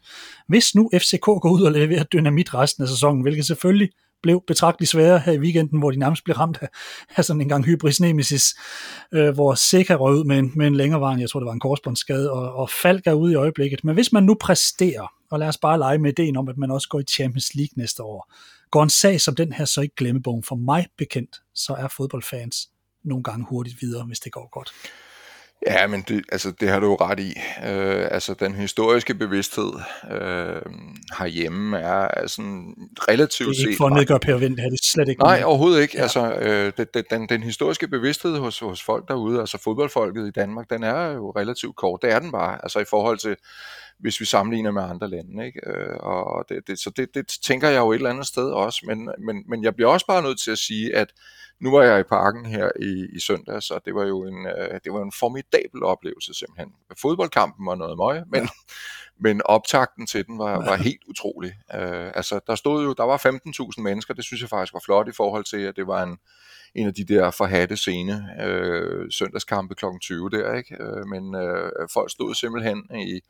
Hvis 0.47 0.75
nu 0.75 0.89
FCK 0.93 1.21
går 1.21 1.51
ud 1.51 1.61
og 1.61 1.71
leverer 1.71 2.03
dynamit 2.03 2.53
resten 2.53 2.83
af 2.83 2.89
sæsonen, 2.89 3.21
hvilket 3.21 3.45
selvfølgelig 3.45 3.89
blev 4.23 4.43
betragteligt 4.47 4.91
sværere 4.91 5.19
her 5.19 5.33
i 5.33 5.39
weekenden, 5.39 5.79
hvor 5.79 5.91
de 5.91 5.97
nærmest 5.97 6.23
blev 6.23 6.35
ramt 6.35 6.57
af, 6.61 6.67
af 7.17 7.25
sådan 7.25 7.41
en 7.41 7.49
gang 7.49 7.65
hybris 7.65 7.99
nemesis, 7.99 8.55
øh, 9.11 9.33
hvor 9.33 9.55
Seca 9.55 9.95
røg 9.95 10.15
ud 10.15 10.23
med 10.23 10.39
en, 10.39 10.51
med 10.55 10.67
en 10.67 10.75
længerevarende, 10.75 11.21
jeg 11.21 11.29
tror 11.29 11.39
det 11.39 11.47
var 11.47 11.53
en 11.53 11.59
korsbåndsskade, 11.59 12.31
og, 12.31 12.53
og 12.53 12.69
Falk 12.69 13.07
er 13.07 13.13
ude 13.13 13.31
i 13.31 13.35
øjeblikket. 13.35 13.83
Men 13.83 13.95
hvis 13.95 14.11
man 14.13 14.23
nu 14.23 14.35
præsterer, 14.41 15.13
og 15.31 15.39
lad 15.39 15.47
os 15.47 15.57
bare 15.57 15.77
lege 15.77 15.97
med 15.97 16.11
ideen 16.11 16.37
om, 16.37 16.49
at 16.49 16.57
man 16.57 16.71
også 16.71 16.89
går 16.89 16.99
i 16.99 17.03
Champions 17.03 17.55
League 17.55 17.73
næste 17.77 18.03
år, 18.03 18.33
går 18.71 18.83
en 18.83 18.89
sag 18.89 19.21
som 19.21 19.35
den 19.35 19.53
her 19.53 19.65
så 19.65 19.81
ikke 19.81 19.95
glemmebogen 19.95 20.43
for 20.43 20.55
mig 20.55 20.85
bekendt, 20.97 21.35
så 21.55 21.73
er 21.73 21.87
fodboldfans 21.87 22.69
nogle 23.03 23.23
gange 23.23 23.45
hurtigt 23.49 23.81
videre, 23.81 24.05
hvis 24.05 24.19
det 24.19 24.31
går 24.31 24.49
godt. 24.51 24.73
Ja, 25.67 25.87
men 25.87 26.03
det, 26.07 26.23
altså, 26.31 26.51
det 26.51 26.69
har 26.69 26.79
du 26.79 26.85
jo 26.85 26.95
ret 26.95 27.19
i. 27.19 27.33
Øh, 27.65 28.07
altså, 28.11 28.33
den 28.33 28.55
historiske 28.55 29.13
bevidsthed 29.13 29.71
øh, 30.11 30.61
herhjemme 31.19 31.79
er 31.79 32.07
altså, 32.07 32.41
relativt 33.09 33.55
set... 33.55 33.57
Det 33.57 33.63
er 33.63 33.67
ikke 33.67 33.77
for 33.77 33.87
at 33.87 33.93
nedgøre 33.93 34.19
Per 34.19 34.37
Vind, 34.37 34.57
det 34.57 34.65
er 34.65 34.69
det 34.69 34.79
slet 34.83 35.09
ikke. 35.09 35.23
Nej, 35.23 35.43
overhovedet 35.45 35.81
ikke. 35.81 35.97
Ja. 35.97 36.01
Altså, 36.01 36.33
øh, 36.33 36.71
den, 36.93 37.03
den, 37.09 37.29
den 37.29 37.43
historiske 37.43 37.87
bevidsthed 37.87 38.37
hos, 38.37 38.59
hos 38.59 38.83
folk 38.83 39.07
derude, 39.07 39.39
altså 39.39 39.57
fodboldfolket 39.57 40.27
i 40.27 40.31
Danmark, 40.31 40.69
den 40.69 40.83
er 40.83 41.11
jo 41.11 41.31
relativt 41.31 41.75
kort. 41.75 41.99
Det 42.01 42.11
er 42.11 42.19
den 42.19 42.31
bare, 42.31 42.59
altså 42.63 42.79
i 42.79 42.85
forhold 42.89 43.17
til, 43.17 43.35
hvis 43.99 44.19
vi 44.19 44.25
sammenligner 44.25 44.71
med 44.71 44.83
andre 44.83 45.09
lande. 45.09 45.45
Ikke? 45.45 45.69
Øh, 45.69 45.97
og 45.99 46.45
det, 46.49 46.67
det, 46.67 46.79
så 46.79 46.89
det, 46.89 47.15
det 47.15 47.27
tænker 47.27 47.69
jeg 47.69 47.79
jo 47.79 47.91
et 47.91 47.95
eller 47.95 48.09
andet 48.09 48.27
sted 48.27 48.51
også, 48.51 48.81
men, 48.87 49.09
men, 49.19 49.43
men 49.47 49.63
jeg 49.63 49.75
bliver 49.75 49.89
også 49.89 50.05
bare 50.05 50.23
nødt 50.23 50.39
til 50.39 50.51
at 50.51 50.57
sige, 50.57 50.95
at 50.95 51.13
nu 51.59 51.71
var 51.71 51.83
jeg 51.83 51.99
i 51.99 52.03
parken 52.03 52.45
her 52.45 52.69
i, 52.81 53.07
i 53.15 53.19
søndag, 53.19 53.63
så 53.63 53.79
det 53.85 53.95
var 53.95 54.03
jo 54.03 54.25
en, 54.25 54.47
øh, 54.47 54.79
det 54.83 54.93
var 54.93 55.01
en 55.01 55.11
formidabel 55.19 55.83
oplevelse 55.83 56.33
simpelthen. 56.33 56.73
Fodboldkampen 57.01 57.65
var 57.65 57.75
noget 57.75 57.97
møg, 57.97 58.23
men, 58.27 58.41
ja. 58.41 58.47
men 59.25 59.41
optakten 59.45 60.07
til 60.07 60.25
den 60.25 60.39
var, 60.39 60.55
var 60.69 60.75
helt 60.75 61.03
utrolig. 61.07 61.53
Øh, 61.73 62.11
altså, 62.15 62.39
der 62.47 62.55
stod 62.55 62.83
jo, 62.83 62.93
der 62.93 63.03
var 63.03 63.17
15.000 63.77 63.81
mennesker, 63.81 64.13
det 64.13 64.25
synes 64.25 64.41
jeg 64.41 64.49
faktisk 64.49 64.73
var 64.73 64.81
flot 64.85 65.07
i 65.07 65.11
forhold 65.11 65.43
til, 65.43 65.57
at 65.57 65.75
det 65.75 65.87
var 65.87 66.03
en, 66.03 66.17
en 66.75 66.87
af 66.87 66.93
de 66.93 67.05
der 67.05 67.31
forhatte 67.31 67.77
scene 67.77 68.29
øh, 68.41 69.11
søndagskampe 69.11 69.75
kl. 69.75 69.85
20 70.01 70.29
der, 70.29 70.53
ikke? 70.53 70.77
Øh, 70.79 71.07
men 71.07 71.35
øh, 71.35 71.71
folk 71.93 72.11
stod 72.11 72.35
simpelthen 72.35 72.85
i 72.95 73.21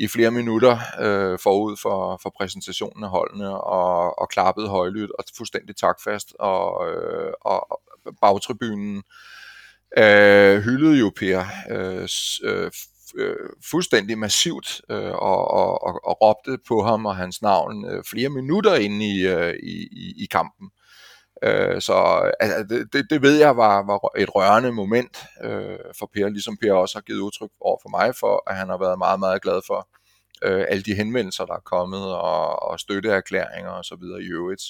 i 0.00 0.08
flere 0.08 0.30
minutter 0.30 0.78
øh, 1.00 1.38
forud 1.38 1.76
for, 1.76 2.20
for 2.22 2.34
præsentationen 2.38 3.04
af 3.04 3.10
holdene 3.10 3.60
og, 3.60 4.18
og 4.18 4.28
klappede 4.28 4.68
højlydt 4.68 5.10
og 5.18 5.24
fuldstændig 5.36 5.76
takfast 5.76 6.34
og, 6.38 6.88
øh, 6.90 7.32
og 7.40 7.80
bagtribunen 8.20 9.02
øh, 9.98 10.58
hyldede 10.60 10.98
jo 10.98 11.12
Per 11.16 11.44
øh, 11.70 12.08
øh, 12.44 12.70
øh, 13.16 13.36
fuldstændig 13.70 14.18
massivt 14.18 14.80
øh, 14.90 15.12
og, 15.12 15.50
og, 15.50 15.82
og, 15.82 16.00
og 16.04 16.16
råbte 16.22 16.58
på 16.68 16.82
ham 16.82 17.06
og 17.06 17.16
hans 17.16 17.42
navn 17.42 17.84
øh, 17.90 18.04
flere 18.10 18.28
minutter 18.28 18.74
inde 18.74 19.06
i, 19.06 19.26
øh, 19.26 19.54
i, 19.62 19.88
i, 19.92 20.14
i 20.22 20.26
kampen. 20.30 20.70
Øh, 21.42 21.80
så 21.80 21.94
altså, 22.40 22.86
det, 22.92 23.06
det 23.10 23.22
ved 23.22 23.38
jeg 23.38 23.56
var, 23.56 23.82
var 23.86 24.18
et 24.18 24.34
rørende 24.34 24.72
moment 24.72 25.24
øh, 25.44 25.78
for 25.98 26.10
Per, 26.14 26.28
ligesom 26.28 26.56
Per 26.56 26.72
også 26.72 26.96
har 26.96 27.02
givet 27.02 27.20
udtryk 27.20 27.50
over 27.60 27.78
for 27.82 27.88
mig 27.88 28.14
for, 28.16 28.50
at 28.50 28.56
han 28.56 28.68
har 28.68 28.78
været 28.78 28.98
meget, 28.98 29.20
meget 29.20 29.42
glad 29.42 29.60
for 29.66 29.88
øh, 30.42 30.64
alle 30.68 30.82
de 30.82 30.94
henvendelser, 30.94 31.44
der 31.44 31.54
er 31.54 31.60
kommet, 31.64 32.14
og, 32.14 32.62
og 32.62 32.80
støtteerklæringer 32.80 33.70
og 33.70 33.84
så 33.84 33.96
videre 34.00 34.22
i 34.22 34.26
øvrigt. 34.26 34.62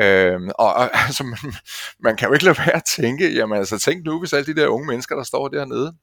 Øhm, 0.00 0.48
og, 0.48 0.74
og 0.74 0.90
altså, 1.06 1.24
man, 1.24 1.52
man 2.00 2.16
kan 2.16 2.28
jo 2.28 2.32
ikke 2.32 2.44
lade 2.44 2.58
være 2.58 2.76
at 2.76 2.84
tænke, 2.84 3.34
jamen 3.34 3.58
altså 3.58 3.78
tænk 3.78 4.04
nu, 4.04 4.18
hvis 4.18 4.32
alle 4.32 4.54
de 4.54 4.60
der 4.60 4.68
unge 4.68 4.86
mennesker, 4.86 5.16
der 5.16 5.22
står 5.22 5.48
dernede, 5.48 5.96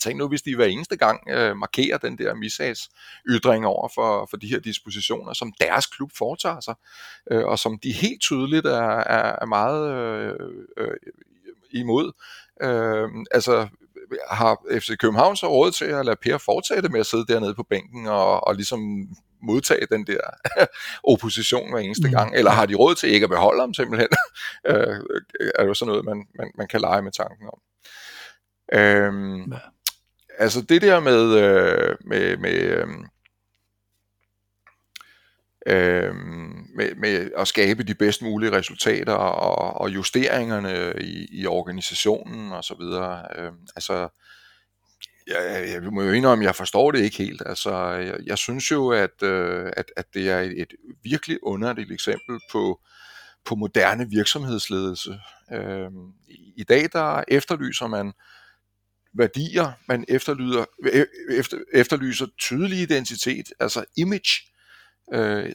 Tænk 0.00 0.18
nu, 0.18 0.28
hvis 0.28 0.42
de 0.42 0.56
hver 0.56 0.66
eneste 0.66 0.96
gang 0.96 1.30
øh, 1.30 1.56
markerer 1.56 1.98
den 1.98 2.18
der 2.18 2.34
missags 2.34 2.88
ytring 3.28 3.66
over 3.66 3.88
for, 3.94 4.26
for 4.30 4.36
de 4.36 4.46
her 4.46 4.60
dispositioner, 4.60 5.32
som 5.32 5.52
deres 5.60 5.86
klub 5.86 6.10
foretager 6.18 6.60
sig, 6.60 6.74
øh, 7.30 7.44
og 7.44 7.58
som 7.58 7.78
de 7.78 7.92
helt 7.92 8.20
tydeligt 8.20 8.66
er, 8.66 8.96
er, 8.96 9.36
er 9.42 9.46
meget 9.46 9.92
øh, 9.94 10.34
øh, 10.76 10.96
imod. 11.70 12.12
Øh, 12.62 13.08
altså, 13.30 13.68
har 14.30 14.56
FC 14.80 14.96
København 14.96 15.36
så 15.36 15.48
råd 15.48 15.70
til 15.70 15.84
at 15.84 16.04
lade 16.04 16.16
Per 16.22 16.38
fortsætte 16.38 16.88
med 16.88 17.00
at 17.00 17.06
sidde 17.06 17.26
dernede 17.26 17.54
på 17.54 17.62
bænken 17.62 18.06
og, 18.06 18.46
og 18.46 18.54
ligesom 18.54 19.08
modtage 19.42 19.86
den 19.90 20.06
der 20.06 20.20
opposition 21.12 21.70
hver 21.70 21.80
eneste 21.80 22.06
mm. 22.06 22.12
gang, 22.12 22.36
eller 22.36 22.50
har 22.50 22.66
de 22.66 22.74
råd 22.74 22.94
til 22.94 23.10
ikke 23.10 23.24
at 23.24 23.30
beholde 23.30 23.60
ham 23.60 23.74
simpelthen, 23.74 24.08
øh, 24.70 25.00
er 25.54 25.64
jo 25.64 25.74
sådan 25.74 25.90
noget, 25.90 26.04
man, 26.04 26.26
man, 26.38 26.50
man 26.58 26.68
kan 26.68 26.80
lege 26.80 27.02
med 27.02 27.12
tanken 27.12 27.46
om. 27.52 27.60
Øhm, 28.72 29.52
ja. 29.52 29.58
Altså 30.38 30.62
det 30.62 30.82
der 30.82 31.00
med, 31.00 31.34
øh, 31.34 31.96
med, 32.04 32.36
med, 32.36 32.52
øh, 32.52 32.88
øh, 35.66 36.14
med, 36.76 36.94
med 36.94 37.30
at 37.38 37.48
skabe 37.48 37.82
de 37.82 37.94
bedst 37.94 38.22
mulige 38.22 38.52
resultater 38.52 39.12
og, 39.12 39.80
og 39.80 39.94
justeringerne 39.94 40.92
i, 41.00 41.28
i 41.30 41.46
organisationen 41.46 42.52
og 42.52 42.64
så 42.64 42.74
videre. 42.78 43.26
Øh, 43.36 43.52
altså, 43.76 44.08
jeg, 45.26 45.68
jeg 45.72 45.82
må 45.92 46.02
jo 46.02 46.12
indrømme, 46.12 46.44
at 46.44 46.46
jeg 46.46 46.54
forstår 46.54 46.90
det 46.90 47.00
ikke 47.00 47.18
helt. 47.18 47.42
Altså, 47.46 47.76
jeg, 47.90 48.16
jeg 48.26 48.38
synes 48.38 48.70
jo, 48.70 48.88
at, 48.90 49.22
øh, 49.22 49.72
at, 49.76 49.92
at 49.96 50.14
det 50.14 50.30
er 50.30 50.40
et, 50.40 50.62
et 50.62 50.72
virkelig 51.02 51.38
underligt 51.42 51.92
eksempel 51.92 52.40
på, 52.52 52.80
på 53.44 53.54
moderne 53.54 54.08
virksomhedsledelse. 54.10 55.20
Øh, 55.52 55.90
I 56.56 56.64
dag 56.68 56.88
der 56.92 57.24
efterlyser 57.28 57.86
man 57.86 58.12
værdier, 59.12 59.72
man 59.88 60.04
efterlyder, 60.08 60.64
øh, 60.82 61.06
efter, 61.30 61.58
efterlyser 61.72 62.26
tydelig 62.38 62.78
identitet, 62.78 63.52
altså 63.60 63.84
image. 63.96 64.52
Øh, 65.12 65.52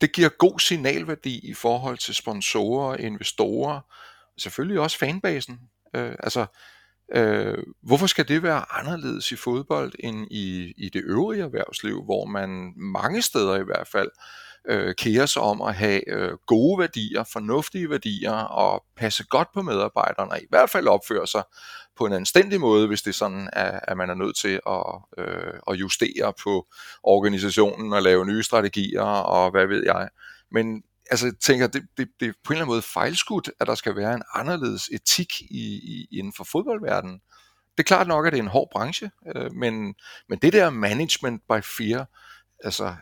det 0.00 0.12
giver 0.12 0.28
god 0.28 0.60
signalværdi 0.60 1.38
i 1.38 1.54
forhold 1.54 1.98
til 1.98 2.14
sponsorer, 2.14 2.96
investorer, 2.96 3.80
og 4.34 4.40
selvfølgelig 4.40 4.80
også 4.80 4.98
fanbasen. 4.98 5.60
Øh, 5.96 6.14
altså, 6.20 6.46
øh, 7.14 7.58
hvorfor 7.82 8.06
skal 8.06 8.28
det 8.28 8.42
være 8.42 8.72
anderledes 8.72 9.32
i 9.32 9.36
fodbold 9.36 9.92
end 9.98 10.26
i, 10.30 10.74
i 10.76 10.88
det 10.88 11.02
øvrige 11.04 11.42
erhvervsliv, 11.42 12.04
hvor 12.04 12.24
man 12.24 12.72
mange 12.76 13.22
steder 13.22 13.56
i 13.56 13.64
hvert 13.64 13.88
fald 13.88 14.10
øh, 14.68 14.94
kære 14.94 15.26
sig 15.26 15.42
om 15.42 15.62
at 15.62 15.74
have 15.74 16.08
øh, 16.08 16.32
gode 16.46 16.78
værdier, 16.78 17.24
fornuftige 17.32 17.90
værdier 17.90 18.32
og 18.32 18.84
passe 18.96 19.24
godt 19.24 19.48
på 19.54 19.62
medarbejderne, 19.62 20.30
og 20.30 20.38
i 20.38 20.46
hvert 20.48 20.70
fald 20.70 20.86
opføre 20.86 21.26
sig 21.26 21.42
på 21.96 22.06
en 22.06 22.12
anstændig 22.12 22.60
måde, 22.60 22.86
hvis 22.86 23.02
det 23.02 23.10
er 23.10 23.14
sådan, 23.14 23.50
at, 23.52 23.80
at 23.82 23.96
man 23.96 24.10
er 24.10 24.14
nødt 24.14 24.36
til 24.36 24.60
at, 24.66 24.84
øh, 25.18 25.60
at 25.70 25.74
justere 25.74 26.32
på 26.44 26.66
organisationen 27.02 27.92
og 27.92 28.02
lave 28.02 28.26
nye 28.26 28.42
strategier 28.42 29.02
og 29.02 29.50
hvad 29.50 29.66
ved 29.66 29.82
jeg. 29.84 30.08
Men 30.50 30.82
altså, 31.10 31.26
jeg 31.26 31.34
tænker, 31.40 31.66
det, 31.66 31.82
det, 31.96 32.08
det 32.20 32.28
er 32.28 32.32
på 32.44 32.52
en 32.52 32.56
eller 32.56 32.62
anden 32.64 32.72
måde 32.72 32.82
fejlskudt, 32.82 33.50
at 33.60 33.66
der 33.66 33.74
skal 33.74 33.96
være 33.96 34.14
en 34.14 34.22
anderledes 34.34 34.88
etik 34.92 35.40
i, 35.40 35.64
i, 35.84 36.18
inden 36.18 36.32
for 36.36 36.44
fodboldverdenen. 36.44 37.20
Det 37.76 37.82
er 37.82 37.86
klart 37.86 38.06
nok, 38.06 38.26
at 38.26 38.32
det 38.32 38.38
er 38.38 38.42
en 38.42 38.48
hård 38.48 38.68
branche, 38.72 39.10
øh, 39.34 39.52
men, 39.52 39.94
men 40.28 40.38
det 40.38 40.52
der 40.52 40.70
management 40.70 41.42
by 41.48 41.62
fear, 41.62 42.08
altså, 42.66 42.94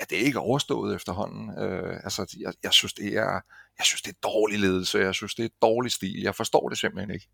er 0.00 0.04
det 0.10 0.16
ikke 0.16 0.38
overstået 0.38 0.96
efterhånden. 0.96 1.58
Øh, 1.58 2.00
altså, 2.04 2.36
jeg, 2.40 2.52
jeg, 2.62 2.72
synes, 2.72 2.92
det 2.92 3.16
er, 3.16 3.40
jeg 3.78 3.86
synes, 3.86 4.02
det 4.02 4.10
er 4.10 4.28
dårlig 4.28 4.58
ledelse, 4.58 4.98
jeg 4.98 5.14
synes, 5.14 5.34
det 5.34 5.44
er 5.44 5.48
dårlig 5.62 5.92
stil. 5.92 6.20
Jeg 6.22 6.34
forstår 6.34 6.68
det 6.68 6.78
simpelthen 6.78 7.14
ikke. 7.14 7.28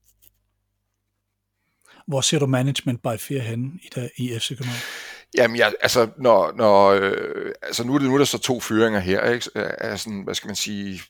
Hvor 2.07 2.21
ser 2.21 2.38
du 2.38 2.47
management 2.47 3.03
by 3.03 3.18
fear 3.18 3.40
henne 3.40 3.79
i, 3.83 3.88
der, 3.95 4.09
i 4.16 4.38
FC 4.38 4.49
København? 4.49 4.81
Jamen, 5.35 5.57
jeg, 5.57 5.75
altså, 5.81 6.11
når, 6.18 6.53
når, 6.53 6.90
øh, 6.90 7.53
altså 7.62 7.85
nu, 7.85 7.95
er 7.95 7.99
det, 7.99 8.09
nu 8.09 8.14
er 8.14 8.18
der 8.18 8.25
så 8.25 8.38
to 8.38 8.61
fyringer 8.61 9.01
her, 9.01 9.31
ikke? 9.31 9.51
Er 9.55 9.97
sådan, 9.97 10.23
hvad 10.23 10.35
skal 10.35 10.49
man 10.49 10.57
sige, 10.57 11.01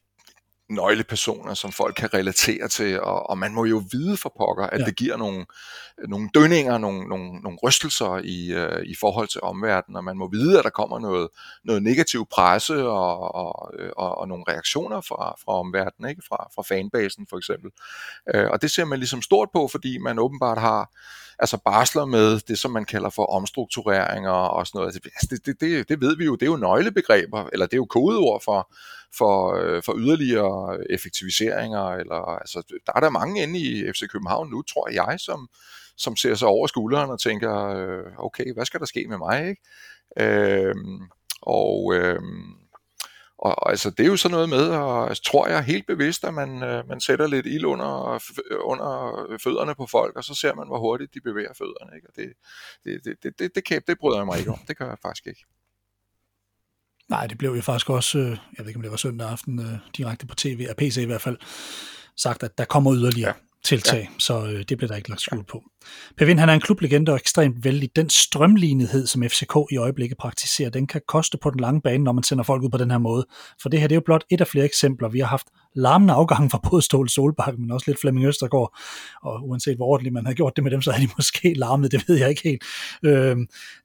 nøglepersoner, 0.74 1.54
som 1.54 1.72
folk 1.72 1.94
kan 1.94 2.14
relatere 2.14 2.68
til, 2.68 3.00
og, 3.00 3.30
og 3.30 3.38
man 3.38 3.54
må 3.54 3.64
jo 3.64 3.82
vide 3.92 4.16
for 4.16 4.32
pokker, 4.38 4.66
at 4.66 4.80
ja. 4.80 4.84
det 4.84 4.96
giver 4.96 5.16
nogle, 5.16 5.46
nogle 6.08 6.28
dønninger, 6.34 6.78
nogle, 6.78 7.08
nogle, 7.08 7.40
nogle 7.40 7.58
rystelser 7.62 8.20
i, 8.24 8.54
uh, 8.64 8.82
i 8.82 8.94
forhold 9.00 9.28
til 9.28 9.40
omverdenen, 9.42 9.96
og 9.96 10.04
man 10.04 10.16
må 10.16 10.30
vide, 10.30 10.58
at 10.58 10.64
der 10.64 10.70
kommer 10.70 10.98
noget, 10.98 11.28
noget 11.64 11.82
negativ 11.82 12.26
presse 12.30 12.88
og, 12.88 13.34
og, 13.34 13.72
og, 13.96 14.18
og 14.18 14.28
nogle 14.28 14.44
reaktioner 14.48 15.00
fra, 15.00 15.34
fra 15.44 15.52
omverdenen, 15.52 16.10
ikke? 16.10 16.22
Fra, 16.28 16.48
fra 16.54 16.62
fanbasen 16.62 17.26
for 17.30 17.38
eksempel. 17.38 17.70
Uh, 18.34 18.50
og 18.50 18.62
det 18.62 18.70
ser 18.70 18.84
man 18.84 18.98
ligesom 18.98 19.22
stort 19.22 19.48
på, 19.52 19.68
fordi 19.68 19.98
man 19.98 20.18
åbenbart 20.18 20.58
har 20.58 20.90
altså 21.42 21.58
barsler 21.64 22.04
med 22.04 22.40
det, 22.40 22.58
som 22.58 22.70
man 22.70 22.84
kalder 22.84 23.10
for 23.10 23.24
omstruktureringer 23.24 24.30
og 24.30 24.66
sådan 24.66 24.78
noget. 24.78 24.94
Altså, 24.94 25.28
det, 25.30 25.46
det, 25.46 25.60
det, 25.60 25.88
det 25.88 26.00
ved 26.00 26.16
vi 26.16 26.24
jo, 26.24 26.34
det 26.34 26.42
er 26.42 26.50
jo 26.50 26.56
nøglebegreber, 26.56 27.48
eller 27.52 27.66
det 27.66 27.72
er 27.72 27.76
jo 27.76 27.84
kodeord 27.84 28.42
for, 28.44 28.74
for, 29.18 29.54
øh, 29.54 29.82
for 29.82 29.94
yderligere 29.96 30.78
effektiviseringer. 30.90 31.88
Eller, 31.88 32.38
altså, 32.40 32.62
der 32.86 32.92
er 32.96 33.00
der 33.00 33.10
mange 33.10 33.42
inde 33.42 33.58
i 33.58 33.92
FC 33.92 34.08
København 34.12 34.50
nu, 34.50 34.62
tror 34.62 34.88
jeg, 34.90 35.20
som, 35.20 35.48
som 35.96 36.16
ser 36.16 36.34
sig 36.34 36.48
over 36.48 36.66
skulderen 36.66 37.10
og 37.10 37.20
tænker, 37.20 37.66
øh, 37.68 38.04
okay, 38.18 38.54
hvad 38.54 38.64
skal 38.64 38.80
der 38.80 38.86
ske 38.86 39.06
med 39.08 39.18
mig? 39.18 39.48
Ikke? 39.48 39.62
Øh, 40.18 40.74
og 41.42 41.94
øh, 41.94 42.20
og, 43.42 43.54
og 43.58 43.70
altså, 43.70 43.90
det 43.90 44.00
er 44.00 44.06
jo 44.06 44.16
sådan 44.16 44.32
noget 44.32 44.48
med, 44.48 44.68
og 44.68 45.08
altså, 45.08 45.22
tror 45.22 45.48
jeg 45.48 45.64
helt 45.64 45.86
bevidst, 45.86 46.24
at 46.24 46.34
man, 46.34 46.62
øh, 46.62 46.88
man 46.88 47.00
sætter 47.00 47.26
lidt 47.26 47.46
ild 47.46 47.64
under, 47.64 48.20
under 48.64 48.90
fødderne 49.44 49.74
på 49.74 49.86
folk, 49.86 50.16
og 50.16 50.24
så 50.24 50.34
ser 50.34 50.54
man, 50.54 50.66
hvor 50.66 50.78
hurtigt 50.78 51.14
de 51.14 51.20
bevæger 51.20 51.52
fødderne. 51.58 51.96
Ikke? 51.96 52.08
Og 52.08 52.16
det, 52.16 52.32
det, 52.84 53.04
det, 53.04 53.22
det, 53.22 53.54
det, 53.54 53.68
det, 53.68 53.86
det 53.86 53.98
bryder 53.98 54.16
jeg 54.16 54.26
mig 54.26 54.38
ikke 54.38 54.50
om. 54.50 54.58
Det 54.68 54.76
gør 54.76 54.88
jeg 54.88 54.98
faktisk 55.02 55.26
ikke. 55.26 55.44
Nej, 57.08 57.26
det 57.26 57.38
blev 57.38 57.50
jo 57.50 57.62
faktisk 57.62 57.90
også, 57.90 58.18
øh, 58.18 58.30
jeg 58.30 58.38
ved 58.58 58.66
ikke 58.66 58.78
om 58.78 58.82
det 58.82 58.90
var 58.90 58.96
søndag 58.96 59.28
aften, 59.28 59.58
øh, 59.58 59.78
direkte 59.96 60.26
på 60.26 60.34
tv, 60.34 60.66
af 60.68 60.76
PC 60.76 60.96
i 60.96 61.04
hvert 61.04 61.22
fald, 61.22 61.38
sagt, 62.16 62.42
at 62.42 62.58
der 62.58 62.64
kommer 62.64 62.94
yderligere. 62.94 63.34
Ja 63.36 63.51
tiltag, 63.64 64.00
ja. 64.00 64.18
så 64.18 64.46
øh, 64.46 64.64
det 64.68 64.78
bliver 64.78 64.88
der 64.88 64.96
ikke 64.96 65.08
lagt 65.08 65.20
skjul 65.20 65.44
på. 65.44 65.62
Per 66.16 66.26
Vind, 66.26 66.38
han 66.38 66.48
er 66.48 66.54
en 66.54 66.60
klublegende 66.60 67.12
og 67.12 67.16
ekstremt 67.16 67.64
vældig. 67.64 67.96
Den 67.96 68.10
strømlignethed, 68.10 69.06
som 69.06 69.22
FCK 69.22 69.56
i 69.70 69.76
øjeblikket 69.76 70.18
praktiserer, 70.18 70.70
den 70.70 70.86
kan 70.86 71.00
koste 71.08 71.38
på 71.38 71.50
den 71.50 71.60
lange 71.60 71.80
bane, 71.80 72.04
når 72.04 72.12
man 72.12 72.24
sender 72.24 72.44
folk 72.44 72.62
ud 72.62 72.70
på 72.70 72.78
den 72.78 72.90
her 72.90 72.98
måde. 72.98 73.26
For 73.62 73.68
det 73.68 73.80
her 73.80 73.86
det 73.86 73.94
er 73.94 73.96
jo 73.96 74.02
blot 74.04 74.24
et 74.30 74.40
af 74.40 74.46
flere 74.46 74.64
eksempler. 74.64 75.08
Vi 75.08 75.18
har 75.18 75.26
haft 75.26 75.46
larmende 75.74 76.14
afgange 76.14 76.50
fra 76.50 76.60
både 76.70 76.82
Ståle 76.82 77.08
Solbakken, 77.08 77.62
men 77.62 77.70
også 77.70 77.84
lidt 77.90 78.00
Flemming 78.00 78.26
Østergaard. 78.26 78.78
Og 79.22 79.48
uanset 79.48 79.76
hvor 79.76 79.86
ordentligt 79.86 80.12
man 80.12 80.24
havde 80.24 80.36
gjort 80.36 80.56
det 80.56 80.64
med 80.64 80.70
dem, 80.70 80.82
så 80.82 80.90
havde 80.90 81.06
de 81.06 81.12
måske 81.18 81.54
larmet, 81.54 81.92
det 81.92 82.08
ved 82.08 82.16
jeg 82.16 82.28
ikke 82.28 82.42
helt. 82.44 82.62
Øh, 83.04 83.36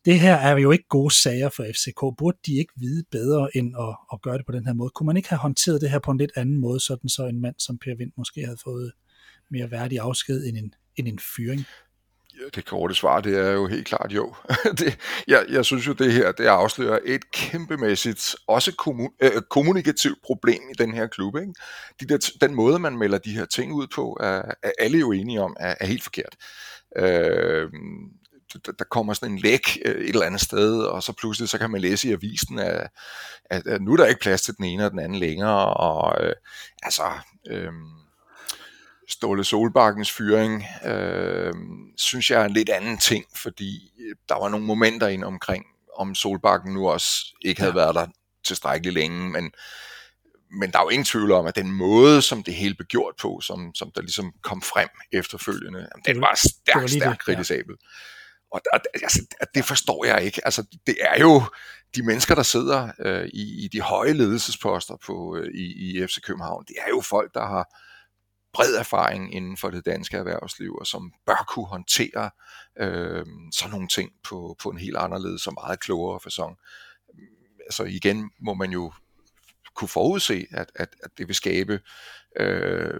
det 0.05 0.19
her 0.19 0.35
er 0.35 0.57
jo 0.57 0.71
ikke 0.71 0.87
gode 0.89 1.13
sager 1.13 1.49
for 1.49 1.63
FCK. 1.63 2.17
Burde 2.17 2.37
de 2.45 2.57
ikke 2.57 2.73
vide 2.75 3.03
bedre 3.11 3.57
end 3.57 3.73
at, 3.79 3.95
at 4.13 4.21
gøre 4.21 4.37
det 4.37 4.45
på 4.45 4.51
den 4.51 4.65
her 4.65 4.73
måde? 4.73 4.89
Kunne 4.89 5.07
man 5.07 5.17
ikke 5.17 5.29
have 5.29 5.39
håndteret 5.39 5.81
det 5.81 5.89
her 5.89 5.99
på 5.99 6.11
en 6.11 6.17
lidt 6.17 6.31
anden 6.35 6.57
måde, 6.61 6.79
sådan 6.79 7.09
så 7.09 7.25
en 7.25 7.41
mand 7.41 7.55
som 7.59 7.77
Per 7.77 7.95
Vind 7.97 8.11
måske 8.17 8.45
havde 8.45 8.57
fået 8.63 8.91
mere 9.51 9.71
værdig 9.71 9.99
afsked 9.99 10.47
end 10.47 10.57
en, 10.57 10.73
end 10.95 11.07
en 11.07 11.19
fyring? 11.35 11.65
Ja, 12.39 12.45
det 12.55 12.65
korte 12.65 12.95
svar, 12.95 13.21
det 13.21 13.37
er 13.37 13.51
jo 13.51 13.67
helt 13.67 13.87
klart 13.87 14.11
jo. 14.11 14.35
det, 14.79 14.99
jeg, 15.27 15.45
jeg 15.49 15.65
synes 15.65 15.87
jo, 15.87 15.93
det 15.93 16.13
her 16.13 16.31
det 16.31 16.45
afslører 16.45 16.99
et 17.05 17.31
kæmpemæssigt, 17.31 18.35
også 18.47 18.75
kommun, 18.75 19.09
øh, 19.19 19.41
kommunikativt 19.49 20.17
problem 20.23 20.61
i 20.71 20.73
den 20.77 20.93
her 20.93 21.07
klub. 21.07 21.35
Ikke? 21.35 21.53
De 21.99 22.05
der, 22.05 22.31
den 22.41 22.55
måde, 22.55 22.79
man 22.79 22.97
melder 22.97 23.17
de 23.17 23.31
her 23.31 23.45
ting 23.45 23.73
ud 23.73 23.87
på, 23.95 24.17
er, 24.19 24.41
er 24.63 24.71
alle 24.79 24.99
jo 24.99 25.11
enige 25.11 25.41
om, 25.41 25.55
er, 25.59 25.75
er 25.79 25.85
helt 25.85 26.03
forkert. 26.03 26.35
Øh, 26.97 27.69
der 28.79 28.85
kommer 28.91 29.13
sådan 29.13 29.31
en 29.31 29.39
læk 29.39 29.77
øh, 29.85 29.95
et 29.95 30.09
eller 30.09 30.25
andet 30.25 30.41
sted, 30.41 30.81
og 30.81 31.03
så 31.03 31.13
pludselig 31.13 31.49
så 31.49 31.57
kan 31.57 31.71
man 31.71 31.81
læse 31.81 32.09
i 32.09 32.11
avisen, 32.11 32.59
at, 32.59 32.89
at, 33.45 33.67
at 33.67 33.81
nu 33.81 33.93
er 33.93 33.97
der 33.97 34.05
ikke 34.05 34.21
plads 34.21 34.41
til 34.41 34.57
den 34.57 34.65
ene 34.65 34.85
og 34.85 34.91
den 34.91 34.99
anden 34.99 35.19
længere, 35.19 35.73
og 35.73 36.25
øh, 36.25 36.33
altså... 36.83 37.03
Øh, 37.49 37.71
Ståle 39.09 39.43
Solbakkens 39.43 40.11
fyring, 40.11 40.65
øh, 40.85 41.53
synes 41.97 42.31
jeg 42.31 42.41
er 42.41 42.45
en 42.45 42.53
lidt 42.53 42.69
anden 42.69 42.97
ting, 42.97 43.25
fordi 43.35 43.91
øh, 43.99 44.15
der 44.29 44.35
var 44.35 44.49
nogle 44.49 44.65
momenter 44.65 45.07
ind 45.07 45.23
omkring, 45.23 45.65
om 45.97 46.15
Solbakken 46.15 46.73
nu 46.73 46.89
også 46.89 47.35
ikke 47.41 47.61
havde 47.61 47.73
ja. 47.73 47.83
været 47.83 47.95
der 47.95 48.07
tilstrækkeligt 48.43 48.93
længe, 48.93 49.29
men, 49.29 49.51
men 50.59 50.71
der 50.71 50.79
er 50.79 50.83
jo 50.83 50.89
ingen 50.89 51.05
tvivl 51.05 51.31
om, 51.31 51.45
at 51.45 51.55
den 51.55 51.71
måde, 51.71 52.21
som 52.21 52.43
det 52.43 52.53
hele 52.53 52.75
blev 52.75 52.85
gjort 52.85 53.15
på, 53.21 53.39
som, 53.41 53.75
som 53.75 53.91
der 53.95 54.01
ligesom 54.01 54.33
kom 54.41 54.61
frem 54.61 54.89
efterfølgende, 55.11 55.79
jamen, 55.79 56.03
den 56.05 56.21
var 56.21 56.35
stærkt, 56.35 56.91
stærkt 56.91 57.19
kritisabel. 57.19 57.75
Ja. 57.79 57.87
Og 58.51 58.61
der, 58.63 58.79
altså, 58.93 59.25
det 59.55 59.65
forstår 59.65 60.05
jeg 60.05 60.23
ikke. 60.23 60.41
Altså, 60.45 60.63
det 60.87 60.97
er 61.01 61.21
jo 61.21 61.43
de 61.95 62.03
mennesker, 62.03 62.35
der 62.35 62.43
sidder 62.43 62.91
øh, 62.99 63.27
i, 63.33 63.65
i 63.65 63.67
de 63.67 63.81
høje 63.81 64.13
ledelsesposter 64.13 64.95
på, 65.05 65.37
øh, 65.37 65.47
i, 65.53 66.01
i 66.01 66.07
FC 66.07 66.21
København, 66.21 66.65
det 66.67 66.75
er 66.85 66.89
jo 66.89 67.01
folk, 67.01 67.33
der 67.33 67.45
har 67.45 67.83
bred 68.57 68.75
erfaring 68.75 69.35
inden 69.35 69.57
for 69.57 69.69
det 69.69 69.85
danske 69.85 70.17
erhvervsliv, 70.17 70.75
og 70.75 70.87
som 70.87 71.13
bør 71.25 71.45
kunne 71.47 71.65
håndtere 71.65 72.29
øh, 72.79 73.25
sådan 73.53 73.71
nogle 73.71 73.87
ting 73.87 74.11
på, 74.23 74.55
på 74.63 74.69
en 74.69 74.77
helt 74.77 74.97
anderledes 74.97 75.47
og 75.47 75.53
meget 75.53 75.79
klogere 75.79 76.19
façon. 76.27 76.55
Altså 77.59 77.83
igen 77.83 78.31
må 78.39 78.53
man 78.53 78.71
jo 78.71 78.93
kunne 79.75 79.87
forudse, 79.87 80.47
at, 80.51 80.71
at, 80.75 80.89
at 81.03 81.11
det 81.17 81.27
vil 81.27 81.35
skabe 81.35 81.79
øh, 82.39 82.99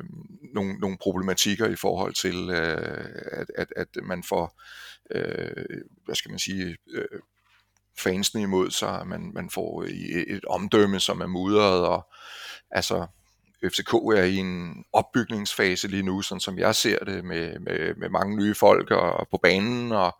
nogle, 0.53 0.73
nogle 0.73 0.97
problematikker 0.97 1.67
i 1.67 1.75
forhold 1.75 2.13
til, 2.13 2.49
øh, 2.49 3.05
at, 3.31 3.47
at, 3.55 3.67
at 3.75 3.87
man 4.03 4.23
får, 4.23 4.61
øh, 5.11 5.81
hvad 6.05 6.15
skal 6.15 6.31
man 6.31 6.39
sige, 6.39 6.77
øh, 6.93 7.19
fansene 7.97 8.41
imod 8.41 8.71
sig, 8.71 9.07
man, 9.07 9.31
man 9.33 9.49
får 9.49 9.83
et, 9.83 10.35
et 10.35 10.45
omdømme, 10.45 10.99
som 10.99 11.21
er 11.21 11.27
mudret, 11.27 11.87
og 11.87 12.07
altså 12.71 13.07
FCK 13.63 13.93
er 13.93 14.23
i 14.23 14.35
en 14.35 14.83
opbygningsfase 14.93 15.87
lige 15.87 16.03
nu, 16.03 16.21
sådan 16.21 16.39
som 16.39 16.59
jeg 16.59 16.75
ser 16.75 16.97
det, 16.99 17.25
med, 17.25 17.59
med, 17.59 17.95
med 17.95 18.09
mange 18.09 18.35
nye 18.35 18.55
folk 18.55 18.91
og, 18.91 19.27
på 19.31 19.39
banen, 19.43 19.91
og 19.91 20.17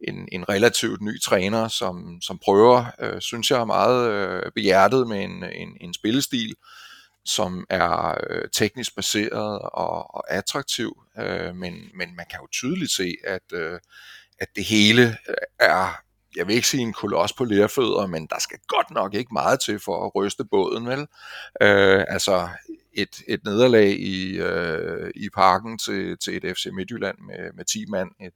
en, 0.00 0.28
en 0.32 0.48
relativt 0.48 1.00
ny 1.00 1.20
træner, 1.20 1.68
som, 1.68 2.20
som 2.22 2.38
prøver, 2.38 2.84
øh, 3.00 3.20
synes 3.20 3.50
jeg, 3.50 3.60
er 3.60 3.64
meget 3.64 4.10
øh, 4.10 4.52
behjertet 4.52 5.08
med 5.08 5.24
en, 5.24 5.44
en, 5.44 5.76
en 5.80 5.94
spillestil, 5.94 6.54
som 7.24 7.66
er 7.70 8.18
øh, 8.30 8.48
teknisk 8.52 8.96
baseret 8.96 9.58
og, 9.62 10.14
og 10.14 10.32
attraktiv, 10.32 11.02
øh, 11.18 11.56
men, 11.56 11.74
men 11.94 12.16
man 12.16 12.26
kan 12.30 12.38
jo 12.42 12.48
tydeligt 12.52 12.90
se, 12.90 13.14
at, 13.24 13.52
øh, 13.52 13.80
at 14.38 14.48
det 14.56 14.64
hele 14.64 15.02
øh, 15.28 15.34
er 15.58 16.00
jeg 16.38 16.46
vil 16.46 16.54
ikke 16.56 16.68
sige 16.68 16.82
en 16.82 16.92
koloss 16.92 17.32
på 17.32 17.44
lærfødder, 17.44 18.06
men 18.06 18.26
der 18.26 18.38
skal 18.40 18.58
godt 18.68 18.90
nok 18.90 19.14
ikke 19.14 19.32
meget 19.32 19.60
til 19.60 19.78
for 19.78 20.06
at 20.06 20.14
ryste 20.14 20.44
båden, 20.44 20.86
vel? 20.86 21.00
Øh, 21.62 22.04
altså, 22.08 22.48
et, 22.92 23.22
et 23.28 23.44
nederlag 23.44 23.90
i, 24.00 24.38
øh, 24.38 25.10
i 25.14 25.28
parken 25.34 25.78
til, 25.78 26.16
til 26.18 26.36
et 26.36 26.56
FC 26.56 26.66
Midtjylland 26.72 27.18
med, 27.18 27.52
med 27.54 27.64
10 27.64 27.84
mand, 27.88 28.10
et, 28.20 28.32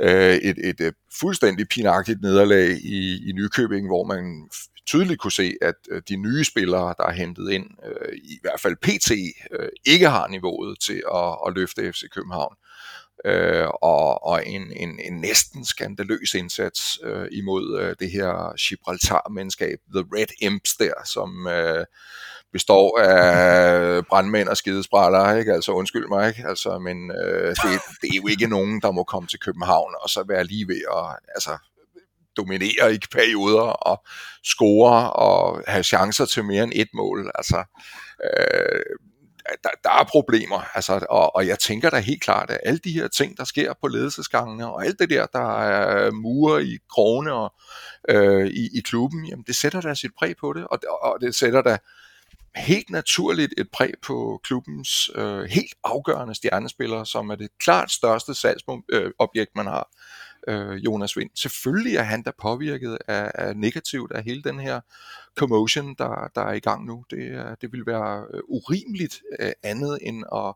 øh, 0.00 0.34
et, 0.34 0.58
et, 0.68 0.80
et 0.80 0.94
fuldstændig 1.20 1.68
pinagtigt 1.68 2.20
nederlag 2.22 2.70
i, 2.70 3.28
i 3.28 3.32
Nykøbing, 3.32 3.86
hvor 3.86 4.04
man 4.04 4.48
tydeligt 4.86 5.20
kunne 5.20 5.32
se, 5.32 5.54
at 5.62 5.74
øh, 5.90 6.02
de 6.08 6.16
nye 6.16 6.44
spillere, 6.44 6.94
der 6.98 7.04
er 7.06 7.12
hentet 7.12 7.50
ind, 7.50 7.66
øh, 7.86 8.18
i 8.24 8.38
hvert 8.42 8.60
fald 8.60 8.76
PT, 8.76 9.10
øh, 9.50 9.68
ikke 9.84 10.08
har 10.08 10.28
niveauet 10.28 10.80
til 10.80 11.02
at, 11.14 11.38
at 11.46 11.52
løfte 11.56 11.92
FC 11.92 12.02
København. 12.14 12.54
Øh, 13.24 13.66
og, 13.82 14.24
og 14.26 14.46
en, 14.46 14.72
en, 14.76 15.00
en 15.04 15.20
næsten 15.20 15.64
skandaløs 15.64 16.34
indsats 16.34 16.98
øh, 17.04 17.28
imod 17.32 17.80
øh, 17.80 17.96
det 18.00 18.10
her 18.10 18.56
Gibraltar-menneskab, 18.68 19.78
The 19.94 20.04
Red 20.12 20.26
Imps 20.42 20.76
der, 20.76 20.94
som 21.04 21.46
øh, 21.46 21.84
består 22.52 23.00
af 23.00 24.06
brandmænd 24.10 24.48
og 24.48 24.56
skidespræller, 24.56 25.36
ikke? 25.36 25.52
Altså 25.52 25.72
undskyld 25.72 26.08
mig, 26.08 26.28
ikke? 26.28 26.48
Altså, 26.48 26.78
men 26.78 27.10
øh, 27.10 27.48
det, 27.48 27.80
det 28.02 28.10
er 28.12 28.16
jo 28.22 28.26
ikke 28.28 28.46
nogen, 28.46 28.80
der 28.80 28.90
må 28.90 29.04
komme 29.04 29.28
til 29.28 29.40
København 29.40 29.94
og 30.00 30.10
så 30.10 30.24
være 30.28 30.44
lige 30.44 30.68
ved 30.68 30.82
at 30.96 31.16
altså, 31.34 31.58
dominere 32.36 32.94
i 32.94 32.98
perioder 33.12 33.70
og 33.90 34.04
score 34.44 35.12
og 35.12 35.62
have 35.66 35.82
chancer 35.82 36.24
til 36.24 36.44
mere 36.44 36.62
end 36.62 36.72
et 36.74 36.88
mål. 36.94 37.30
Altså, 37.34 37.64
øh, 38.24 38.98
der, 39.64 39.70
der 39.84 39.90
er 39.90 40.04
problemer, 40.04 40.76
altså, 40.76 41.06
og, 41.10 41.36
og 41.36 41.46
jeg 41.46 41.58
tænker 41.58 41.90
da 41.90 41.98
helt 41.98 42.22
klart, 42.22 42.50
at 42.50 42.60
alle 42.62 42.78
de 42.78 42.92
her 42.92 43.08
ting, 43.08 43.36
der 43.36 43.44
sker 43.44 43.72
på 43.80 43.88
ledelsesgangene, 43.88 44.72
og 44.72 44.86
alt 44.86 44.98
det 44.98 45.10
der, 45.10 45.26
der 45.26 45.60
er 45.60 46.10
murer 46.10 46.58
i 46.58 46.78
krone 46.90 47.32
og 47.32 47.54
øh, 48.08 48.46
i, 48.46 48.78
i 48.78 48.80
klubben, 48.80 49.26
jamen 49.26 49.44
det 49.46 49.56
sætter 49.56 49.80
da 49.80 49.94
sit 49.94 50.10
præg 50.18 50.36
på 50.36 50.52
det, 50.52 50.66
og, 50.66 50.78
og 51.02 51.20
det 51.20 51.34
sætter 51.34 51.62
da 51.62 51.78
helt 52.56 52.90
naturligt 52.90 53.54
et 53.58 53.70
præg 53.72 53.92
på 54.02 54.40
klubbens 54.44 55.10
øh, 55.14 55.42
helt 55.42 55.74
afgørende 55.84 56.34
stjernespillere, 56.34 57.06
som 57.06 57.30
er 57.30 57.34
det 57.34 57.48
klart 57.58 57.90
største 57.90 58.34
salgsobjekt, 58.34 59.50
man 59.56 59.66
har 59.66 59.88
øh, 60.48 60.76
Jonas 60.84 61.16
Vind. 61.16 61.30
Selvfølgelig 61.34 61.96
er 61.96 62.02
han 62.02 62.22
da 62.22 62.30
påvirket 62.42 62.98
af, 63.08 63.30
af 63.34 63.56
negativt 63.56 64.12
af 64.12 64.24
hele 64.24 64.42
den 64.42 64.60
her 64.60 64.80
commotion, 65.36 65.94
der, 65.94 66.30
der 66.34 66.42
er 66.42 66.52
i 66.52 66.58
gang 66.58 66.84
nu. 66.86 67.04
Det, 67.10 67.56
det 67.60 67.72
vil 67.72 67.86
være 67.86 68.26
øh, 68.34 68.40
urimeligt 68.48 69.22
øh, 69.40 69.52
andet 69.62 69.98
end 70.02 70.24
at, 70.34 70.54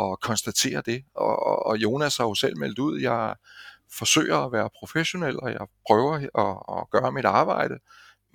at 0.00 0.20
konstatere 0.20 0.82
det. 0.86 1.04
Og, 1.14 1.66
og 1.66 1.76
Jonas 1.76 2.16
har 2.16 2.24
jo 2.24 2.34
selv 2.34 2.58
meldt 2.58 2.78
ud, 2.78 3.00
jeg 3.00 3.34
forsøger 3.92 4.36
at 4.36 4.52
være 4.52 4.70
professionel, 4.78 5.40
og 5.40 5.52
jeg 5.52 5.66
prøver 5.86 6.14
at, 6.14 6.78
at 6.78 6.90
gøre 6.90 7.12
mit 7.12 7.24
arbejde. 7.24 7.78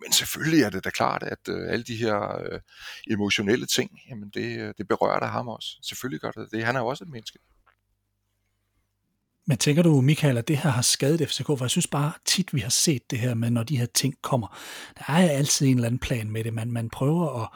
Men 0.02 0.12
selvfølgelig 0.12 0.64
er 0.64 0.70
det 0.70 0.84
da 0.84 0.90
klart, 0.90 1.24
at 1.24 1.50
øh, 1.50 1.72
alle 1.72 1.84
de 1.84 1.96
her 1.96 2.42
øh, 2.46 2.60
emotionelle 3.08 3.66
ting, 3.66 3.92
jamen 4.10 4.30
det, 4.30 4.60
øh, 4.60 4.74
det 4.78 4.88
berører 4.88 5.20
da 5.20 5.26
ham 5.26 5.48
også. 5.48 5.68
Selvfølgelig 5.82 6.22
gør 6.22 6.32
det 6.32 6.52
det. 6.52 6.64
Han 6.64 6.76
er 6.76 6.80
jo 6.80 6.88
også 6.88 7.04
et 7.04 7.10
menneske. 7.10 7.40
Men 9.48 9.58
tænker 9.58 9.84
du, 9.84 10.02
Michael, 10.02 10.38
at 10.38 10.48
det 10.48 10.58
her 10.58 10.70
har 10.70 10.82
skadet 10.82 11.30
FCK? 11.30 11.46
For 11.46 11.62
jeg 11.62 11.70
synes 11.70 11.88
bare 11.88 12.12
tit, 12.26 12.54
vi 12.54 12.60
har 12.60 12.70
set 12.70 13.12
det 13.12 13.20
her 13.20 13.34
med, 13.34 13.50
når 13.50 13.64
de 13.64 13.78
her 13.78 13.86
ting 13.86 14.14
kommer. 14.22 14.58
Der 14.98 15.14
er 15.14 15.30
altid 15.30 15.68
en 15.68 15.76
eller 15.76 15.88
anden 15.88 16.00
plan 16.00 16.32
med 16.32 16.44
det. 16.44 16.54
Man, 16.54 16.72
man 16.72 16.90
prøver 16.90 17.44
at, 17.44 17.50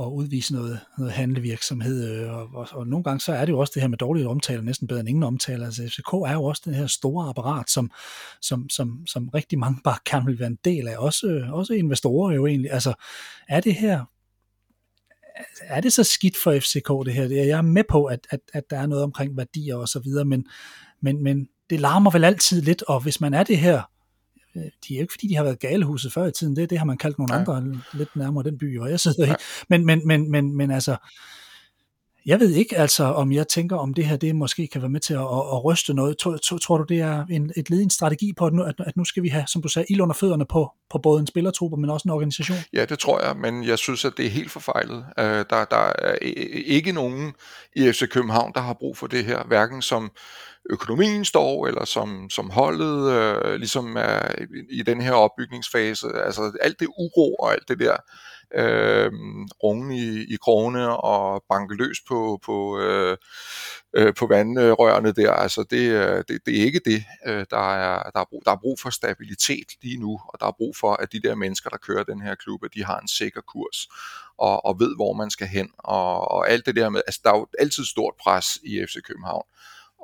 at 0.00 0.06
udvise 0.06 0.52
noget, 0.54 0.80
noget 0.98 1.12
handlevirksomhed, 1.12 2.10
øh, 2.10 2.32
og, 2.32 2.48
og, 2.54 2.68
og 2.72 2.86
nogle 2.86 3.04
gange 3.04 3.20
så 3.20 3.32
er 3.32 3.44
det 3.44 3.52
jo 3.52 3.58
også 3.58 3.72
det 3.74 3.82
her 3.82 3.88
med 3.88 3.98
dårlige 3.98 4.28
omtaler, 4.28 4.62
næsten 4.62 4.88
bedre 4.88 5.00
end 5.00 5.08
ingen 5.08 5.22
omtaler. 5.22 5.66
Altså 5.66 5.82
FCK 5.82 6.12
er 6.12 6.32
jo 6.32 6.44
også 6.44 6.62
det 6.64 6.74
her 6.74 6.86
store 6.86 7.28
apparat, 7.28 7.70
som, 7.70 7.90
som, 8.40 8.68
som, 8.70 9.06
som 9.06 9.28
rigtig 9.28 9.58
mange 9.58 9.80
bare 9.84 9.98
kan 10.06 10.26
vil 10.26 10.38
være 10.38 10.48
en 10.48 10.58
del 10.64 10.88
af. 10.88 10.96
Også, 10.98 11.26
øh, 11.26 11.52
også 11.52 11.74
investorer 11.74 12.34
jo 12.34 12.46
egentlig. 12.46 12.72
Altså, 12.72 12.94
er 13.48 13.60
det 13.60 13.74
her 13.74 14.04
er 15.60 15.80
det 15.80 15.92
så 15.92 16.04
skidt 16.04 16.36
for 16.36 16.58
FCK 16.58 16.88
det 17.06 17.14
her? 17.14 17.24
Jeg 17.24 17.58
er 17.58 17.62
med 17.62 17.84
på, 17.88 18.04
at, 18.04 18.26
at, 18.30 18.40
at 18.52 18.70
der 18.70 18.78
er 18.78 18.86
noget 18.86 19.04
omkring 19.04 19.36
værdier 19.36 19.76
og 19.76 19.88
så 19.88 19.98
videre, 19.98 20.24
men, 20.24 20.46
men, 21.02 21.22
men 21.22 21.48
det 21.70 21.80
larmer 21.80 22.10
vel 22.10 22.24
altid 22.24 22.62
lidt, 22.62 22.82
og 22.82 23.00
hvis 23.00 23.20
man 23.20 23.34
er 23.34 23.42
det 23.42 23.58
her, 23.58 23.82
øh, 24.56 24.62
de 24.62 24.94
er 24.94 24.98
jo 24.98 25.00
ikke 25.00 25.12
fordi, 25.12 25.28
de 25.28 25.36
har 25.36 25.42
været 25.44 25.60
galehuset 25.60 26.12
før 26.12 26.26
i 26.26 26.32
tiden, 26.32 26.56
det, 26.56 26.70
det 26.70 26.78
har 26.78 26.84
man 26.84 26.98
kaldt 26.98 27.18
nogle 27.18 27.34
ja. 27.34 27.40
andre 27.40 27.80
lidt 27.94 28.16
nærmere 28.16 28.44
den 28.44 28.58
by, 28.58 28.78
hvor 28.78 28.86
jeg 28.86 29.00
sidder 29.00 29.26
ja. 29.26 29.32
i, 29.32 29.36
men, 29.68 29.86
men, 29.86 30.06
men, 30.06 30.30
men, 30.30 30.56
men 30.56 30.70
altså, 30.70 30.96
jeg 32.26 32.40
ved 32.40 32.50
ikke 32.50 32.78
altså, 32.78 33.04
om 33.04 33.32
jeg 33.32 33.48
tænker, 33.48 33.76
om 33.76 33.94
det 33.94 34.06
her 34.06 34.16
det 34.16 34.36
måske 34.36 34.66
kan 34.66 34.82
være 34.82 34.90
med 34.90 35.00
til 35.00 35.14
at, 35.14 35.20
at, 35.20 35.26
at 35.26 35.64
ryste 35.64 35.94
noget. 35.94 36.18
Tror, 36.18 36.36
tror, 36.36 36.58
tror 36.58 36.76
du, 36.76 36.84
det 36.84 37.00
er 37.00 37.26
en, 37.30 37.52
et 37.56 37.70
led 37.70 37.80
en 37.82 37.90
strategi 37.90 38.32
på, 38.32 38.46
at 38.46 38.52
nu, 38.52 38.62
at, 38.62 38.74
at 38.78 38.96
nu 38.96 39.04
skal 39.04 39.22
vi 39.22 39.28
have, 39.28 39.44
som 39.46 39.62
du 39.62 39.68
sagde, 39.68 39.86
ild 39.90 40.00
under 40.00 40.14
fødderne 40.14 40.46
på, 40.46 40.72
på 40.90 40.98
både 40.98 41.20
en 41.20 41.26
spillertruppe, 41.26 41.76
men 41.76 41.90
også 41.90 42.08
en 42.08 42.12
organisation? 42.12 42.58
Ja, 42.72 42.84
det 42.84 42.98
tror 42.98 43.20
jeg, 43.20 43.36
men 43.36 43.64
jeg 43.64 43.78
synes, 43.78 44.04
at 44.04 44.12
det 44.16 44.26
er 44.26 44.30
helt 44.30 44.50
forfejlet. 44.50 44.96
Uh, 45.18 45.24
der, 45.24 45.64
der 45.70 45.92
er 45.98 46.14
ikke 46.66 46.92
nogen 46.92 47.32
i 47.76 47.92
FC 47.92 48.08
København, 48.08 48.52
der 48.54 48.60
har 48.60 48.74
brug 48.74 48.96
for 48.96 49.06
det 49.06 49.24
her, 49.24 49.44
hverken 49.44 49.82
som 49.82 50.10
økonomien 50.70 51.24
står, 51.24 51.66
eller 51.66 51.84
som, 51.84 52.30
som 52.30 52.50
holdet 52.50 53.12
øh, 53.12 53.54
ligesom 53.54 53.96
er 53.96 54.28
i, 54.40 54.78
i 54.78 54.82
den 54.82 55.00
her 55.00 55.12
opbygningsfase. 55.12 56.06
Altså 56.24 56.52
alt 56.60 56.80
det 56.80 56.88
uro 56.98 57.34
og 57.34 57.52
alt 57.52 57.68
det 57.68 57.78
der 57.78 57.96
øh, 58.54 59.12
rungen 59.62 59.90
i, 59.90 60.34
i 60.34 60.36
krone 60.36 60.96
og 60.96 61.44
banke 61.48 61.74
løs 61.74 61.98
på, 62.08 62.40
på, 62.44 62.78
øh, 62.80 63.16
øh, 63.96 64.14
på 64.14 64.26
vandrørene 64.26 65.12
der. 65.12 65.32
Altså 65.32 65.64
det, 65.70 65.90
øh, 65.90 66.24
det, 66.28 66.40
det 66.46 66.60
er 66.60 66.64
ikke 66.64 66.80
det. 66.84 67.04
Øh, 67.26 67.46
der, 67.50 67.74
er, 67.74 68.10
der, 68.10 68.20
er 68.20 68.24
brug, 68.30 68.42
der 68.44 68.52
er 68.52 68.60
brug 68.60 68.80
for 68.80 68.90
stabilitet 68.90 69.68
lige 69.82 70.00
nu, 70.00 70.20
og 70.28 70.40
der 70.40 70.46
er 70.46 70.52
brug 70.58 70.76
for, 70.76 70.92
at 70.92 71.12
de 71.12 71.20
der 71.22 71.34
mennesker, 71.34 71.70
der 71.70 71.76
kører 71.76 72.04
den 72.04 72.20
her 72.20 72.34
klub, 72.34 72.64
at 72.64 72.74
de 72.74 72.84
har 72.84 73.00
en 73.00 73.08
sikker 73.08 73.40
kurs 73.40 73.88
og, 74.38 74.64
og 74.64 74.80
ved, 74.80 74.96
hvor 74.96 75.12
man 75.12 75.30
skal 75.30 75.46
hen. 75.46 75.70
Og, 75.78 76.30
og 76.30 76.50
alt 76.50 76.66
det 76.66 76.76
der 76.76 76.88
med, 76.88 77.00
altså 77.06 77.20
der 77.24 77.30
er 77.32 77.38
jo 77.38 77.46
altid 77.58 77.84
stort 77.84 78.14
pres 78.20 78.58
i 78.62 78.84
FC 78.86 79.02
København 79.02 79.44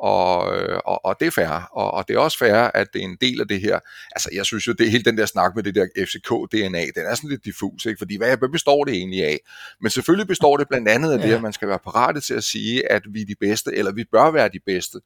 og, 0.01 0.57
øh, 0.57 0.79
og, 0.85 1.05
og 1.05 1.17
det 1.21 1.27
er 1.27 1.31
fair, 1.31 1.69
og, 1.73 1.91
og 1.91 2.09
det 2.09 2.15
er 2.15 2.19
også 2.19 2.39
fair, 2.39 2.55
at 2.55 2.87
det 2.93 3.01
er 3.01 3.05
en 3.05 3.17
del 3.21 3.41
af 3.41 3.49
det 3.49 3.61
her, 3.61 3.79
altså 4.13 4.29
jeg 4.33 4.47
synes 4.47 4.67
jo, 4.67 4.73
det 4.73 4.87
er 4.87 4.91
helt 4.91 5.05
den 5.05 5.19
der 5.19 5.27
snak 5.27 5.55
med 5.55 5.63
det 5.63 5.75
der 5.75 5.87
FCK-DNA, 5.99 6.91
den 6.97 7.07
er 7.07 7.15
sådan 7.15 7.31
lidt 7.31 7.45
diffus, 7.45 7.87
ikke? 7.87 7.99
fordi 7.99 8.17
hvad, 8.17 8.37
hvad 8.37 8.49
består 8.49 8.85
det 8.85 8.95
egentlig 8.95 9.25
af? 9.25 9.39
Men 9.81 9.91
selvfølgelig 9.91 10.29
består 10.29 10.57
det 10.57 10.69
blandt 10.69 10.89
andet 10.89 11.13
af 11.13 11.19
ja. 11.19 11.27
det, 11.27 11.35
at 11.35 11.43
man 11.43 11.53
skal 11.53 11.69
være 11.69 11.79
parat 11.79 12.23
til 12.23 12.35
at 12.35 12.45
sige, 12.45 12.93
at 12.93 13.03
vi 13.13 13.21
er 13.21 13.27
de 13.27 13.35
bedste, 13.41 13.75
eller 13.75 13.93
vi 13.93 14.05
bør 14.13 14.31
være 14.31 14.49
de 14.49 14.61
bedste, 14.67 15.01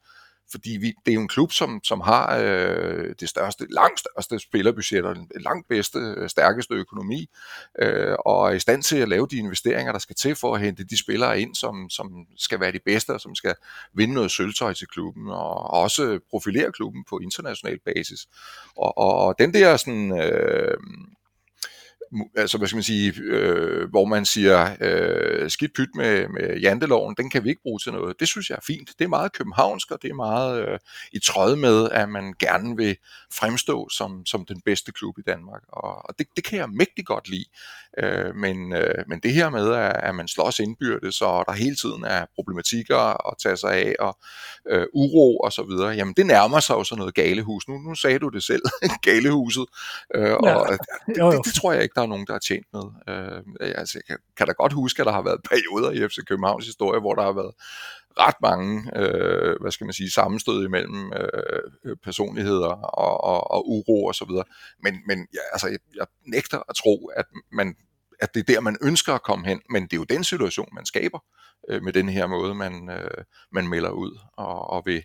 fordi 0.51 0.70
vi, 0.70 0.95
det 1.07 1.12
er 1.12 1.14
jo 1.14 1.20
en 1.20 1.28
klub, 1.28 1.53
som, 1.53 1.80
som 1.84 2.01
har 2.01 2.38
øh, 2.38 3.14
det 3.20 3.28
største, 3.28 3.66
langt 3.70 4.01
største 4.01 4.38
spillerbudget 4.38 5.05
og 5.05 5.16
langt 5.40 5.68
bedste, 5.68 5.99
øh, 5.99 6.28
stærkeste 6.28 6.74
økonomi, 6.74 7.30
øh, 7.78 8.16
og 8.26 8.49
er 8.49 8.53
i 8.55 8.59
stand 8.59 8.82
til 8.82 8.97
at 8.97 9.09
lave 9.09 9.26
de 9.30 9.36
investeringer, 9.36 9.92
der 9.92 9.99
skal 9.99 10.16
til 10.16 10.34
for 10.34 10.55
at 10.55 10.61
hente 10.61 10.84
de 10.84 10.99
spillere 10.99 11.40
ind, 11.40 11.55
som, 11.55 11.90
som 11.90 12.26
skal 12.36 12.61
være 12.61 12.72
de 12.72 12.80
bedste, 12.84 13.11
og 13.11 13.20
som 13.20 13.34
skal 13.34 13.55
vinde 13.95 14.14
noget 14.14 14.30
sølvtøj 14.30 14.72
til 14.74 14.86
klubben, 14.86 15.28
og 15.28 15.70
også 15.70 16.20
profilere 16.30 16.72
klubben 16.72 17.05
på 17.09 17.18
international 17.18 17.78
basis. 17.84 18.26
Og, 18.76 18.99
og, 18.99 19.14
og 19.26 19.38
den 19.38 19.55
der 19.55 19.76
sådan... 19.76 20.22
Øh, 20.22 20.76
altså 22.37 22.59
hvad 22.59 22.69
skal 22.69 22.77
man 22.77 22.83
sige, 22.83 23.15
øh, 23.23 23.91
hvor 23.91 24.05
man 24.05 24.25
siger, 24.25 24.77
øh, 24.81 25.51
skidt 25.51 25.75
pyt 25.75 25.89
med, 25.95 26.29
med 26.29 26.61
janteloven, 26.61 27.15
den 27.19 27.31
kan 27.31 27.45
vi 27.45 27.49
ikke 27.49 27.62
bruge 27.62 27.79
til 27.79 27.93
noget. 27.93 28.21
Det 28.21 28.29
synes 28.29 28.51
jeg 28.51 28.57
er 28.57 28.65
fint. 28.67 28.91
Det 28.99 29.05
er 29.05 29.09
meget 29.09 29.33
københavnsk, 29.33 29.91
og 29.91 30.03
det 30.03 30.11
er 30.11 30.15
meget 30.15 30.69
øh, 30.69 30.79
i 31.12 31.19
tråd 31.19 31.57
med, 31.57 31.91
at 31.91 32.09
man 32.09 32.35
gerne 32.39 32.77
vil 32.77 32.97
fremstå 33.33 33.89
som, 33.89 34.27
som 34.27 34.47
den 34.47 34.61
bedste 34.61 34.93
klub 34.93 35.19
i 35.19 35.23
Danmark. 35.23 35.62
Og, 35.69 36.09
og 36.09 36.19
det, 36.19 36.27
det 36.37 36.45
kan 36.45 36.59
jeg 36.59 36.69
mægtig 36.71 37.07
godt 37.07 37.29
lide. 37.29 37.45
Øh, 37.99 38.36
men, 38.36 38.72
øh, 38.72 39.05
men 39.07 39.20
det 39.20 39.32
her 39.32 39.51
med, 39.51 39.72
at, 39.72 40.01
at 40.03 40.14
man 40.14 40.28
slås 40.28 40.59
indbyrdes, 40.59 41.20
og 41.20 41.45
der 41.49 41.53
hele 41.53 41.76
tiden 41.76 42.05
er 42.05 42.26
problematikker 42.34 43.28
at 43.30 43.34
tage 43.42 43.57
sig 43.57 43.72
af, 43.72 43.95
og 43.99 44.18
øh, 44.70 44.86
uro 44.95 45.38
og 45.38 45.53
så 45.53 45.62
videre, 45.62 45.88
jamen 45.88 46.14
det 46.16 46.26
nærmer 46.26 46.61
sig 46.61 46.74
jo 46.74 46.84
sådan 46.84 46.99
noget 46.99 47.14
galehus. 47.14 47.68
Nu, 47.68 47.78
nu 47.78 47.95
sagde 47.95 48.18
du 48.18 48.28
det 48.28 48.42
selv, 48.42 48.62
galehuset. 49.09 49.66
Øh, 50.14 50.22
ja. 50.22 50.36
og 50.36 50.68
det, 50.68 50.78
det, 51.16 51.45
det 51.45 51.55
tror 51.55 51.72
jeg 51.72 51.82
ikke, 51.82 51.95
der 51.95 52.03
er 52.03 52.07
nogen, 52.07 52.26
der 52.26 52.34
er 52.34 52.38
tjent 52.38 52.66
med. 52.72 52.82
Øh, 53.09 53.42
altså, 53.61 53.99
jeg 53.99 54.05
kan, 54.07 54.18
kan 54.36 54.47
da 54.47 54.53
godt 54.53 54.72
huske, 54.72 55.01
at 55.03 55.07
der 55.07 55.12
har 55.12 55.22
været 55.22 55.40
perioder 55.51 55.90
i 55.90 56.09
FC 56.09 56.16
Københavns 56.28 56.66
historie, 56.66 57.01
hvor 57.01 57.14
der 57.14 57.22
har 57.22 57.32
været 57.32 57.55
ret 58.19 58.35
mange, 58.43 58.91
øh, 58.97 59.57
hvad 59.61 59.71
skal 59.71 59.85
man 59.85 59.95
sige, 59.95 60.11
sammenstød 60.11 60.67
imellem 60.67 61.12
øh, 61.12 61.61
øh, 61.85 61.97
personligheder 62.05 62.69
og, 63.05 63.25
og, 63.25 63.51
og 63.51 63.69
uro 63.69 64.05
og 64.05 64.15
så 64.15 64.25
videre. 64.25 64.45
Men, 64.83 64.95
men 65.07 65.27
ja, 65.35 65.41
altså, 65.53 65.69
jeg, 65.69 65.79
jeg 65.95 66.07
nægter 66.27 66.59
at 66.69 66.77
tro, 66.77 67.07
at 67.17 67.27
man 67.53 67.75
at 68.21 68.35
det 68.35 68.41
er 68.41 68.55
der, 68.55 68.61
man 68.61 68.77
ønsker 68.83 69.15
at 69.15 69.23
komme 69.23 69.47
hen, 69.47 69.61
men 69.71 69.83
det 69.83 69.93
er 69.93 69.97
jo 69.97 70.05
den 70.05 70.25
situation, 70.25 70.69
man 70.73 70.87
skaber 70.87 71.19
øh, 71.69 71.83
med 71.83 71.93
den 71.93 72.09
her 72.09 72.27
måde, 72.27 72.55
man, 72.55 72.91
øh, 72.91 73.25
man 73.53 73.69
melder 73.69 73.91
ud 73.91 74.19
og, 74.33 74.71
og 74.71 74.83
vil 74.87 75.05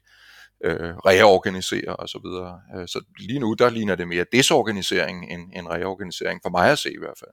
øh, 0.63 0.95
reorganisere 0.97 1.95
og 1.95 2.09
så 2.09 2.19
videre. 2.23 2.61
Øh, 2.75 2.87
så 2.87 3.03
lige 3.19 3.39
nu, 3.39 3.53
der 3.53 3.69
ligner 3.69 3.95
det 3.95 4.07
mere 4.07 4.25
desorganisering 4.31 5.31
end, 5.31 5.51
end 5.55 5.67
reorganisering, 5.67 6.39
for 6.43 6.49
mig 6.49 6.71
at 6.71 6.79
se 6.79 6.91
i 6.93 6.99
hvert 6.99 7.19
fald. 7.19 7.31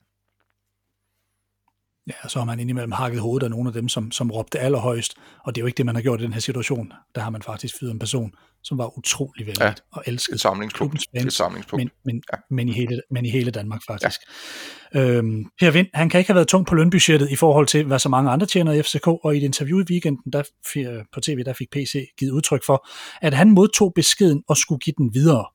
Ja, 2.06 2.28
så 2.28 2.38
har 2.38 2.46
man 2.46 2.60
indimellem 2.60 2.92
hakket 2.92 3.20
hovedet 3.20 3.44
af 3.44 3.50
nogle 3.50 3.68
af 3.68 3.72
dem, 3.72 3.88
som, 3.88 4.12
som 4.12 4.30
råbte 4.30 4.58
allerhøjst, 4.58 5.14
og 5.44 5.54
det 5.54 5.60
er 5.60 5.62
jo 5.62 5.66
ikke 5.66 5.76
det, 5.76 5.86
man 5.86 5.94
har 5.94 6.02
gjort 6.02 6.20
i 6.20 6.24
den 6.24 6.32
her 6.32 6.40
situation. 6.40 6.92
Der 7.14 7.20
har 7.20 7.30
man 7.30 7.42
faktisk 7.42 7.74
fyret 7.80 7.90
en 7.90 7.98
person, 7.98 8.32
som 8.62 8.78
var 8.78 8.98
utrolig 8.98 9.46
vældig 9.46 9.62
ja, 9.62 9.74
og 9.92 10.02
elsket. 10.06 10.34
Et 10.34 10.40
samlingspunkt. 10.40 11.04
Fans, 11.16 11.26
et 11.26 11.32
samlingspunkt. 11.32 11.84
Men, 11.84 11.90
men, 12.04 12.22
ja. 12.32 12.38
men, 12.50 12.68
i 12.68 12.72
hele, 12.72 13.02
men 13.10 13.26
i 13.26 13.30
hele 13.30 13.50
Danmark 13.50 13.80
faktisk. 13.86 14.20
Ja. 14.94 15.00
Øhm, 15.00 15.44
per 15.60 15.70
Vind, 15.70 15.86
han 15.94 16.08
kan 16.08 16.18
ikke 16.18 16.28
have 16.28 16.34
været 16.34 16.48
tung 16.48 16.66
på 16.66 16.74
lønbudgettet 16.74 17.30
i 17.30 17.36
forhold 17.36 17.66
til, 17.66 17.84
hvad 17.84 17.98
så 17.98 18.08
mange 18.08 18.30
andre 18.30 18.46
tjener 18.46 18.72
i 18.72 18.82
FCK, 18.82 19.06
og 19.06 19.34
i 19.34 19.38
et 19.38 19.42
interview 19.42 19.80
i 19.80 19.84
weekenden 19.90 20.32
der, 20.32 20.42
på 21.14 21.20
tv, 21.20 21.44
der 21.44 21.52
fik 21.52 21.70
PC 21.70 22.06
givet 22.18 22.32
udtryk 22.32 22.64
for, 22.66 22.88
at 23.22 23.34
han 23.34 23.50
modtog 23.50 23.92
beskeden 23.94 24.42
og 24.48 24.56
skulle 24.56 24.78
give 24.78 24.94
den 24.98 25.14
videre. 25.14 25.46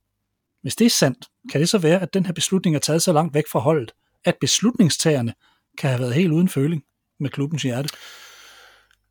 Hvis 0.62 0.76
det 0.76 0.86
er 0.86 0.90
sandt, 0.90 1.26
kan 1.52 1.62
det 1.62 1.70
så 1.70 1.78
være, 1.78 2.02
at 2.02 2.14
den 2.14 2.26
her 2.26 2.34
beslutning 2.34 2.76
er 2.76 2.80
taget 2.80 3.02
så 3.02 3.14
langt 3.14 3.34
væk 3.34 3.44
fra 3.52 3.60
holdet, 3.60 3.92
at 4.26 4.36
beslutningstagerne 4.42 5.34
kan 5.78 5.90
have 5.90 6.00
været 6.00 6.14
helt 6.14 6.32
uden 6.32 6.50
føling 6.50 6.84
med 7.20 7.30
klubbens 7.30 7.64
hjerte. 7.64 7.90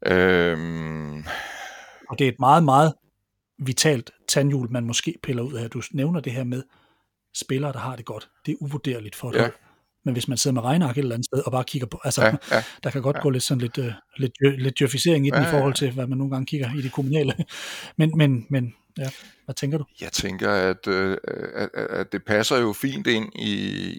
Øhm... 0.06 1.24
Og 2.08 2.18
det 2.18 2.24
er 2.24 2.28
et 2.28 2.40
meget, 2.40 2.64
meget 2.64 2.94
vitalt 3.58 4.10
tandhjul, 4.28 4.70
man 4.70 4.84
måske 4.84 5.14
piller 5.22 5.42
ud 5.42 5.52
af. 5.52 5.70
Du 5.70 5.82
nævner 5.92 6.20
det 6.20 6.32
her 6.32 6.44
med 6.44 6.62
spillere, 7.34 7.72
der 7.72 7.78
har 7.78 7.96
det 7.96 8.04
godt. 8.04 8.30
Det 8.46 8.52
er 8.52 8.56
uvurderligt 8.60 9.16
for 9.16 9.30
dig. 9.30 9.40
ja. 9.40 9.48
Men 10.04 10.12
hvis 10.12 10.28
man 10.28 10.38
sidder 10.38 10.54
med 10.54 10.62
regneark 10.62 10.96
et 10.96 10.98
eller 10.98 11.14
andet 11.14 11.26
sted 11.26 11.38
og 11.46 11.52
bare 11.52 11.64
kigger 11.64 11.86
på, 11.86 12.00
altså, 12.04 12.22
ja, 12.24 12.36
ja, 12.50 12.62
der 12.84 12.90
kan 12.90 13.02
godt 13.02 13.16
ja. 13.16 13.22
gå 13.22 13.30
lidt 13.30 13.42
sådan 13.42 13.60
lidt, 13.60 13.78
uh, 13.78 13.92
lidt, 14.16 14.32
lidt 14.62 14.78
djøfisering 14.78 15.26
i 15.26 15.30
den 15.30 15.42
ja, 15.42 15.48
i 15.48 15.50
forhold 15.50 15.74
til, 15.74 15.92
hvad 15.92 16.06
man 16.06 16.18
nogle 16.18 16.32
gange 16.32 16.46
kigger 16.46 16.74
i 16.78 16.82
det 16.82 16.92
kommunale. 16.92 17.34
Men, 17.98 18.12
men, 18.16 18.46
men 18.50 18.74
Ja. 19.00 19.10
Hvad 19.44 19.54
tænker 19.54 19.78
du? 19.78 19.84
Jeg 20.00 20.12
tænker, 20.12 20.50
at, 20.50 20.86
øh, 20.86 21.18
at, 21.54 21.68
at 21.74 22.12
det 22.12 22.24
passer 22.24 22.56
jo 22.58 22.72
fint 22.72 23.06
ind 23.06 23.32
i, 23.34 23.52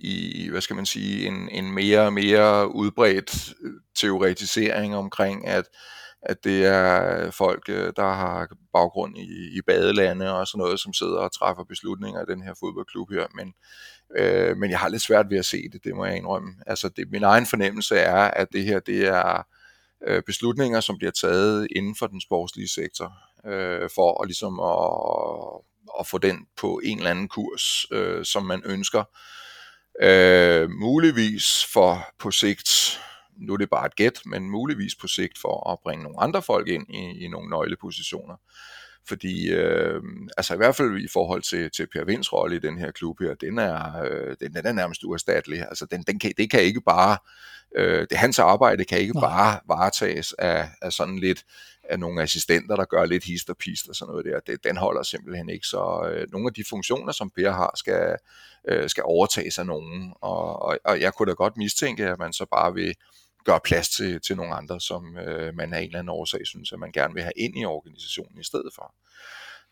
i 0.03 0.49
hvad 0.49 0.61
skal 0.61 0.75
man 0.75 0.85
sige, 0.85 1.27
en, 1.27 1.49
en 1.49 1.71
mere 1.71 2.01
og 2.01 2.13
mere 2.13 2.75
udbredt 2.75 3.53
øh, 3.63 3.71
teoretisering 3.95 4.95
omkring, 4.95 5.47
at, 5.47 5.65
at 6.21 6.43
det 6.43 6.65
er 6.65 7.31
folk, 7.31 7.69
øh, 7.69 7.93
der 7.95 8.13
har 8.13 8.47
baggrund 8.73 9.17
i, 9.17 9.57
i 9.57 9.61
badelande 9.67 10.39
og 10.39 10.47
sådan 10.47 10.59
noget, 10.59 10.79
som 10.79 10.93
sidder 10.93 11.17
og 11.17 11.31
træffer 11.31 11.63
beslutninger 11.63 12.21
i 12.21 12.31
den 12.31 12.41
her 12.41 12.53
fodboldklub 12.59 13.11
her. 13.11 13.25
Men, 13.35 13.53
øh, 14.17 14.57
men 14.57 14.69
jeg 14.69 14.79
har 14.79 14.89
lidt 14.89 15.01
svært 15.01 15.29
ved 15.29 15.37
at 15.37 15.45
se 15.45 15.69
det, 15.73 15.83
det 15.83 15.95
må 15.95 16.05
jeg 16.05 16.17
indrømme. 16.17 16.53
Altså, 16.67 16.89
det, 16.89 17.11
min 17.11 17.23
egen 17.23 17.45
fornemmelse 17.45 17.95
er, 17.95 18.23
at 18.23 18.47
det 18.53 18.63
her, 18.63 18.79
det 18.79 19.07
er 19.07 19.47
øh, 20.07 20.23
beslutninger, 20.23 20.79
som 20.79 20.97
bliver 20.97 21.11
taget 21.11 21.67
inden 21.75 21.95
for 21.99 22.07
den 22.07 22.21
sportslige 22.21 22.69
sektor 22.69 23.13
øh, 23.45 23.89
for 23.95 24.21
at, 24.21 24.27
ligesom 24.27 24.59
at, 24.59 25.99
at 25.99 26.07
få 26.07 26.17
den 26.17 26.47
på 26.57 26.81
en 26.83 26.97
eller 26.97 27.11
anden 27.11 27.27
kurs, 27.27 27.85
øh, 27.91 28.25
som 28.25 28.45
man 28.45 28.61
ønsker. 28.65 29.03
Øh, 30.01 30.69
muligvis 30.69 31.65
for 31.73 32.07
på 32.19 32.31
sigt, 32.31 32.99
nu 33.37 33.53
er 33.53 33.57
det 33.57 33.69
bare 33.69 33.85
et 33.85 33.95
gæt, 33.95 34.21
men 34.25 34.49
muligvis 34.49 34.95
på 34.95 35.07
sigt 35.07 35.37
for 35.41 35.71
at 35.71 35.79
bringe 35.83 36.03
nogle 36.03 36.21
andre 36.21 36.41
folk 36.41 36.67
ind 36.67 36.85
i, 36.89 37.25
i 37.25 37.27
nogle 37.27 37.49
nøglepositioner. 37.49 38.35
Fordi, 39.07 39.49
øh, 39.49 40.01
altså 40.37 40.53
i 40.53 40.57
hvert 40.57 40.75
fald 40.75 40.97
i 40.97 41.07
forhold 41.13 41.41
til, 41.41 41.71
til 41.71 41.87
Per 41.93 42.05
Vinds 42.05 42.33
rolle 42.33 42.55
i 42.55 42.59
den 42.59 42.77
her 42.77 42.91
klub 42.91 43.19
her, 43.19 43.33
den 43.33 43.57
er, 43.57 44.03
øh, 44.03 44.35
den, 44.39 44.53
den 44.53 44.65
er 44.65 44.71
nærmest 44.71 45.03
uerstattelig. 45.03 45.61
Altså 45.61 45.85
den, 45.91 46.03
den 46.03 46.19
kan, 46.19 46.33
det 46.37 46.51
kan 46.51 46.61
ikke 46.61 46.81
bare, 46.81 47.17
øh, 47.75 48.07
det 48.09 48.17
hans 48.17 48.39
arbejde 48.39 48.85
kan 48.85 48.99
ikke 48.99 49.13
Nej. 49.13 49.29
bare 49.29 49.59
varetages 49.67 50.33
af, 50.33 50.69
af 50.81 50.93
sådan 50.93 51.19
lidt, 51.19 51.43
af 51.91 51.99
nogle 51.99 52.21
assistenter, 52.21 52.75
der 52.75 52.85
gør 52.85 53.05
lidt 53.05 53.23
hist 53.23 53.49
og 53.49 53.57
pist 53.57 53.89
og 53.89 53.95
sådan 53.95 54.11
noget 54.11 54.25
der. 54.25 54.39
Det, 54.39 54.63
den 54.63 54.77
holder 54.77 55.03
simpelthen 55.03 55.49
ikke. 55.49 55.67
Så 55.67 56.11
øh, 56.11 56.31
nogle 56.31 56.47
af 56.47 56.53
de 56.53 56.63
funktioner, 56.69 57.11
som 57.11 57.29
Per 57.29 57.51
har, 57.51 57.71
skal, 57.75 58.15
øh, 58.67 58.89
skal 58.89 59.03
overtages 59.03 59.59
af 59.59 59.65
nogen. 59.65 60.13
Og, 60.21 60.61
og, 60.61 60.79
og 60.85 61.01
jeg 61.01 61.13
kunne 61.13 61.29
da 61.29 61.33
godt 61.33 61.57
mistænke, 61.57 62.07
at 62.07 62.19
man 62.19 62.33
så 62.33 62.45
bare 62.45 62.73
vil 62.73 62.95
gøre 63.45 63.59
plads 63.63 63.89
til, 63.89 64.21
til 64.21 64.37
nogle 64.37 64.55
andre, 64.55 64.79
som 64.79 65.17
øh, 65.17 65.55
man 65.55 65.73
af 65.73 65.79
en 65.79 65.85
eller 65.85 65.99
anden 65.99 66.09
årsag 66.09 66.47
synes, 66.47 66.71
at 66.71 66.79
man 66.79 66.91
gerne 66.91 67.13
vil 67.13 67.23
have 67.23 67.37
ind 67.37 67.59
i 67.59 67.65
organisationen 67.65 68.39
i 68.39 68.43
stedet 68.43 68.71
for. 68.75 68.93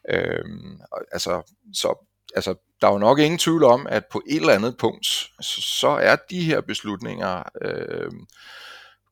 Øhm, 0.09 0.79
altså, 1.11 1.53
så 1.73 2.05
altså, 2.35 2.55
der 2.81 2.87
er 2.87 2.91
jo 2.91 2.97
nok 2.97 3.19
ingen 3.19 3.37
tvivl 3.37 3.63
om, 3.63 3.87
at 3.87 4.05
på 4.11 4.21
et 4.27 4.35
eller 4.35 4.53
andet 4.53 4.77
punkt, 4.77 5.05
så, 5.41 5.61
så 5.61 5.87
er 5.87 6.15
de 6.29 6.43
her 6.43 6.61
beslutninger 6.61 7.43
øh, 7.61 8.11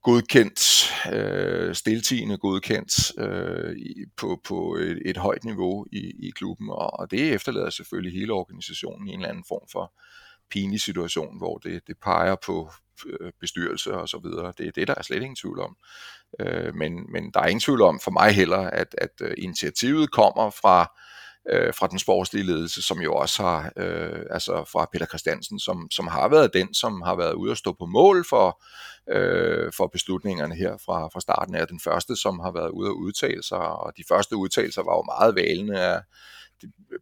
godkendt, 0.08 0.92
øh, 1.14 1.76
stiltigende 1.76 2.38
godkendt 2.38 3.20
øh, 3.20 3.76
på, 4.18 4.42
på 4.44 4.76
et, 4.76 5.02
et 5.06 5.18
højt 5.18 5.44
niveau 5.44 5.86
i, 5.92 6.28
i 6.28 6.30
klubben, 6.30 6.70
og, 6.70 7.00
og 7.00 7.12
det 7.12 7.34
efterlader 7.34 7.70
selvfølgelig 7.70 8.20
hele 8.20 8.34
organisationen 8.34 9.08
i 9.08 9.12
en 9.12 9.20
eller 9.20 9.30
anden 9.30 9.44
form 9.48 9.68
for 9.72 9.94
pinlig 10.52 10.82
situation, 10.82 11.38
hvor 11.38 11.58
det, 11.58 11.88
det 11.88 11.96
peger 12.04 12.36
på 12.46 12.72
øh, 13.06 13.32
bestyrelse 13.40 13.94
og 13.94 14.10
så 14.10 14.20
videre. 14.24 14.54
Det 14.58 14.68
er 14.68 14.72
det, 14.72 14.88
der 14.88 14.96
er 14.98 15.02
slet 15.02 15.22
ingen 15.22 15.36
tvivl 15.36 15.60
om. 15.60 15.78
Øh, 16.40 16.76
men, 16.76 17.12
men 17.12 17.32
der 17.34 17.40
er 17.40 17.48
ingen 17.48 17.62
tvivl 17.62 17.82
om 17.82 18.00
for 18.00 18.12
mig 18.12 18.32
heller, 18.32 18.58
at, 18.58 18.96
at 18.98 19.22
øh, 19.22 19.34
initiativet 19.38 20.12
kommer 20.12 20.50
fra 20.50 20.92
øh, 21.50 21.74
fra 21.74 21.88
den 21.88 22.00
sportslige 22.00 22.46
ledelse, 22.46 22.82
som 22.82 23.02
jo 23.02 23.16
også 23.16 23.44
har, 23.44 23.72
øh, 23.78 24.22
altså 24.30 24.64
fra 24.72 24.90
Peter 24.94 25.06
Christiansen, 25.06 25.60
som, 25.60 25.88
som 25.92 26.08
har 26.08 26.28
været 26.28 26.54
den, 26.54 26.74
som 26.74 27.02
har 27.02 27.16
været 27.16 27.34
ude 27.34 27.52
at 27.52 27.58
stå 27.58 27.76
på 27.80 27.86
mål 27.86 28.26
for, 28.30 28.62
øh, 29.10 29.72
for 29.78 29.88
beslutningerne 29.88 30.56
her 30.56 30.78
fra, 30.86 31.08
fra 31.08 31.20
starten 31.20 31.56
af. 31.56 31.68
Den 31.68 31.80
første, 31.80 32.16
som 32.16 32.40
har 32.40 32.52
været 32.52 32.70
ude 32.70 32.90
at 32.90 32.94
udtale 32.94 33.44
sig, 33.44 33.60
og 33.60 33.94
de 33.98 34.04
første 34.10 34.36
udtalelser 34.36 34.84
var 34.84 34.96
jo 34.96 35.04
meget 35.04 35.36
valende 35.36 35.80
af, 35.80 36.02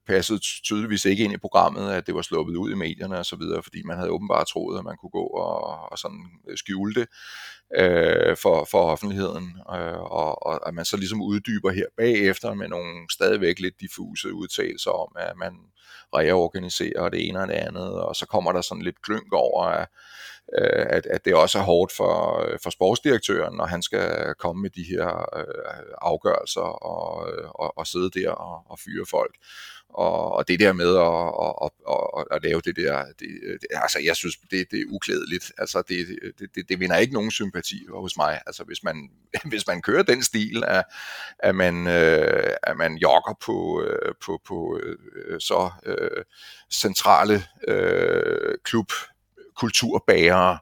passede 0.08 0.40
tydeligvis 0.40 1.06
ikke 1.06 1.24
ind 1.24 1.34
i 1.34 1.38
programmet, 1.38 1.92
at 1.92 2.08
det 2.08 2.16
var 2.16 2.22
sluppet 2.22 2.56
ud 2.56 2.72
i 2.72 2.76
medierne 2.76 3.18
og 3.18 3.26
så 3.26 3.36
videre, 3.36 3.64
fordi 3.64 3.84
man 3.84 3.98
havde 3.98 4.10
åbenbart 4.10 4.48
troet, 4.48 4.80
at 4.80 4.86
man 4.86 4.98
kunne 4.98 5.10
gå 5.10 5.24
og, 5.24 5.92
og 5.92 5.98
sådan 5.98 6.26
øh, 6.50 6.58
skjule 6.58 6.94
det 6.94 7.08
øh, 7.78 8.38
for, 8.38 8.68
for 8.72 8.92
offentligheden, 8.92 9.58
øh, 9.76 10.00
og, 10.00 10.46
og 10.48 10.68
at 10.68 10.74
man 10.74 10.86
så 10.86 10.98
ligesom 10.98 11.22
uddyber 11.22 11.72
her 11.72 11.86
bagefter 11.98 12.54
med 12.54 12.68
nogle 12.68 13.08
stadigvæk 13.12 13.60
lidt 13.60 13.80
diffuse 13.80 14.34
udtalelser 14.34 14.92
om, 14.92 15.16
at 15.20 15.34
man 15.38 15.54
reorganiserer 16.16 17.10
det 17.10 17.28
ene 17.28 17.42
og 17.42 17.48
det 17.48 17.54
andet, 17.54 17.94
og 17.94 18.16
så 18.16 18.26
kommer 18.26 18.52
der 18.52 18.62
sådan 18.62 18.84
lidt 18.84 19.02
klønk 19.02 19.34
over, 19.34 19.64
at, 19.64 19.88
øh, 20.58 20.86
at, 20.90 21.06
at 21.06 21.26
det 21.26 21.36
også 21.36 21.60
er 21.60 21.64
hårdt 21.64 21.92
for, 21.92 22.42
øh, 22.46 22.60
for 22.64 22.70
sportsdirektøren, 22.70 23.56
når 23.56 23.66
han 23.66 23.82
skal 23.82 24.34
komme 24.40 24.62
med 24.62 24.70
de 24.70 24.84
her 24.84 25.38
øh, 25.38 25.94
afgørelser 26.02 26.86
og, 26.86 27.30
øh, 27.30 27.50
og, 27.50 27.78
og 27.78 27.88
sidde 27.88 28.10
der 28.10 28.32
og, 28.32 28.72
og 28.72 28.80
fyre 28.80 29.06
folk 29.10 29.36
og, 29.96 30.32
og 30.32 30.48
det 30.48 30.60
der 30.60 30.74
med 30.74 30.96
at, 30.96 31.32
at, 31.64 31.72
at, 32.20 32.26
at 32.32 32.44
lave 32.44 32.62
det 32.62 32.76
der, 32.76 33.06
det, 33.06 33.28
det, 33.62 33.68
altså 33.72 34.00
jeg 34.00 34.16
synes, 34.16 34.38
det, 34.52 34.72
det 34.72 34.80
er 34.80 34.86
uklædeligt. 34.90 35.52
Altså 35.58 35.84
det, 35.90 36.08
det, 36.40 36.56
det, 36.56 36.70
det 36.70 36.80
vinder 36.80 36.98
ikke 36.98 37.14
nogen 37.14 37.32
sympati 37.32 37.86
hos 37.90 38.18
mig. 38.18 38.42
Altså 38.46 38.64
hvis 38.64 38.84
man, 38.84 39.10
hvis 39.52 39.68
man 39.68 39.82
kører 39.82 40.04
den 40.04 40.24
stil, 40.24 40.64
at, 40.68 40.84
at, 41.40 41.56
man, 41.56 41.88
øh, 41.88 42.54
at 42.64 42.78
man 42.78 42.98
jogger 42.98 43.34
på, 43.46 43.84
øh, 43.84 44.14
på, 44.26 44.42
på 44.48 44.80
så 45.40 45.72
øh, 45.86 46.24
centrale 46.72 47.44
øh, 47.68 48.58
klub 48.64 48.92
kulturbærere, 49.56 50.60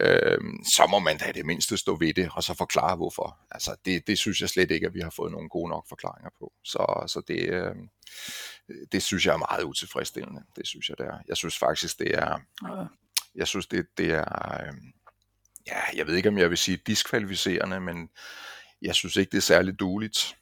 øh, 0.00 0.38
så 0.74 0.86
må 0.90 0.98
man 0.98 1.18
da 1.18 1.32
det 1.32 1.46
mindste 1.46 1.76
stå 1.76 1.96
ved 1.96 2.14
det, 2.14 2.30
og 2.32 2.42
så 2.42 2.54
forklare 2.54 2.96
hvorfor. 2.96 3.38
Altså 3.50 3.76
det, 3.84 4.06
det 4.06 4.18
synes 4.18 4.40
jeg 4.40 4.48
slet 4.48 4.70
ikke, 4.70 4.86
at 4.86 4.94
vi 4.94 5.00
har 5.00 5.10
fået 5.10 5.32
nogle 5.32 5.48
gode 5.48 5.70
nok 5.70 5.88
forklaringer 5.88 6.30
på. 6.38 6.52
Så, 6.64 7.04
så 7.06 7.22
det, 7.28 7.48
øh, 7.48 7.74
det 8.92 9.02
synes 9.02 9.26
jeg 9.26 9.32
er 9.32 9.46
meget 9.50 9.64
utilfredsstillende. 9.64 10.42
Det 10.56 10.66
synes 10.66 10.88
jeg, 10.88 10.98
det 10.98 11.06
er. 11.06 11.18
Jeg 11.28 11.36
synes 11.36 11.58
faktisk, 11.58 11.98
det 11.98 12.18
er... 12.18 12.38
Jeg 13.34 13.46
synes, 13.48 13.66
det, 13.66 13.86
det 13.98 14.10
er... 14.10 14.62
Øh, 14.62 14.74
ja, 15.66 15.80
jeg 15.96 16.06
ved 16.06 16.14
ikke, 16.14 16.28
om 16.28 16.38
jeg 16.38 16.50
vil 16.50 16.58
sige 16.58 16.78
diskvalificerende, 16.86 17.80
men 17.80 18.08
jeg 18.82 18.94
synes 18.94 19.16
ikke, 19.16 19.30
det 19.30 19.36
er 19.36 19.42
særligt 19.42 19.80
dueligt. 19.80 20.36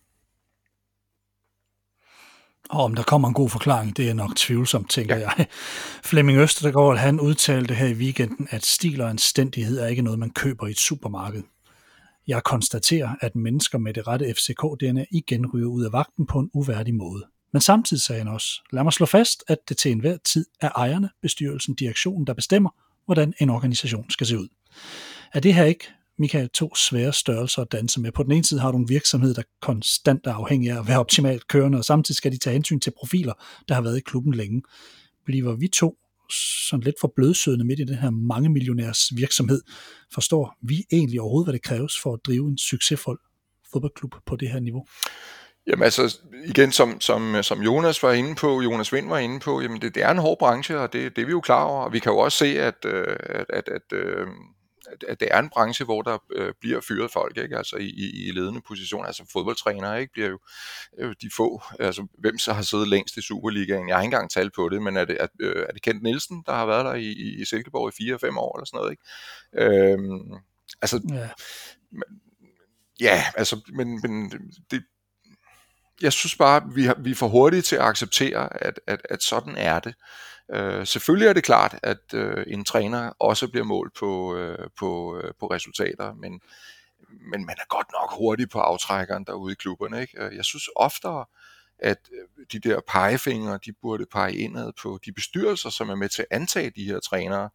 Og 2.70 2.84
om 2.84 2.94
der 2.94 3.02
kommer 3.02 3.28
en 3.28 3.34
god 3.34 3.50
forklaring, 3.50 3.96
det 3.96 4.10
er 4.10 4.14
nok 4.14 4.36
tvivlsomt, 4.36 4.90
tænker 4.90 5.16
ja. 5.16 5.30
jeg. 5.38 5.46
Flemming 6.10 6.38
Østergaard, 6.38 6.96
han 6.96 7.20
udtalte 7.20 7.74
her 7.74 7.86
i 7.86 7.92
weekenden, 7.92 8.48
at 8.50 8.64
stil 8.64 9.00
og 9.00 9.10
anstændighed 9.10 9.78
er 9.78 9.86
ikke 9.86 10.02
noget, 10.02 10.18
man 10.18 10.30
køber 10.30 10.66
i 10.66 10.70
et 10.70 10.78
supermarked. 10.78 11.42
Jeg 12.26 12.42
konstaterer, 12.42 13.14
at 13.20 13.36
mennesker 13.36 13.78
med 13.78 13.94
det 13.94 14.06
rette 14.06 14.26
FCK-DNA 14.26 15.04
igen 15.10 15.46
ryger 15.46 15.68
ud 15.68 15.84
af 15.84 15.92
vagten 15.92 16.26
på 16.26 16.38
en 16.38 16.50
uværdig 16.54 16.94
måde. 16.94 17.24
Men 17.52 17.60
samtidig 17.60 18.02
sagde 18.02 18.18
han 18.18 18.28
også, 18.28 18.48
lad 18.72 18.82
mig 18.82 18.92
slå 18.92 19.06
fast, 19.06 19.44
at 19.48 19.58
det 19.68 19.76
til 19.76 19.92
enhver 19.92 20.16
tid 20.24 20.46
er 20.60 20.70
ejerne, 20.76 21.10
bestyrelsen, 21.22 21.74
direktionen, 21.74 22.26
der 22.26 22.34
bestemmer, 22.34 22.70
hvordan 23.04 23.34
en 23.40 23.50
organisation 23.50 24.10
skal 24.10 24.26
se 24.26 24.38
ud. 24.38 24.48
Er 25.32 25.40
det 25.40 25.54
her 25.54 25.64
ikke, 25.64 25.88
Michael, 26.18 26.48
to 26.48 26.74
svære 26.74 27.12
størrelser 27.12 27.62
at 27.62 27.72
danse 27.72 28.00
med? 28.00 28.12
På 28.12 28.22
den 28.22 28.32
ene 28.32 28.44
side 28.44 28.60
har 28.60 28.72
du 28.72 28.78
en 28.78 28.88
virksomhed, 28.88 29.34
der 29.34 29.42
konstant 29.62 30.26
er 30.26 30.32
afhængig 30.32 30.70
af 30.70 30.78
at 30.78 30.88
være 30.88 30.98
optimalt 30.98 31.48
kørende, 31.48 31.78
og 31.78 31.84
samtidig 31.84 32.16
skal 32.16 32.32
de 32.32 32.38
tage 32.38 32.54
hensyn 32.54 32.80
til 32.80 32.92
profiler, 32.98 33.32
der 33.68 33.74
har 33.74 33.82
været 33.82 33.98
i 33.98 34.00
klubben 34.00 34.34
længe. 34.34 34.62
Bliver 35.24 35.52
vi 35.52 35.68
to 35.68 35.96
sådan 36.68 36.84
lidt 36.84 36.96
for 37.00 37.12
blødsødende 37.16 37.64
midt 37.64 37.80
i 37.80 37.84
den 37.84 37.94
her 37.94 38.10
mange 38.10 38.48
millionærs 38.48 39.16
virksomhed, 39.16 39.62
forstår 40.14 40.56
vi 40.62 40.84
egentlig 40.92 41.20
overhovedet, 41.20 41.46
hvad 41.46 41.52
det 41.52 41.62
kræves 41.62 42.00
for 42.02 42.12
at 42.12 42.20
drive 42.26 42.48
en 42.48 42.58
succesfuld 42.58 43.18
fodboldklub 43.72 44.14
på 44.26 44.36
det 44.36 44.50
her 44.50 44.60
niveau? 44.60 44.86
Jamen 45.66 45.82
altså, 45.82 46.18
igen 46.46 46.72
som, 46.72 47.00
som, 47.00 47.36
som 47.42 47.62
Jonas 47.62 48.02
var 48.02 48.12
inde 48.12 48.34
på, 48.34 48.62
Jonas 48.62 48.92
Vind 48.92 49.08
var 49.08 49.18
inde 49.18 49.40
på, 49.40 49.60
jamen 49.60 49.80
det, 49.80 49.94
det 49.94 50.02
er 50.02 50.10
en 50.10 50.18
hård 50.18 50.38
branche, 50.38 50.78
og 50.78 50.92
det, 50.92 51.16
det 51.16 51.22
er 51.22 51.26
vi 51.26 51.32
jo 51.32 51.40
klar 51.40 51.64
over, 51.64 51.84
og 51.84 51.92
vi 51.92 51.98
kan 51.98 52.12
jo 52.12 52.18
også 52.18 52.38
se, 52.38 52.60
at, 52.60 52.84
øh, 52.84 53.16
at, 53.20 53.46
at, 53.48 53.68
at, 53.68 53.98
øh, 53.98 54.26
at 55.08 55.20
det 55.20 55.28
er 55.30 55.38
en 55.38 55.50
branche, 55.50 55.84
hvor 55.84 56.02
der 56.02 56.18
øh, 56.32 56.52
bliver 56.60 56.80
fyret 56.80 57.10
folk, 57.10 57.36
ikke? 57.36 57.56
Altså 57.56 57.76
i, 57.76 57.86
i, 57.86 58.28
i 58.28 58.30
ledende 58.30 58.60
positioner, 58.60 59.06
altså 59.06 59.24
fodboldtrænere, 59.32 60.00
ikke? 60.00 60.12
Bliver 60.12 60.28
jo 60.28 60.38
øh, 60.98 61.14
de 61.22 61.30
få, 61.36 61.62
altså 61.80 62.06
hvem 62.18 62.38
så 62.38 62.52
har 62.52 62.62
siddet 62.62 62.88
længst 62.88 63.16
i 63.16 63.20
Superligaen? 63.20 63.88
Jeg 63.88 63.96
har 63.96 64.02
ikke 64.02 64.06
engang 64.06 64.30
talt 64.30 64.54
på 64.54 64.68
det, 64.68 64.82
men 64.82 64.96
er 64.96 65.04
det, 65.04 65.16
er, 65.20 65.26
øh, 65.40 65.66
er 65.68 65.72
det 65.72 65.82
Kent 65.82 66.02
Nielsen, 66.02 66.42
der 66.46 66.52
har 66.52 66.66
været 66.66 66.84
der 66.84 66.94
i, 66.94 67.12
i 67.12 67.44
Silkeborg 67.44 68.00
i 68.00 68.12
4-5 68.12 68.38
år 68.38 68.58
eller 68.58 68.66
sådan 68.66 68.78
noget, 68.78 68.90
ikke? 68.90 69.02
Øhm, 69.92 70.34
altså, 70.82 71.00
ja. 71.08 71.28
ja, 73.00 73.24
altså, 73.36 73.60
men, 73.72 74.00
men 74.02 74.30
det, 74.70 74.84
jeg 76.02 76.12
synes 76.12 76.36
bare, 76.36 76.62
vi, 76.74 76.84
har, 76.84 76.96
vi 76.98 77.10
er 77.10 77.14
for 77.14 77.28
hurtige 77.28 77.62
til 77.62 77.76
at 77.76 77.82
acceptere, 77.82 78.64
at, 78.64 78.80
at, 78.86 79.00
at 79.10 79.22
sådan 79.22 79.56
er 79.56 79.78
det. 79.78 79.94
Øh, 80.50 80.86
selvfølgelig 80.86 81.28
er 81.28 81.32
det 81.32 81.44
klart, 81.44 81.78
at 81.82 82.14
øh, 82.14 82.44
en 82.46 82.64
træner 82.64 83.12
også 83.18 83.48
bliver 83.48 83.64
målt 83.64 83.94
på, 83.98 84.36
øh, 84.36 84.68
på, 84.78 85.20
øh, 85.20 85.32
på 85.40 85.46
resultater, 85.46 86.14
men, 86.14 86.40
men 87.30 87.46
man 87.46 87.56
er 87.58 87.66
godt 87.68 87.86
nok 87.92 88.18
hurtig 88.18 88.50
på 88.50 88.58
aftrækkeren 88.58 89.24
derude 89.24 89.52
i 89.52 89.54
klubberne. 89.54 90.00
Ikke? 90.00 90.24
Øh, 90.24 90.36
jeg 90.36 90.44
synes 90.44 90.68
oftere, 90.76 91.24
at 91.78 91.98
øh, 92.12 92.46
de 92.52 92.68
der 92.68 92.80
pegefingre, 92.88 93.58
de 93.64 93.72
burde 93.82 94.06
pege 94.12 94.36
indad 94.36 94.72
på 94.82 94.98
de 95.04 95.12
bestyrelser, 95.12 95.70
som 95.70 95.90
er 95.90 95.94
med 95.94 96.08
til 96.08 96.22
at 96.22 96.36
antage 96.36 96.70
de 96.70 96.84
her 96.84 97.00
trænere. 97.00 97.50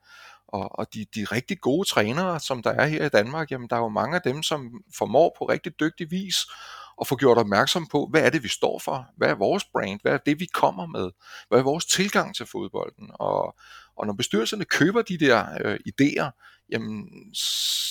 Og, 0.48 0.80
og 0.80 0.94
de, 0.94 1.06
de 1.16 1.24
rigtig 1.24 1.60
gode 1.62 1.90
trænere, 1.90 2.40
som 2.40 2.64
der 2.64 2.72
er 2.72 2.86
her 2.86 3.06
i 3.06 3.10
Danmark, 3.10 3.52
jamen 3.52 3.70
der 3.70 3.76
er 3.76 3.80
jo 3.80 3.90
mange 3.90 4.16
af 4.16 4.22
dem, 4.22 4.44
som 4.44 4.84
formår 4.98 5.36
på 5.38 5.46
rigtig 5.46 5.80
dygtig 5.80 6.12
vis 6.12 6.36
og 7.00 7.08
få 7.08 7.16
gjort 7.16 7.38
opmærksom 7.38 7.88
på, 7.88 8.08
hvad 8.12 8.22
er 8.22 8.30
det, 8.30 8.44
vi 8.44 8.48
står 8.48 8.80
for? 8.80 9.08
Hvad 9.18 9.30
er 9.30 9.36
vores 9.36 9.66
brand? 9.66 10.00
Hvad 10.02 10.14
er 10.14 10.18
det, 10.18 10.40
vi 10.40 10.46
kommer 10.46 10.86
med? 10.86 11.12
Hvad 11.50 11.60
er 11.60 11.64
vores 11.64 11.86
tilgang 11.86 12.36
til 12.36 12.46
fodbolden? 12.46 13.10
Og, 13.14 13.56
og 13.98 14.08
når 14.08 14.14
bestyrelserne 14.14 14.66
køber 14.66 15.02
de 15.02 15.18
der 15.18 15.46
øh, 15.66 15.80
idéer, 15.88 16.30
jamen, 16.72 17.08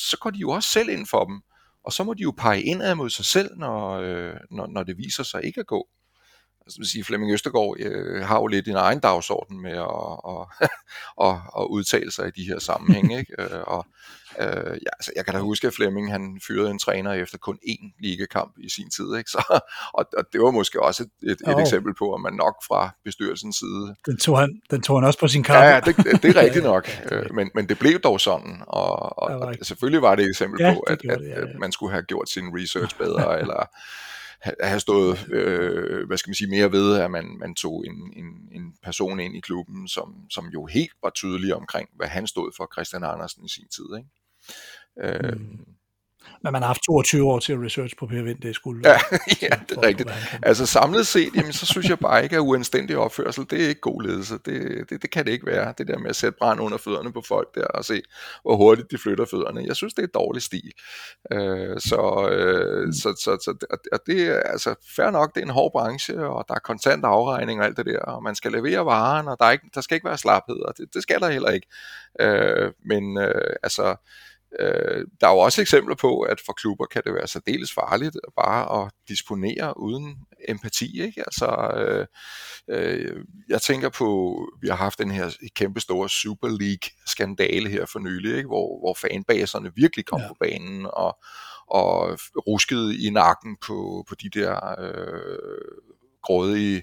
så 0.09 0.17
går 0.21 0.31
de 0.31 0.39
jo 0.39 0.51
også 0.51 0.69
selv 0.69 0.89
ind 0.89 1.07
for 1.07 1.25
dem. 1.25 1.41
Og 1.85 1.93
så 1.93 2.05
må 2.05 2.15
de 2.15 2.23
jo 2.23 2.35
pege 2.39 2.63
indad 2.63 2.95
mod 2.95 3.11
sig 3.11 3.25
selv, 3.25 3.51
når, 3.57 3.91
øh, 3.93 4.35
når, 4.51 4.67
når 4.67 4.83
det 4.83 4.99
viser 4.99 5.23
sig 5.23 5.45
ikke 5.45 5.61
at 5.61 5.67
gå 5.67 5.89
altså, 6.69 6.81
vil 6.81 6.89
sige, 6.89 7.05
Flemming 7.05 7.33
Østergaard 7.33 7.77
øh, 7.79 8.25
har 8.25 8.37
jo 8.37 8.47
lidt 8.47 8.69
en 8.69 8.77
egen 8.77 9.01
dagsorden 9.01 9.63
med 9.63 9.73
at, 9.73 9.87
og, 10.25 10.51
og, 11.17 11.43
og 11.53 11.71
udtale 11.71 12.11
sig 12.11 12.29
i 12.29 12.41
de 12.41 12.47
her 12.47 12.59
sammenhænge. 12.59 13.19
Ikke? 13.19 13.43
Øh, 13.43 13.61
og, 13.67 13.87
øh, 14.41 14.73
ja, 14.87 14.91
altså, 14.99 15.13
jeg 15.17 15.25
kan 15.25 15.35
da 15.35 15.41
huske, 15.41 15.67
at 15.67 15.75
Flemming 15.75 16.13
han 16.13 16.41
fyrede 16.47 16.71
en 16.71 16.79
træner 16.79 17.13
efter 17.13 17.39
kun 17.39 17.59
én 17.69 17.97
ligekamp 18.03 18.53
i 18.59 18.69
sin 18.69 18.91
tid. 18.91 19.17
Ikke? 19.17 19.31
Så, 19.35 19.61
og, 19.95 20.07
og 20.17 20.25
det 20.33 20.41
var 20.41 20.51
måske 20.51 20.83
også 20.83 21.03
et, 21.03 21.31
et, 21.31 21.53
et 21.53 21.61
eksempel 21.61 21.95
på, 21.95 22.15
at 22.15 22.21
man 22.21 22.33
nok 22.33 22.57
fra 22.69 22.91
bestyrelsens 23.05 23.57
side... 23.57 23.95
Den 24.07 24.19
tog 24.19 24.39
han, 24.39 24.61
den 24.71 24.83
tog 24.83 25.01
han 25.01 25.07
også 25.07 25.19
på 25.19 25.29
sin 25.29 25.43
kamp. 25.43 25.65
Ja, 25.65 25.75
ja 25.75 25.81
det, 25.81 25.97
det 26.23 26.37
er 26.37 26.41
rigtigt 26.45 26.65
nok. 26.65 26.89
Øh, 27.13 27.35
men, 27.35 27.51
men 27.55 27.69
det 27.69 27.79
blev 27.79 28.01
dog 28.01 28.21
sådan. 28.21 28.63
Og, 28.67 29.19
og, 29.23 29.39
og 29.39 29.55
selvfølgelig 29.63 30.03
var 30.03 30.15
det 30.15 30.25
et 30.25 30.29
eksempel 30.29 30.61
ja, 30.61 30.75
på, 30.75 30.81
at, 30.81 31.03
det, 31.03 31.11
at, 31.11 31.21
ja, 31.23 31.29
ja. 31.29 31.41
at 31.41 31.49
man 31.59 31.73
skulle 31.73 31.93
have 31.93 32.03
gjort 32.03 32.29
sin 32.29 32.45
research 32.55 32.97
bedre, 32.99 33.39
eller 33.41 33.71
have 34.41 34.81
stået, 34.81 35.29
øh, 35.33 36.07
hvad 36.07 36.17
skal 36.17 36.31
man 36.31 36.35
sige, 36.35 36.51
mere 36.51 36.73
ved, 36.73 36.97
at 37.01 37.11
man, 37.11 37.37
man 37.41 37.55
tog 37.55 37.85
en, 37.87 38.13
en, 38.17 38.49
en 38.53 38.75
person 38.83 39.21
ind 39.21 39.37
i 39.37 39.41
klubben, 39.41 39.89
som, 39.89 40.15
som 40.31 40.47
jo 40.47 40.67
helt 40.67 40.93
var 41.03 41.11
tydelig 41.11 41.55
omkring, 41.55 41.89
hvad 41.97 42.09
han 42.09 42.27
stod 42.27 42.53
for, 42.57 42.69
Christian 42.75 43.05
Andersen 43.05 43.45
i 43.45 43.49
sin 43.49 43.69
tid. 43.69 43.97
Ikke? 43.99 44.09
Øh, 45.05 45.33
mm. 45.33 45.69
Men 46.43 46.53
man 46.53 46.63
har 46.63 46.67
haft 46.67 46.83
22 46.83 47.29
år 47.29 47.39
til 47.39 47.53
at 47.53 47.59
research 47.59 47.97
på 47.99 48.07
Per 48.07 48.23
Vind, 48.23 48.41
det 48.41 48.55
skulle 48.55 48.91
Ja, 48.91 48.99
ja 49.43 49.49
det 49.69 49.77
er 49.77 49.83
rigtigt. 49.83 50.11
Altså 50.43 50.67
samlet 50.67 51.07
set, 51.07 51.31
jamen, 51.37 51.53
så 51.53 51.67
synes 51.67 51.89
jeg 51.89 51.99
bare 51.99 52.23
ikke, 52.23 52.37
at 52.37 52.41
uanstændig 52.41 52.97
opførsel, 52.97 53.47
det 53.51 53.65
er 53.65 53.69
ikke 53.69 53.81
god 53.81 54.03
ledelse. 54.03 54.35
Det, 54.45 54.91
det, 54.91 55.03
det 55.03 55.11
kan 55.11 55.25
det 55.25 55.33
ikke 55.33 55.47
være. 55.47 55.75
Det 55.79 55.89
der 55.89 55.99
med 55.99 56.11
at 56.11 56.17
sætte 56.17 56.39
brand 56.39 56.61
under 56.61 56.79
fødderne 56.79 57.13
på 57.13 57.23
folk 57.29 57.55
der, 57.55 57.67
og 57.67 57.85
se, 57.85 58.03
hvor 58.43 58.57
hurtigt 58.57 58.91
de 58.91 58.99
flytter 58.99 59.25
fødderne. 59.25 59.65
Jeg 59.67 59.77
synes, 59.77 59.95
det 59.95 60.03
er 60.03 60.07
dårlig 60.15 60.43
stil. 60.43 60.73
Øh, 61.33 61.81
så, 61.81 62.29
øh, 62.33 62.87
mm. 62.87 62.93
så, 62.93 63.09
så, 63.25 63.31
så 63.45 63.67
og 63.93 63.99
det 64.07 64.27
er 64.27 64.41
altså 64.41 64.75
fair 64.97 65.11
nok, 65.11 65.35
det 65.35 65.41
er 65.41 65.45
en 65.45 65.53
hård 65.53 65.73
branche, 65.73 66.27
og 66.27 66.45
der 66.49 66.55
er 66.55 66.59
kontant 66.59 67.05
afregning 67.05 67.61
og 67.61 67.67
alt 67.67 67.77
det 67.77 67.87
der, 67.87 68.01
og 68.01 68.23
man 68.23 68.35
skal 68.35 68.53
levere 68.53 68.87
varen, 68.87 69.29
og 69.29 69.37
der, 69.41 69.47
er 69.47 69.51
ikke, 69.51 69.71
der 69.75 69.81
skal 69.81 69.95
ikke 69.95 70.09
være 70.09 70.19
slaphed, 70.19 70.57
og 70.57 70.75
det, 70.79 70.95
det 70.95 71.03
skal 71.03 71.21
der 71.21 71.31
heller 71.31 71.51
ikke. 71.51 71.67
Øh, 72.21 72.73
men 72.85 73.19
øh, 73.19 73.55
altså, 73.63 73.97
Øh, 74.61 75.07
der 75.21 75.29
er 75.29 75.33
jo 75.33 75.39
også 75.39 75.61
eksempler 75.61 75.95
på, 75.95 76.21
at 76.21 76.41
for 76.47 76.53
klubber 76.53 76.87
kan 76.87 77.03
det 77.05 77.15
være 77.15 77.29
særdeles 77.29 77.73
farligt 77.73 78.17
bare 78.37 78.83
at 78.85 78.93
disponere 79.09 79.81
uden 79.81 80.17
empati. 80.49 81.03
Ikke? 81.03 81.21
Altså, 81.27 81.47
øh, 81.77 82.07
øh, 82.71 83.25
jeg 83.49 83.63
tænker 83.63 83.89
på, 83.89 84.39
vi 84.63 84.69
har 84.69 84.77
haft 84.77 84.99
den 84.99 85.11
her 85.11 85.37
kæmpe 85.55 85.81
store 85.81 86.09
Super 86.09 86.49
League-skandale 86.49 87.69
her 87.69 87.87
for 87.87 87.99
nylig, 87.99 88.37
ikke? 88.37 88.47
Hvor, 88.47 88.79
hvor 88.81 88.95
fanbaserne 88.95 89.73
virkelig 89.75 90.07
kom 90.07 90.21
ja. 90.21 90.29
på 90.29 90.37
banen 90.41 90.87
og, 90.93 91.19
og 91.67 92.19
ruskede 92.47 93.07
i 93.07 93.11
nakken 93.11 93.57
på, 93.67 94.05
på 94.09 94.15
de 94.15 94.31
der 94.31 94.75
øh, 94.81 95.39
grådige 96.23 96.83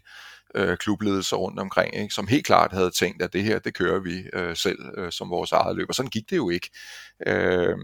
øh, 0.55 0.77
klubledelser 0.77 1.37
rundt 1.37 1.59
omkring, 1.59 1.95
ikke, 1.95 2.13
som 2.13 2.27
helt 2.27 2.45
klart 2.45 2.71
havde 2.71 2.91
tænkt, 2.91 3.21
at 3.21 3.33
det 3.33 3.43
her, 3.43 3.59
det 3.59 3.73
kører 3.73 3.99
vi 3.99 4.23
øh, 4.33 4.55
selv 4.55 4.79
øh, 4.97 5.11
som 5.11 5.29
vores 5.29 5.51
eget 5.51 5.75
løb. 5.75 5.89
Og 5.89 5.95
sådan 5.95 6.09
gik 6.09 6.29
det 6.29 6.37
jo 6.37 6.49
ikke. 6.49 6.69
Øh, 7.27 7.77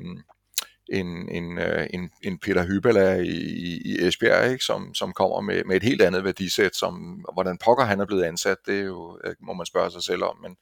en, 0.91 1.29
en, 1.29 1.57
øh, 1.57 1.87
en, 1.93 2.09
en 2.23 2.39
Peter 2.39 2.65
Hybala 2.65 3.15
i, 3.15 3.81
i 3.85 4.07
Esbjerg, 4.07 4.51
ikke, 4.51 4.63
som, 4.63 4.93
som 4.95 5.13
kommer 5.13 5.41
med, 5.41 5.63
med 5.63 5.75
et 5.75 5.83
helt 5.83 6.01
andet 6.01 6.23
værdisæt, 6.23 6.75
som 6.75 7.25
hvordan 7.33 7.57
pokker 7.57 7.85
han 7.85 7.99
er 7.99 8.05
blevet 8.05 8.23
ansat, 8.23 8.57
det 8.65 8.79
er 8.79 8.83
jo, 8.83 9.19
øh, 9.23 9.35
må 9.39 9.53
man 9.53 9.65
spørge 9.65 9.91
sig 9.91 10.03
selv 10.03 10.23
om, 10.23 10.37
men 10.41 10.57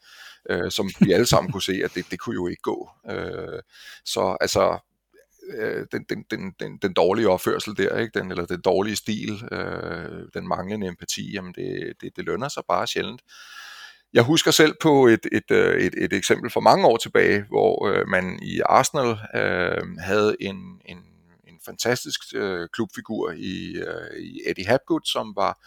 øh, 0.49 0.71
som 0.71 0.89
vi 0.99 1.11
alle 1.11 1.25
sammen 1.25 1.51
kunne 1.51 1.61
se, 1.61 1.81
at 1.83 1.91
det, 1.95 2.05
det 2.11 2.19
kunne 2.19 2.33
jo 2.33 2.47
ikke 2.47 2.61
gå. 2.61 2.89
Øh, 3.09 3.59
så 4.05 4.37
altså, 4.41 4.79
øh, 5.49 5.85
den, 5.91 6.05
den, 6.09 6.25
den, 6.31 6.53
den, 6.59 6.77
den 6.77 6.93
dårlige 6.93 7.29
opførsel 7.29 7.77
der, 7.77 7.97
ikke? 7.97 8.19
Den, 8.19 8.31
eller 8.31 8.45
den 8.45 8.61
dårlige 8.61 8.95
stil, 8.95 9.43
øh, 9.51 10.25
den 10.33 10.47
manglende 10.47 10.87
empati, 10.87 11.31
jamen 11.33 11.53
det, 11.53 11.93
det, 12.01 12.15
det 12.15 12.25
lønner 12.25 12.47
sig 12.47 12.63
bare 12.67 12.87
sjældent. 12.87 13.21
Jeg 14.13 14.23
husker 14.23 14.51
selv 14.51 14.73
på 14.81 15.07
et, 15.07 15.27
et, 15.31 15.51
øh, 15.51 15.81
et, 15.81 15.93
et 15.97 16.13
eksempel 16.13 16.49
for 16.51 16.59
mange 16.59 16.87
år 16.87 16.97
tilbage, 16.97 17.45
hvor 17.49 17.87
øh, 17.87 18.07
man 18.07 18.39
i 18.41 18.61
Arsenal 18.65 19.17
øh, 19.35 19.97
havde 19.99 20.35
en, 20.39 20.81
en, 20.85 20.97
en 21.47 21.59
fantastisk 21.65 22.19
øh, 22.35 22.67
klubfigur 22.73 23.31
i, 23.31 23.75
øh, 23.75 24.19
i 24.19 24.41
Eddie 24.45 24.65
Hapgood, 24.65 25.01
som 25.05 25.35
var 25.35 25.59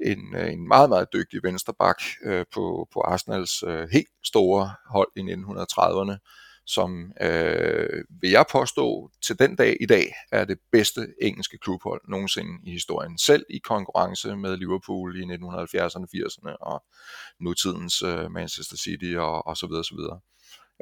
en, 0.00 0.36
øh, 0.36 0.52
en 0.52 0.68
meget, 0.68 0.88
meget 0.88 1.12
dygtig 1.12 1.40
vensterbak 1.42 2.02
øh, 2.24 2.44
på, 2.54 2.88
på 2.92 3.00
Arsenals 3.00 3.62
øh, 3.66 3.88
helt 3.92 4.08
store 4.24 4.74
hold 4.86 5.08
i 5.16 5.20
1930'erne 5.20 6.43
som 6.66 7.12
øh, 7.20 8.04
vil 8.20 8.30
jeg 8.30 8.44
påstå 8.52 9.10
til 9.26 9.38
den 9.38 9.56
dag 9.56 9.76
i 9.80 9.86
dag 9.86 10.14
er 10.32 10.44
det 10.44 10.58
bedste 10.72 11.06
engelske 11.22 11.58
klubhold 11.58 12.00
nogensinde 12.08 12.52
i 12.62 12.70
historien. 12.70 13.18
Selv 13.18 13.44
i 13.50 13.58
konkurrence 13.58 14.36
med 14.36 14.56
Liverpool 14.56 15.16
i 15.16 15.22
1970'erne, 15.22 16.06
80'erne 16.16 16.56
og 16.60 16.84
nutidens 17.40 18.02
øh, 18.02 18.30
Manchester 18.30 18.76
City 18.76 19.14
og, 19.18 19.46
og 19.46 19.56
så 19.56 19.66
videre, 19.66 19.84
så 19.84 19.94
videre. 19.94 20.20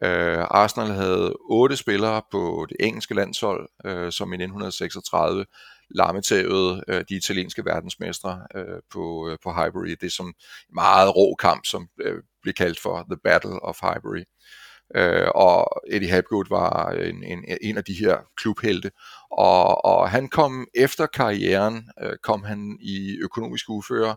Øh, 0.03 0.47
Arsenal 0.51 0.93
havde 0.93 1.37
otte 1.41 1.76
spillere 1.76 2.22
på 2.30 2.66
det 2.68 2.76
engelske 2.80 3.14
landshold, 3.14 3.68
øh, 3.85 4.12
som 4.12 4.33
i 4.33 4.37
1936 4.37 5.47
lammetævede 5.91 6.85
øh, 6.89 7.05
de 7.09 7.14
italienske 7.16 7.64
verdensmestre 7.64 8.47
øh, 8.55 8.80
på, 8.93 9.28
øh, 9.28 9.39
på 9.43 9.53
Highbury. 9.53 9.89
Det 9.89 10.03
er 10.03 10.11
som 10.11 10.26
en 10.26 10.35
meget 10.74 11.16
rå 11.16 11.35
kamp, 11.35 11.66
som 11.66 11.89
øh, 12.01 12.22
blev 12.43 12.55
kaldt 12.55 12.80
for 12.80 13.07
The 13.11 13.16
Battle 13.24 13.62
of 13.62 13.78
Highbury. 13.83 14.24
Øh, 14.95 15.28
og 15.34 15.82
Eddie 15.88 16.11
Hapgood 16.11 16.45
var 16.49 16.90
en, 16.90 17.24
en, 17.24 17.45
en 17.61 17.76
af 17.76 17.84
de 17.84 17.93
her 17.93 18.16
klubhelte. 18.36 18.90
Og, 19.30 19.84
og 19.84 20.11
han 20.11 20.28
kom 20.28 20.66
efter 20.74 21.07
karrieren, 21.07 21.88
øh, 22.03 22.16
kom 22.22 22.45
han 22.45 22.78
i 22.80 23.18
økonomisk 23.20 23.68
uføre, 23.68 24.16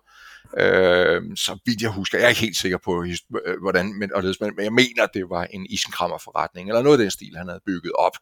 øh, 0.58 1.22
så 1.36 1.58
vidt 1.66 1.82
jeg 1.82 1.90
husker, 1.90 2.18
jeg 2.18 2.26
er 2.26 2.30
ikke 2.30 2.42
helt 2.42 2.58
sikker 2.58 2.78
på, 2.78 3.04
øh, 3.46 3.62
hvordan, 3.62 3.94
men, 4.00 4.12
men 4.42 4.64
jeg 4.64 4.74
mener, 4.74 5.04
at 5.04 5.14
det 5.14 5.30
var 5.30 5.44
en 5.44 5.66
isenkrammerforretning, 5.70 6.70
eller 6.70 6.82
noget 6.82 6.98
af 6.98 7.04
den 7.04 7.12
stil, 7.12 7.38
han 7.38 7.48
havde 7.48 7.62
bygget 7.66 7.92
op, 7.94 8.18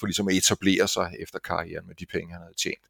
for 0.00 0.06
ligesom 0.06 0.28
at 0.28 0.34
etablere 0.34 0.88
sig 0.88 1.12
efter 1.20 1.38
karrieren 1.38 1.86
med 1.86 1.94
de 1.94 2.06
penge, 2.06 2.32
han 2.32 2.42
havde 2.42 2.62
tjent 2.62 2.84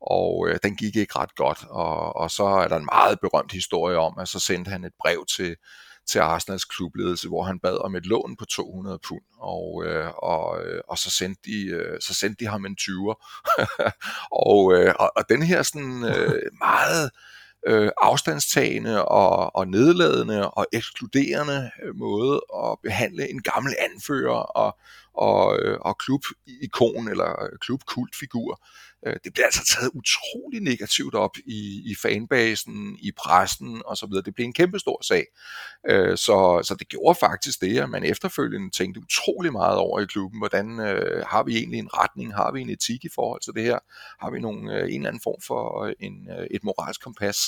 og 0.00 0.48
øh, 0.48 0.58
den 0.62 0.76
gik 0.76 0.96
ikke 0.96 1.18
ret 1.18 1.34
godt, 1.34 1.64
og, 1.70 2.16
og 2.16 2.30
så 2.30 2.44
er 2.44 2.68
der 2.68 2.76
en 2.76 2.88
meget 2.92 3.20
berømt 3.20 3.52
historie 3.52 3.96
om, 3.96 4.18
at 4.18 4.28
så 4.28 4.40
sendte 4.40 4.70
han 4.70 4.84
et 4.84 4.92
brev 5.00 5.26
til 5.36 5.56
til 6.08 6.18
Arsenals 6.18 6.64
klubledelse, 6.64 7.28
hvor 7.28 7.42
han 7.42 7.58
bad 7.58 7.84
om 7.84 7.96
et 7.96 8.06
lån 8.06 8.36
på 8.36 8.44
200 8.44 8.98
pund, 9.08 9.22
og, 9.38 9.84
øh, 9.86 10.10
og, 10.16 10.64
øh, 10.64 10.80
og 10.88 10.98
så, 10.98 11.10
sendte 11.10 11.40
de, 11.44 11.66
øh, 11.66 12.00
så 12.00 12.14
sendte 12.14 12.44
de 12.44 12.50
ham 12.50 12.66
en 12.66 12.76
20'er. 12.80 13.14
og, 14.46 14.72
øh, 14.74 14.94
og, 14.98 15.12
og 15.16 15.24
den 15.28 15.42
her 15.42 15.62
sådan 15.62 16.04
øh, 16.04 16.42
meget 16.66 17.10
øh, 17.66 17.90
afstandstagende 18.02 19.04
og, 19.04 19.56
og 19.56 19.68
nedladende 19.68 20.50
og 20.50 20.66
ekskluderende 20.72 21.70
måde 21.94 22.40
at 22.64 22.78
behandle 22.82 23.30
en 23.30 23.42
gammel 23.42 23.74
anfører 23.78 24.38
og, 24.38 24.76
og, 25.18 25.58
øh, 25.58 25.78
og 25.80 25.98
klubikon 25.98 27.08
eller 27.08 27.42
øh, 27.42 27.58
klubkultfigur. 27.60 28.64
Øh, 29.06 29.16
det 29.24 29.32
bliver 29.32 29.46
altså 29.46 29.74
taget 29.74 29.90
utrolig 29.94 30.60
negativt 30.60 31.14
op 31.14 31.36
i, 31.46 31.82
i 31.90 31.94
fanbasen, 32.02 32.98
i 33.00 33.12
pressen 33.12 33.82
osv. 33.86 34.10
Det 34.24 34.34
blev 34.34 34.44
en 34.44 34.52
kæmpe 34.52 34.78
stor 34.78 35.02
sag. 35.02 35.24
Så, 36.16 36.62
så 36.64 36.76
det 36.78 36.88
gjorde 36.88 37.18
faktisk 37.20 37.60
det, 37.60 37.78
at 37.78 37.90
man 37.90 38.04
efterfølgende 38.04 38.70
tænkte 38.70 39.00
utrolig 39.00 39.52
meget 39.52 39.78
over 39.78 40.00
i 40.00 40.04
klubben, 40.04 40.40
hvordan 40.40 40.80
øh, 40.80 41.24
har 41.26 41.42
vi 41.42 41.56
egentlig 41.56 41.78
en 41.78 41.94
retning, 41.94 42.34
har 42.34 42.52
vi 42.52 42.60
en 42.60 42.70
etik 42.70 43.04
i 43.04 43.08
forhold 43.14 43.40
til 43.40 43.54
det 43.54 43.62
her, 43.62 43.78
har 44.20 44.30
vi 44.30 44.40
nogle, 44.40 44.80
en 44.80 44.94
eller 44.94 45.08
anden 45.08 45.22
form 45.24 45.40
for 45.46 45.92
en, 46.00 46.28
et 46.50 46.64
moralsk 46.64 47.02
kompas, 47.02 47.38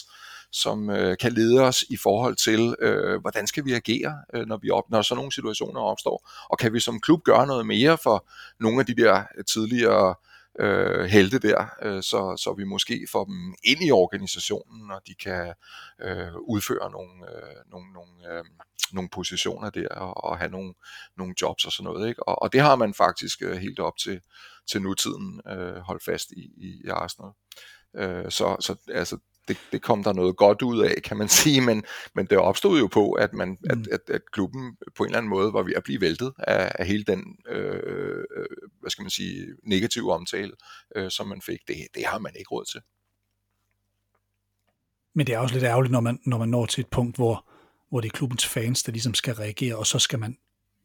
som 0.52 0.90
øh, 0.90 1.18
kan 1.18 1.32
lede 1.32 1.60
os 1.60 1.84
i 1.90 1.96
forhold 1.96 2.36
til, 2.36 2.74
øh, 2.78 3.20
hvordan 3.20 3.46
skal 3.46 3.64
vi 3.64 3.72
agere, 3.72 4.18
øh, 4.34 4.46
når, 4.46 4.56
vi 4.56 4.70
op, 4.70 4.90
når 4.90 5.02
sådan 5.02 5.16
nogle 5.16 5.32
situationer 5.32 5.80
opstår, 5.80 6.30
og 6.50 6.58
kan 6.58 6.72
vi 6.72 6.80
som 6.80 7.00
klub 7.00 7.22
gøre 7.24 7.46
noget 7.46 7.66
mere 7.66 7.98
for 8.02 8.28
nogle 8.60 8.80
af 8.80 8.86
de 8.86 8.94
der 8.94 9.24
tidligere 9.48 10.14
øh, 10.60 11.04
helte 11.04 11.38
der, 11.38 11.66
øh, 11.82 12.02
så, 12.02 12.36
så 12.36 12.54
vi 12.54 12.64
måske 12.64 13.06
får 13.12 13.24
dem 13.24 13.54
ind 13.64 13.82
i 13.82 13.90
organisationen, 13.90 14.90
og 14.90 15.00
de 15.06 15.14
kan 15.14 15.54
øh, 16.02 16.36
udføre 16.36 16.90
nogle, 16.90 17.12
øh, 17.32 17.70
nogle, 17.70 17.92
nogle, 17.92 18.38
øh, 18.38 18.44
nogle 18.92 19.08
positioner 19.08 19.70
der, 19.70 19.88
og, 19.88 20.24
og 20.24 20.38
have 20.38 20.50
nogle, 20.50 20.74
nogle 21.16 21.34
jobs 21.42 21.64
og 21.64 21.72
sådan 21.72 21.84
noget. 21.84 22.08
Ikke? 22.08 22.28
Og, 22.28 22.42
og 22.42 22.52
det 22.52 22.60
har 22.60 22.76
man 22.76 22.94
faktisk 22.94 23.42
øh, 23.42 23.56
helt 23.56 23.78
op 23.78 23.96
til, 23.96 24.20
til 24.70 24.82
nutiden 24.82 25.40
øh, 25.48 25.76
holdt 25.76 26.04
fast 26.04 26.30
i, 26.30 26.50
i 26.56 26.88
Arsenal. 26.88 27.30
Øh, 27.96 28.30
så, 28.30 28.56
så 28.60 28.76
altså, 28.88 29.18
det, 29.50 29.58
det 29.72 29.82
kom 29.82 30.04
der 30.04 30.12
noget 30.12 30.36
godt 30.36 30.62
ud 30.62 30.82
af, 30.84 31.02
kan 31.02 31.16
man 31.16 31.28
sige, 31.40 31.60
men, 31.60 31.84
men 32.14 32.26
det 32.26 32.38
opstod 32.38 32.78
jo 32.78 32.86
på, 32.86 33.12
at, 33.12 33.32
man, 33.32 33.48
mm. 33.48 33.70
at, 33.70 33.78
at, 33.92 34.14
at 34.14 34.20
klubben 34.32 34.76
på 34.96 35.02
en 35.02 35.08
eller 35.08 35.18
anden 35.18 35.30
måde 35.30 35.52
var 35.52 35.62
ved 35.62 35.72
at 35.76 35.82
blive 35.82 36.00
væltet 36.00 36.32
af, 36.38 36.72
af 36.74 36.86
hele 36.86 37.04
den, 37.04 37.36
øh, 37.48 38.24
hvad 38.80 38.90
skal 38.90 39.02
man 39.02 39.10
sige, 39.10 39.46
negative 39.62 40.12
omtale, 40.12 40.52
øh, 40.96 41.10
som 41.10 41.26
man 41.26 41.40
fik. 41.42 41.58
Det, 41.68 41.76
det 41.94 42.04
har 42.06 42.18
man 42.18 42.32
ikke 42.38 42.50
råd 42.50 42.64
til. 42.64 42.80
Men 45.14 45.26
det 45.26 45.34
er 45.34 45.38
også 45.38 45.54
lidt 45.54 45.64
ærgerligt, 45.64 45.92
når 45.92 46.00
man, 46.00 46.18
når 46.26 46.38
man 46.38 46.48
når 46.48 46.66
til 46.66 46.80
et 46.80 46.90
punkt, 46.90 47.16
hvor, 47.16 47.48
hvor 47.88 48.00
det 48.00 48.08
er 48.08 48.16
klubbens 48.16 48.46
fans, 48.46 48.82
der 48.82 48.92
ligesom 48.92 49.14
skal 49.14 49.34
reagere, 49.34 49.76
og 49.76 49.86
så 49.86 49.98
skal 49.98 50.18
man 50.18 50.36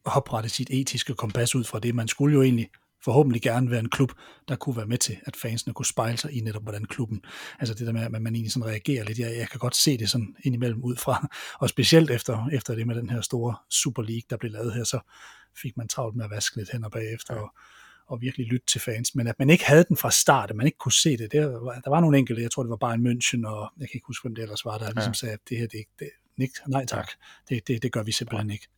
oprette 0.04 0.48
sit 0.48 0.70
etiske 0.70 1.14
kompas 1.14 1.54
ud 1.54 1.64
fra 1.64 1.78
det. 1.78 1.94
Man 1.94 2.08
skulle 2.08 2.34
jo 2.34 2.42
egentlig 2.42 2.70
forhåbentlig 3.04 3.42
gerne 3.42 3.70
være 3.70 3.80
en 3.80 3.88
klub, 3.88 4.12
der 4.48 4.56
kunne 4.56 4.76
være 4.76 4.86
med 4.86 4.98
til, 4.98 5.16
at 5.26 5.36
fansene 5.36 5.74
kunne 5.74 5.86
spejle 5.86 6.18
sig 6.18 6.32
i 6.32 6.40
netop, 6.40 6.62
hvordan 6.62 6.84
klubben, 6.84 7.20
altså 7.58 7.74
det 7.74 7.86
der 7.86 7.92
med, 7.92 8.02
at 8.02 8.10
man 8.10 8.34
egentlig 8.34 8.52
sådan 8.52 8.66
reagerer 8.66 9.04
lidt, 9.04 9.18
jeg, 9.18 9.36
jeg 9.36 9.48
kan 9.48 9.58
godt 9.58 9.76
se 9.76 9.98
det 9.98 10.10
sådan 10.10 10.36
indimellem 10.42 10.82
ud 10.82 10.96
fra, 10.96 11.28
og 11.60 11.68
specielt 11.68 12.10
efter, 12.10 12.48
efter 12.52 12.74
det 12.74 12.86
med 12.86 12.94
den 12.94 13.10
her 13.10 13.20
store 13.20 13.56
Super 13.70 14.02
League, 14.02 14.26
der 14.30 14.36
blev 14.36 14.52
lavet 14.52 14.74
her, 14.74 14.84
så 14.84 15.00
fik 15.62 15.76
man 15.76 15.88
travlt 15.88 16.16
med 16.16 16.24
at 16.24 16.30
vaske 16.30 16.56
lidt 16.56 16.72
hænder 16.72 16.88
bagefter, 16.88 17.34
og, 17.34 17.54
og 18.06 18.20
virkelig 18.20 18.46
lytte 18.46 18.66
til 18.66 18.80
fans, 18.80 19.14
men 19.14 19.26
at 19.26 19.38
man 19.38 19.50
ikke 19.50 19.64
havde 19.64 19.84
den 19.88 19.96
fra 19.96 20.10
start, 20.10 20.50
at 20.50 20.56
man 20.56 20.66
ikke 20.66 20.78
kunne 20.78 20.92
se 20.92 21.10
det, 21.10 21.32
det 21.32 21.40
der 21.84 21.90
var 21.90 22.00
nogle 22.00 22.18
enkelte, 22.18 22.42
jeg 22.42 22.50
tror 22.50 22.62
det 22.62 22.70
var 22.70 22.76
bare 22.76 22.94
en 22.94 23.06
München, 23.06 23.48
og 23.48 23.72
jeg 23.78 23.88
kan 23.88 23.96
ikke 23.96 24.06
huske, 24.06 24.24
hvem 24.24 24.34
det 24.34 24.42
ellers 24.42 24.64
var, 24.64 24.78
der 24.78 24.84
ja. 24.84 24.92
ligesom 24.92 25.14
sagde, 25.14 25.32
at 25.32 25.40
det 25.48 25.58
her, 25.58 25.66
det, 25.66 25.84
det, 25.98 26.10
det 26.38 26.50
nej 26.66 26.86
tak, 26.86 27.10
det, 27.48 27.68
det, 27.68 27.82
det 27.82 27.92
gør 27.92 28.02
vi 28.02 28.12
simpelthen 28.12 28.50
ikke. 28.50 28.68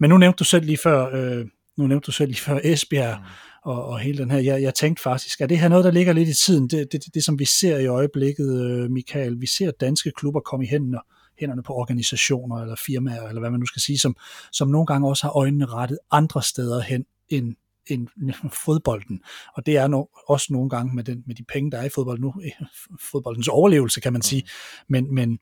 Men 0.00 0.10
nu 0.10 0.18
nævnte 0.18 0.36
du 0.36 0.44
selv 0.44 0.64
lige 0.64 0.78
før, 0.78 1.10
øh, 1.14 1.46
nu 1.76 1.86
nævnte 1.86 2.06
du 2.06 2.12
selv 2.12 2.28
lige 2.28 2.40
før 2.40 2.60
Esbjerg, 2.64 3.18
mm 3.18 3.26
og, 3.64 3.84
og 3.84 3.98
hele 3.98 4.18
den 4.18 4.30
her, 4.30 4.38
jeg, 4.38 4.62
jeg 4.62 4.74
tænkte 4.74 5.02
faktisk, 5.02 5.40
er 5.40 5.46
det 5.46 5.58
her 5.58 5.68
noget, 5.68 5.84
der 5.84 5.90
ligger 5.90 6.12
lidt 6.12 6.28
i 6.28 6.34
tiden, 6.34 6.68
det, 6.68 6.92
det, 6.92 7.04
det, 7.04 7.14
det 7.14 7.24
som 7.24 7.38
vi 7.38 7.44
ser 7.44 7.78
i 7.78 7.86
øjeblikket, 7.86 8.60
øh, 8.62 8.90
Michael, 8.90 9.40
vi 9.40 9.46
ser 9.46 9.70
danske 9.70 10.12
klubber 10.16 10.40
komme 10.40 10.64
i 10.64 10.68
hænderne, 10.68 10.98
hænderne 11.40 11.62
på 11.62 11.72
organisationer 11.72 12.56
eller 12.56 12.76
firmaer, 12.86 13.28
eller 13.28 13.40
hvad 13.40 13.50
man 13.50 13.60
nu 13.60 13.66
skal 13.66 13.82
sige, 13.82 13.98
som, 13.98 14.16
som 14.52 14.68
nogle 14.68 14.86
gange 14.86 15.08
også 15.08 15.22
har 15.22 15.36
øjnene 15.36 15.66
rettet 15.66 15.98
andre 16.10 16.42
steder 16.42 16.80
hen 16.80 17.04
end, 17.28 17.54
end 17.86 18.08
fodbolden. 18.64 19.20
Og 19.56 19.66
det 19.66 19.76
er 19.76 19.86
no, 19.86 20.04
også 20.28 20.46
nogle 20.50 20.70
gange 20.70 20.94
med, 20.94 21.04
den, 21.04 21.22
med 21.26 21.34
de 21.34 21.44
penge, 21.44 21.70
der 21.70 21.78
er 21.78 21.84
i 21.84 21.88
fodbold 21.94 22.18
nu, 22.18 22.34
fodboldens 23.12 23.48
overlevelse, 23.48 24.00
kan 24.00 24.12
man 24.12 24.22
sige. 24.22 24.42
Men, 24.88 25.14
men 25.14 25.38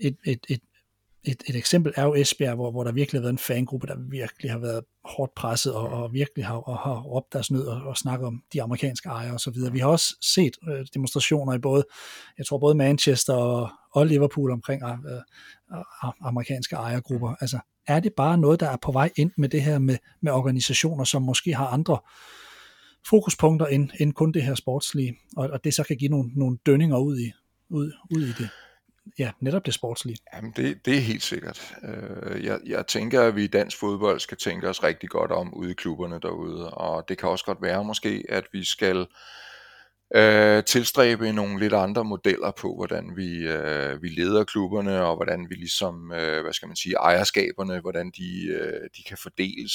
et, 0.00 0.16
et, 0.26 0.46
et, 0.48 0.60
et, 1.26 1.42
et 1.46 1.56
eksempel 1.56 1.92
er 1.96 2.04
jo 2.04 2.14
Esbjerg, 2.14 2.54
hvor, 2.54 2.70
hvor 2.70 2.84
der 2.84 2.92
virkelig 2.92 3.18
har 3.18 3.22
været 3.22 3.32
en 3.32 3.38
fangruppe, 3.38 3.86
der 3.86 3.96
virkelig 4.10 4.50
har 4.50 4.58
været 4.58 4.84
hårdt 5.04 5.34
presset 5.34 5.74
og, 5.74 5.88
og 5.88 6.12
virkelig 6.12 6.46
har, 6.46 6.54
og 6.54 6.78
har 6.78 7.00
råbt 7.00 7.32
deres 7.32 7.50
nød 7.50 7.66
og, 7.66 7.82
og 7.82 7.96
snakket 7.96 8.26
om 8.26 8.42
de 8.52 8.62
amerikanske 8.62 9.08
ejere 9.08 9.32
og 9.32 9.40
så 9.40 9.50
videre. 9.50 9.72
Vi 9.72 9.78
har 9.78 9.88
også 9.88 10.16
set 10.20 10.56
øh, 10.68 10.86
demonstrationer 10.94 11.54
i 11.54 11.58
både, 11.58 11.84
jeg 12.38 12.46
tror 12.46 12.58
både 12.58 12.74
Manchester 12.74 13.34
og, 13.34 13.70
og 13.92 14.06
Liverpool 14.06 14.50
omkring 14.50 14.82
øh, 14.82 15.12
øh, 15.72 16.12
amerikanske 16.20 16.76
ejergrupper. 16.76 17.34
Altså, 17.40 17.58
er 17.86 18.00
det 18.00 18.12
bare 18.16 18.38
noget, 18.38 18.60
der 18.60 18.70
er 18.70 18.76
på 18.76 18.92
vej 18.92 19.10
ind 19.16 19.30
med 19.36 19.48
det 19.48 19.62
her 19.62 19.78
med, 19.78 19.96
med 20.20 20.32
organisationer, 20.32 21.04
som 21.04 21.22
måske 21.22 21.54
har 21.54 21.66
andre 21.66 21.98
fokuspunkter 23.08 23.66
end, 23.66 23.90
end 24.00 24.12
kun 24.12 24.32
det 24.32 24.42
her 24.42 24.54
sportslige, 24.54 25.16
og, 25.36 25.50
og 25.50 25.64
det 25.64 25.74
så 25.74 25.82
kan 25.82 25.96
give 25.96 26.10
nogle, 26.10 26.30
nogle 26.34 26.58
dønninger 26.66 26.98
ud 26.98 27.18
i, 27.18 27.32
ud, 27.70 27.92
ud 28.10 28.22
i 28.22 28.32
det? 28.38 28.48
Ja, 29.18 29.30
netop 29.40 29.66
det 29.66 29.74
sportslige. 29.74 30.16
Jamen 30.34 30.52
det, 30.56 30.86
det 30.86 30.96
er 30.96 31.00
helt 31.00 31.22
sikkert. 31.22 31.74
Øh, 31.84 32.44
jeg, 32.44 32.60
jeg 32.66 32.86
tænker, 32.86 33.22
at 33.22 33.36
vi 33.36 33.44
i 33.44 33.46
dansk 33.46 33.78
fodbold 33.78 34.20
skal 34.20 34.36
tænke 34.36 34.68
os 34.68 34.82
rigtig 34.82 35.08
godt 35.08 35.32
om 35.32 35.54
ude 35.54 35.70
i 35.70 35.74
klubberne 35.74 36.20
derude, 36.22 36.70
og 36.70 37.08
det 37.08 37.18
kan 37.18 37.28
også 37.28 37.44
godt 37.44 37.62
være 37.62 37.84
måske, 37.84 38.24
at 38.28 38.44
vi 38.52 38.64
skal 38.64 39.06
øh, 40.14 40.64
tilstræbe 40.64 41.32
nogle 41.32 41.60
lidt 41.60 41.72
andre 41.72 42.04
modeller 42.04 42.50
på, 42.50 42.74
hvordan 42.74 43.16
vi, 43.16 43.48
øh, 43.48 44.02
vi 44.02 44.08
leder 44.08 44.44
klubberne, 44.44 45.04
og 45.04 45.16
hvordan 45.16 45.46
vi 45.50 45.54
ligesom, 45.54 46.12
øh, 46.12 46.42
hvad 46.42 46.52
skal 46.52 46.68
man 46.68 46.76
sige, 46.76 46.94
ejerskaberne, 46.94 47.80
hvordan 47.80 48.10
de, 48.16 48.46
øh, 48.46 48.88
de 48.96 49.02
kan 49.02 49.18
fordeles 49.22 49.72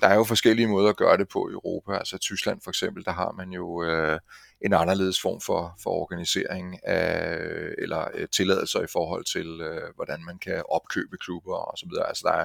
der 0.00 0.08
er 0.08 0.14
jo 0.14 0.24
forskellige 0.24 0.68
måder 0.68 0.88
at 0.90 0.96
gøre 0.96 1.16
det 1.16 1.28
på 1.28 1.48
i 1.48 1.52
Europa. 1.52 1.92
Altså 1.96 2.18
Tyskland 2.18 2.60
for 2.64 2.70
eksempel, 2.70 3.04
der 3.04 3.12
har 3.12 3.32
man 3.32 3.52
jo 3.52 3.84
øh, 3.84 4.18
en 4.60 4.72
anderledes 4.72 5.20
form 5.20 5.40
for, 5.40 5.74
for 5.82 5.90
organisering 5.90 6.86
af, 6.86 7.38
eller 7.78 8.08
øh, 8.14 8.28
tilladelser 8.28 8.80
i 8.80 8.92
forhold 8.92 9.24
til, 9.24 9.60
øh, 9.60 9.94
hvordan 9.94 10.24
man 10.24 10.38
kan 10.38 10.62
opkøbe 10.68 11.16
klubber 11.16 11.56
og 11.56 11.78
så 11.78 11.86
videre. 11.90 12.08
Altså 12.08 12.22
der 12.26 12.32
er, 12.32 12.44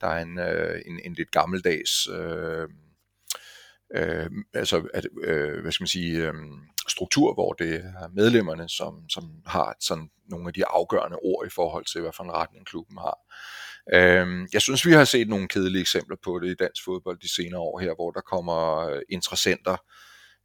der 0.00 0.06
er 0.06 0.22
en, 0.22 0.38
øh, 0.38 0.80
en, 0.86 1.00
en 1.04 1.14
lidt 1.14 1.30
gammeldags 1.30 2.08
øh, 2.08 2.68
øh, 3.94 4.30
altså, 4.54 4.88
at, 4.94 5.06
øh, 5.22 5.62
hvad 5.62 5.72
skal 5.72 5.82
man 5.82 5.88
sige, 5.88 6.28
øh, 6.28 6.34
struktur, 6.88 7.34
hvor 7.34 7.52
det 7.52 7.74
er 7.74 8.08
medlemmerne, 8.12 8.68
som, 8.68 9.08
som 9.08 9.24
har 9.46 9.76
sådan 9.80 10.10
nogle 10.28 10.48
af 10.48 10.54
de 10.54 10.66
afgørende 10.66 11.18
ord 11.22 11.46
i 11.46 11.50
forhold 11.50 11.84
til, 11.84 12.00
hvad 12.00 12.12
for 12.16 12.24
en 12.24 12.32
retning 12.32 12.66
klubben 12.66 12.98
har. 12.98 13.18
Øh, 13.92 14.48
jeg 14.52 14.62
synes, 14.62 14.86
vi 14.86 14.92
har 14.92 15.04
set 15.04 15.28
nogle 15.28 15.48
kedelige 15.48 15.80
eksempler 15.80 16.16
på 16.24 16.38
det 16.38 16.50
i 16.50 16.54
dansk 16.54 16.84
fodbold 16.84 17.18
de 17.18 17.34
senere 17.34 17.60
år 17.60 17.78
her, 17.78 17.94
hvor 17.94 18.10
der 18.10 18.20
kommer 18.20 18.88
øh, 18.88 19.02
interessenter 19.08 19.76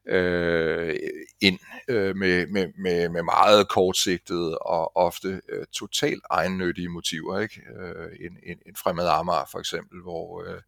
øh, 0.08 0.96
ind 1.42 1.60
øh, 1.88 2.16
med, 2.16 2.48
med, 2.48 2.68
med, 2.78 3.10
med 3.10 3.24
meget 3.24 3.70
kortsigtede 3.70 4.58
og 4.58 4.98
ofte 4.98 5.42
øh, 5.50 5.66
totalt 5.74 6.24
egennyttige 6.32 6.90
motiver. 6.90 7.40
Ikke? 7.40 7.62
Øh, 7.80 8.12
en, 8.26 8.38
en, 8.44 8.58
en 8.66 8.76
fremmed 8.76 9.08
Amager 9.08 9.50
for 9.52 9.60
eksempel, 9.60 10.02
hvor 10.02 10.44
øh, 10.44 10.62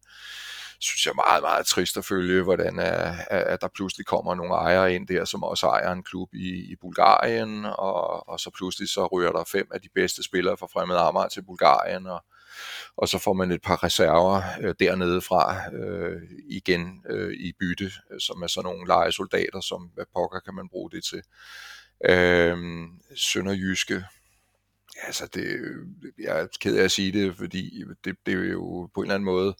synes 0.80 1.06
jeg 1.06 1.14
meget, 1.14 1.42
meget 1.42 1.66
trist 1.66 1.96
at 1.96 2.04
følge, 2.04 2.42
hvordan 2.42 2.78
øh, 2.78 3.18
at, 3.18 3.42
at 3.42 3.60
der 3.60 3.68
pludselig 3.74 4.06
kommer 4.06 4.34
nogle 4.34 4.54
ejere 4.54 4.94
ind 4.94 5.06
der, 5.06 5.24
som 5.24 5.42
også 5.42 5.66
ejer 5.66 5.92
en 5.92 6.02
klub 6.02 6.34
i, 6.34 6.72
i 6.72 6.76
Bulgarien, 6.80 7.64
og, 7.64 8.28
og 8.28 8.40
så 8.40 8.50
pludselig 8.56 8.88
så 8.88 9.06
ryger 9.06 9.32
der 9.32 9.44
fem 9.44 9.68
af 9.74 9.80
de 9.80 9.88
bedste 9.94 10.22
spillere 10.22 10.56
fra 10.56 10.66
fremmed 10.66 10.96
Amager 10.96 11.28
til 11.28 11.42
Bulgarien, 11.42 12.06
og 12.06 12.24
og 12.96 13.08
så 13.08 13.18
får 13.18 13.32
man 13.32 13.50
et 13.50 13.62
par 13.62 13.84
reserver 13.84 14.42
øh, 14.60 14.74
dernede 14.80 15.20
fra 15.20 15.74
øh, 15.76 16.22
igen 16.48 17.02
øh, 17.10 17.32
i 17.32 17.52
bytte, 17.60 17.90
øh, 18.12 18.20
som 18.20 18.42
er 18.42 18.46
sådan 18.46 18.64
nogle 18.64 18.86
legesoldater, 18.86 19.60
som 19.60 19.90
hvad 19.94 20.04
pokker 20.14 20.40
kan 20.40 20.54
man 20.54 20.68
bruge 20.68 20.90
det 20.90 21.04
til. 21.04 21.22
Øh, 22.10 22.56
Sønderjyske, 23.16 24.04
altså 25.06 25.26
det, 25.34 25.44
øh, 25.44 25.86
jeg 26.18 26.40
er 26.40 26.46
ked 26.60 26.76
af 26.76 26.84
at 26.84 26.90
sige 26.92 27.12
det, 27.12 27.36
fordi 27.36 27.84
det, 28.04 28.16
det 28.26 28.34
er 28.34 28.52
jo 28.52 28.90
på 28.94 29.00
en 29.00 29.04
eller 29.04 29.14
anden 29.14 29.24
måde 29.24 29.54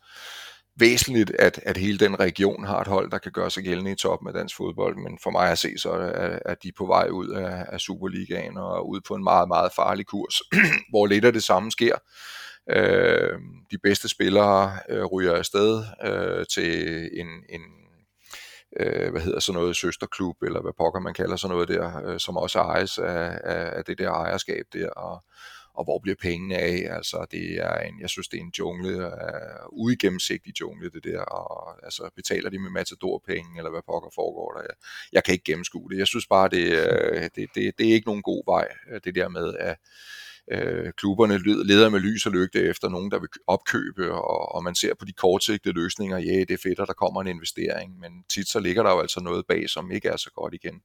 væsentligt, 0.80 1.30
at, 1.30 1.60
at 1.62 1.76
hele 1.76 1.98
den 1.98 2.20
region 2.20 2.64
har 2.64 2.80
et 2.80 2.86
hold, 2.86 3.10
der 3.10 3.18
kan 3.18 3.32
gøre 3.32 3.50
sig 3.50 3.64
gældende 3.64 3.92
i 3.92 3.94
toppen 3.94 4.28
af 4.28 4.34
dansk 4.34 4.56
fodbold, 4.56 4.96
men 4.96 5.18
for 5.22 5.30
mig 5.30 5.50
at 5.50 5.58
se, 5.58 5.78
så 5.78 5.90
er, 5.90 6.38
er 6.44 6.54
de 6.54 6.72
på 6.78 6.86
vej 6.86 7.08
ud 7.08 7.28
af, 7.28 7.66
af 7.68 7.80
Superligaen 7.80 8.56
og 8.56 8.88
ud 8.88 9.00
på 9.08 9.14
en 9.14 9.24
meget, 9.24 9.48
meget 9.48 9.72
farlig 9.76 10.06
kurs, 10.06 10.34
hvor 10.90 11.06
lidt 11.06 11.24
af 11.24 11.32
det 11.32 11.42
samme 11.42 11.70
sker. 11.70 11.96
Øh, 12.70 13.38
de 13.70 13.78
bedste 13.78 14.08
spillere 14.08 14.78
øh, 14.88 15.04
ryger 15.04 15.32
afsted 15.32 15.84
øh, 16.04 16.46
til 16.46 17.00
en, 17.20 17.26
en 17.48 17.62
øh, 18.80 19.10
hvad 19.10 19.20
hedder 19.20 19.40
sådan 19.40 19.60
noget, 19.60 19.76
søsterklub, 19.76 20.42
eller 20.42 20.60
hvad 20.60 20.72
pokker 20.78 21.00
man 21.00 21.14
kalder 21.14 21.36
sådan 21.36 21.54
noget 21.54 21.68
der, 21.68 22.06
øh, 22.06 22.20
som 22.20 22.36
også 22.36 22.58
ejes 22.58 22.98
af, 22.98 23.38
af, 23.44 23.78
af 23.78 23.84
det 23.84 23.98
der 23.98 24.10
ejerskab 24.10 24.64
der, 24.72 24.90
og, 24.90 25.24
og 25.74 25.84
hvor 25.84 25.98
bliver 25.98 26.16
pengene 26.20 26.56
af? 26.56 26.86
Altså, 26.96 27.26
det 27.30 27.56
er 27.56 27.76
en, 27.78 28.00
jeg 28.00 28.10
synes, 28.10 28.28
det 28.28 28.36
er 28.36 28.42
en 28.42 28.52
jungle, 28.58 29.06
uh, 29.06 29.82
uigennemsigtig 29.84 30.60
jungle, 30.60 30.90
det 30.90 31.04
der, 31.04 31.20
og 31.20 31.84
altså, 31.84 32.10
betaler 32.16 32.50
de 32.50 32.58
med 32.58 32.70
matadorpenge, 32.70 33.58
eller 33.58 33.70
hvad 33.70 33.82
pokker 33.86 34.10
foregår 34.14 34.52
der? 34.52 34.60
Jeg, 34.60 34.76
jeg 35.12 35.24
kan 35.24 35.32
ikke 35.32 35.44
gennemskue 35.44 35.90
det. 35.90 35.98
Jeg 35.98 36.06
synes 36.06 36.26
bare, 36.26 36.48
det, 36.48 36.66
uh, 36.72 37.22
det, 37.22 37.48
det, 37.54 37.78
det 37.78 37.88
er 37.88 37.94
ikke 37.94 38.08
nogen 38.08 38.22
god 38.22 38.42
vej, 38.46 38.68
øh, 38.90 39.00
det 39.04 39.14
der 39.14 39.28
med, 39.28 39.54
at 39.58 39.76
øh, 40.50 40.92
klubberne 40.96 41.38
leder 41.66 41.88
med 41.88 42.00
lys 42.00 42.26
og 42.26 42.32
lygte 42.32 42.60
efter 42.60 42.88
nogen, 42.88 43.10
der 43.10 43.18
vil 43.18 43.28
opkøbe, 43.46 44.12
og, 44.12 44.54
og 44.54 44.64
man 44.64 44.74
ser 44.74 44.94
på 44.94 45.04
de 45.04 45.12
kortsigtede 45.12 45.74
løsninger, 45.74 46.18
ja, 46.18 46.40
det 46.40 46.50
er 46.50 46.58
fedt, 46.62 46.80
at 46.80 46.88
der 46.88 46.94
kommer 46.94 47.20
en 47.20 47.26
investering, 47.26 47.98
men 47.98 48.24
tit 48.28 48.48
så 48.48 48.60
ligger 48.60 48.82
der 48.82 48.90
jo 48.90 49.00
altså 49.00 49.20
noget 49.20 49.46
bag, 49.46 49.70
som 49.70 49.90
ikke 49.90 50.08
er 50.08 50.16
så 50.16 50.30
godt 50.30 50.54
igen. 50.54 50.82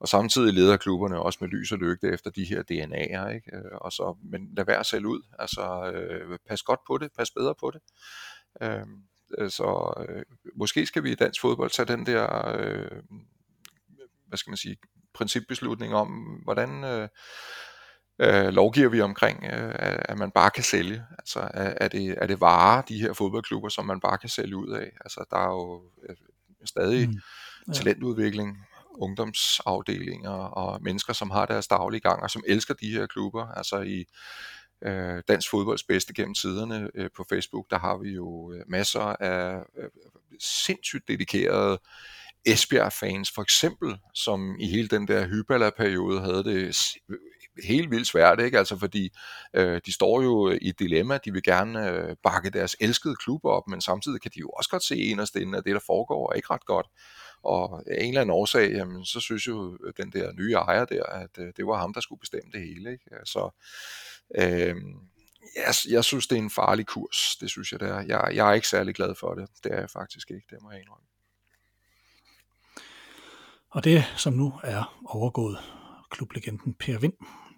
Og 0.00 0.08
samtidig 0.08 0.54
leder 0.54 0.76
klubberne 0.76 1.22
også 1.22 1.38
med 1.40 1.48
lys 1.48 1.72
og 1.72 1.78
lygte 1.78 2.08
efter 2.08 2.30
de 2.30 2.44
her 2.44 2.62
DNA'er, 2.62 3.34
ikke? 3.34 3.56
Øh, 3.56 3.72
og 3.80 3.92
så, 3.92 4.16
men 4.22 4.54
lad 4.56 4.64
være 4.64 4.84
selv 4.84 5.06
ud, 5.06 5.22
altså 5.38 5.92
øh, 5.94 6.38
pas 6.48 6.62
godt 6.62 6.80
på 6.86 6.98
det, 6.98 7.10
pas 7.16 7.30
bedre 7.30 7.54
på 7.60 7.70
det. 7.70 7.80
Øh, 8.62 8.86
øh, 9.38 9.50
så 9.50 9.94
øh, 10.08 10.22
måske 10.54 10.86
skal 10.86 11.04
vi 11.04 11.12
i 11.12 11.14
dansk 11.14 11.40
fodbold 11.40 11.70
tage 11.70 11.86
den 11.86 12.06
der, 12.06 12.56
øh, 12.58 13.02
hvad 14.26 14.38
skal 14.38 14.50
man 14.50 14.56
sige, 14.56 14.76
principbeslutning 15.14 15.94
om, 15.94 16.08
hvordan, 16.44 16.84
øh, 16.84 17.08
øh, 18.18 18.48
lovgiver 18.48 18.88
vi 18.88 19.00
omkring, 19.00 19.44
øh, 19.44 19.74
at 19.78 20.18
man 20.18 20.30
bare 20.30 20.50
kan 20.50 20.64
sælge? 20.64 21.04
Altså 21.18 21.40
er, 21.40 21.74
er, 21.80 21.88
det, 21.88 22.14
er 22.18 22.26
det 22.26 22.40
varer, 22.40 22.82
de 22.82 23.00
her 23.00 23.12
fodboldklubber, 23.12 23.68
som 23.68 23.86
man 23.86 24.00
bare 24.00 24.18
kan 24.18 24.28
sælge 24.28 24.56
ud 24.56 24.68
af? 24.68 24.90
Altså 25.00 25.24
der 25.30 25.36
er 25.36 25.50
jo 25.50 25.82
øh, 26.08 26.16
stadig 26.64 27.08
mm. 27.08 27.20
ja. 27.68 27.72
talentudvikling, 27.72 28.66
ungdomsafdelinger 28.94 30.30
og 30.30 30.82
mennesker, 30.82 31.12
som 31.12 31.30
har 31.30 31.46
deres 31.46 31.68
daglige 31.68 32.00
gang 32.00 32.22
og 32.22 32.30
som 32.30 32.44
elsker 32.46 32.74
de 32.74 32.90
her 32.90 33.06
klubber. 33.06 33.46
Altså 33.46 33.80
i 33.80 34.04
øh, 34.82 35.22
dansk 35.28 35.50
fodbolds 35.50 35.82
bedste 35.82 36.14
gennem 36.14 36.34
tiderne 36.34 36.90
øh, 36.94 37.10
på 37.16 37.24
Facebook, 37.28 37.70
der 37.70 37.78
har 37.78 37.96
vi 37.96 38.10
jo 38.10 38.52
øh, 38.52 38.64
masser 38.68 39.00
af 39.20 39.62
øh, 39.76 39.88
sindssygt 40.40 41.08
dedikerede 41.08 41.78
Esbjerg-fans 42.44 43.30
for 43.30 43.42
eksempel, 43.42 43.98
som 44.14 44.56
i 44.60 44.66
hele 44.66 44.88
den 44.88 45.08
der 45.08 45.26
Hybala-periode 45.26 46.20
havde 46.20 46.44
det 46.44 46.76
helt 47.64 47.90
vildt 47.90 48.06
svært, 48.06 48.40
ikke? 48.40 48.58
Altså 48.58 48.78
fordi 48.78 49.12
øh, 49.54 49.80
de 49.86 49.92
står 49.92 50.22
jo 50.22 50.50
i 50.50 50.68
et 50.68 50.78
dilemma, 50.78 51.18
de 51.24 51.32
vil 51.32 51.42
gerne 51.42 51.88
øh, 51.90 52.16
bakke 52.22 52.50
deres 52.50 52.76
elskede 52.80 53.16
klub 53.16 53.44
op, 53.44 53.68
men 53.68 53.80
samtidig 53.80 54.20
kan 54.20 54.30
de 54.34 54.40
jo 54.40 54.48
også 54.48 54.70
godt 54.70 54.82
se 54.82 54.96
inderst 54.96 55.36
inde, 55.36 55.58
at 55.58 55.64
det 55.64 55.74
der 55.74 55.80
foregår 55.86 56.32
er 56.32 56.36
ikke 56.36 56.50
ret 56.50 56.64
godt. 56.64 56.86
Og 57.42 57.82
af 57.86 58.02
en 58.02 58.08
eller 58.08 58.20
anden 58.20 58.34
årsag, 58.34 58.72
jamen, 58.72 59.04
så 59.04 59.20
synes 59.20 59.46
jo 59.46 59.78
øh, 59.84 59.92
den 59.96 60.12
der 60.12 60.32
nye 60.32 60.52
ejer 60.52 60.84
der, 60.84 61.04
at 61.04 61.38
øh, 61.38 61.52
det 61.56 61.66
var 61.66 61.78
ham, 61.78 61.94
der 61.94 62.00
skulle 62.00 62.20
bestemme 62.20 62.50
det 62.52 62.60
hele. 62.60 62.92
Ikke? 62.92 63.04
Så 63.24 63.50
øh, 64.34 64.76
jeg, 65.56 65.74
jeg 65.88 66.04
synes, 66.04 66.26
det 66.26 66.38
er 66.38 66.42
en 66.42 66.50
farlig 66.50 66.86
kurs. 66.86 67.36
Det 67.40 67.50
synes 67.50 67.72
jeg, 67.72 67.80
det 67.80 67.88
er. 67.88 68.00
Jeg, 68.00 68.30
jeg 68.34 68.50
er 68.50 68.52
ikke 68.52 68.68
særlig 68.68 68.94
glad 68.94 69.14
for 69.20 69.34
det. 69.34 69.48
Det 69.64 69.72
er 69.72 69.80
jeg 69.80 69.90
faktisk 69.90 70.30
ikke, 70.30 70.46
det 70.50 70.58
må 70.62 70.70
jeg 70.70 70.80
indrømme. 70.80 71.06
Og 73.70 73.84
det, 73.84 74.04
som 74.16 74.32
nu 74.32 74.52
er 74.64 75.00
overgået 75.04 75.58
klublegenden 76.10 76.74
Per 76.74 76.98
Vind, 76.98 77.12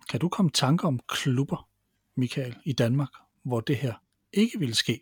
kan 0.09 0.21
du 0.21 0.29
komme 0.29 0.49
i 0.49 0.53
tanker 0.53 0.89
om 0.89 1.01
klubber, 1.09 1.69
Michael, 2.17 2.57
i 2.65 2.73
Danmark, 2.73 3.09
hvor 3.45 3.61
det 3.61 3.77
her 3.77 3.95
ikke 4.33 4.59
ville 4.59 4.75
ske? 4.75 5.01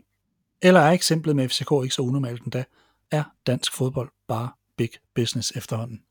Eller 0.63 0.81
er 0.81 0.91
eksemplet 0.91 1.37
med 1.37 1.49
FCK 1.49 1.71
ikke 1.83 1.95
så 1.95 2.03
unormalt 2.03 2.43
endda? 2.43 2.65
Er 3.11 3.25
dansk 3.47 3.73
fodbold 3.73 4.11
bare 4.29 4.51
big 4.77 4.91
business 5.15 5.53
efterhånden? 5.57 6.03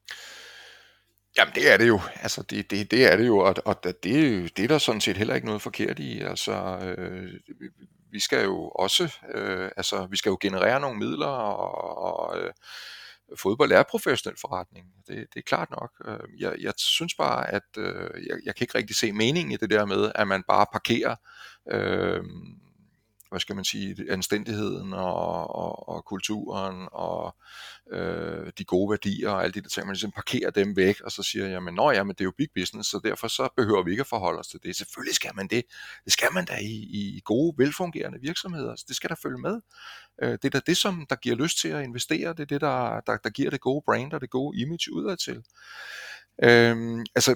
Jamen 1.37 1.55
det 1.55 1.73
er 1.73 1.77
det 1.77 1.87
jo, 1.87 2.01
altså 2.15 2.41
det, 2.41 2.71
det, 2.71 2.91
det 2.91 3.11
er 3.11 3.15
det 3.15 3.27
jo, 3.27 3.37
og, 3.37 3.55
og 3.65 3.83
det, 3.83 4.03
det 4.57 4.63
er 4.63 4.67
der 4.67 4.77
sådan 4.77 5.01
set 5.01 5.17
heller 5.17 5.35
ikke 5.35 5.47
noget 5.47 5.61
forkert 5.61 5.99
i, 5.99 6.19
altså 6.19 6.53
øh, 6.97 7.33
vi 8.11 8.19
skal 8.19 8.43
jo 8.43 8.69
også, 8.69 9.17
øh, 9.33 9.69
altså 9.77 10.05
vi 10.05 10.17
skal 10.17 10.29
jo 10.29 10.37
generere 10.41 10.79
nogle 10.79 10.99
midler, 10.99 11.27
og, 11.27 11.97
og 11.97 12.39
øh, 12.39 12.53
fodbold 13.39 13.71
er 13.71 13.83
professionel 13.83 14.37
forretning. 14.41 14.85
Det, 15.07 15.17
det 15.33 15.39
er 15.39 15.41
klart 15.45 15.69
nok. 15.71 15.91
Øh, 16.05 16.41
jeg, 16.41 16.55
jeg 16.59 16.73
synes 16.77 17.15
bare, 17.15 17.53
at 17.53 17.63
øh, 17.77 18.27
jeg, 18.27 18.37
jeg 18.45 18.55
kan 18.55 18.63
ikke 18.63 18.77
rigtig 18.77 18.95
se 18.95 19.11
meningen 19.11 19.51
i 19.51 19.57
det 19.57 19.69
der 19.69 19.85
med, 19.85 20.11
at 20.15 20.27
man 20.27 20.43
bare 20.47 20.65
parkerer 20.71 21.15
øh, 21.71 22.23
hvad 23.31 23.39
skal 23.39 23.55
man 23.55 23.65
sige, 23.65 23.95
anstændigheden 24.09 24.93
og, 24.93 25.55
og, 25.55 25.89
og 25.89 26.05
kulturen 26.05 26.87
og 26.91 27.35
øh, 27.91 28.51
de 28.57 28.63
gode 28.65 28.89
værdier 28.89 29.29
og 29.29 29.43
alle 29.43 29.53
de 29.53 29.61
der 29.61 29.69
ting, 29.69 29.85
man 29.87 29.93
ligesom 29.93 30.11
parkerer 30.11 30.49
dem 30.49 30.75
væk, 30.75 31.01
og 31.01 31.11
så 31.11 31.23
siger 31.23 31.47
jeg, 31.47 31.63
men 31.63 31.73
nå 31.73 31.91
ja, 31.91 32.03
men 32.03 32.13
det 32.13 32.21
er 32.21 32.25
jo 32.25 32.33
big 32.37 32.47
business, 32.55 32.89
så 32.89 32.99
derfor 33.03 33.27
så 33.27 33.49
behøver 33.57 33.83
vi 33.83 33.91
ikke 33.91 34.01
at 34.01 34.07
forholde 34.07 34.39
os 34.39 34.47
til 34.47 34.59
det. 34.63 34.75
Selvfølgelig 34.75 35.15
skal 35.15 35.31
man 35.35 35.47
det. 35.47 35.63
Det 36.05 36.13
skal 36.13 36.27
man 36.33 36.45
da 36.45 36.57
i, 36.61 36.75
i 37.17 37.21
gode, 37.25 37.57
velfungerende 37.57 38.19
virksomheder. 38.21 38.75
Så 38.75 38.85
det 38.87 38.95
skal 38.95 39.09
der 39.09 39.15
følge 39.15 39.37
med. 39.37 39.61
Øh, 40.21 40.31
det 40.31 40.45
er 40.45 40.49
da 40.49 40.59
det, 40.59 40.77
som 40.77 41.05
der 41.09 41.15
giver 41.15 41.35
lyst 41.35 41.59
til 41.59 41.67
at 41.67 41.83
investere. 41.83 42.29
Det 42.29 42.39
er 42.39 42.45
det, 42.45 42.61
der, 42.61 43.01
der, 43.07 43.17
der 43.17 43.29
giver 43.29 43.49
det 43.49 43.61
gode 43.61 43.83
brand 43.85 44.13
og 44.13 44.21
det 44.21 44.29
gode 44.29 44.61
image 44.61 44.93
udadtil. 44.93 45.43
Øhm, 46.43 47.05
altså, 47.15 47.35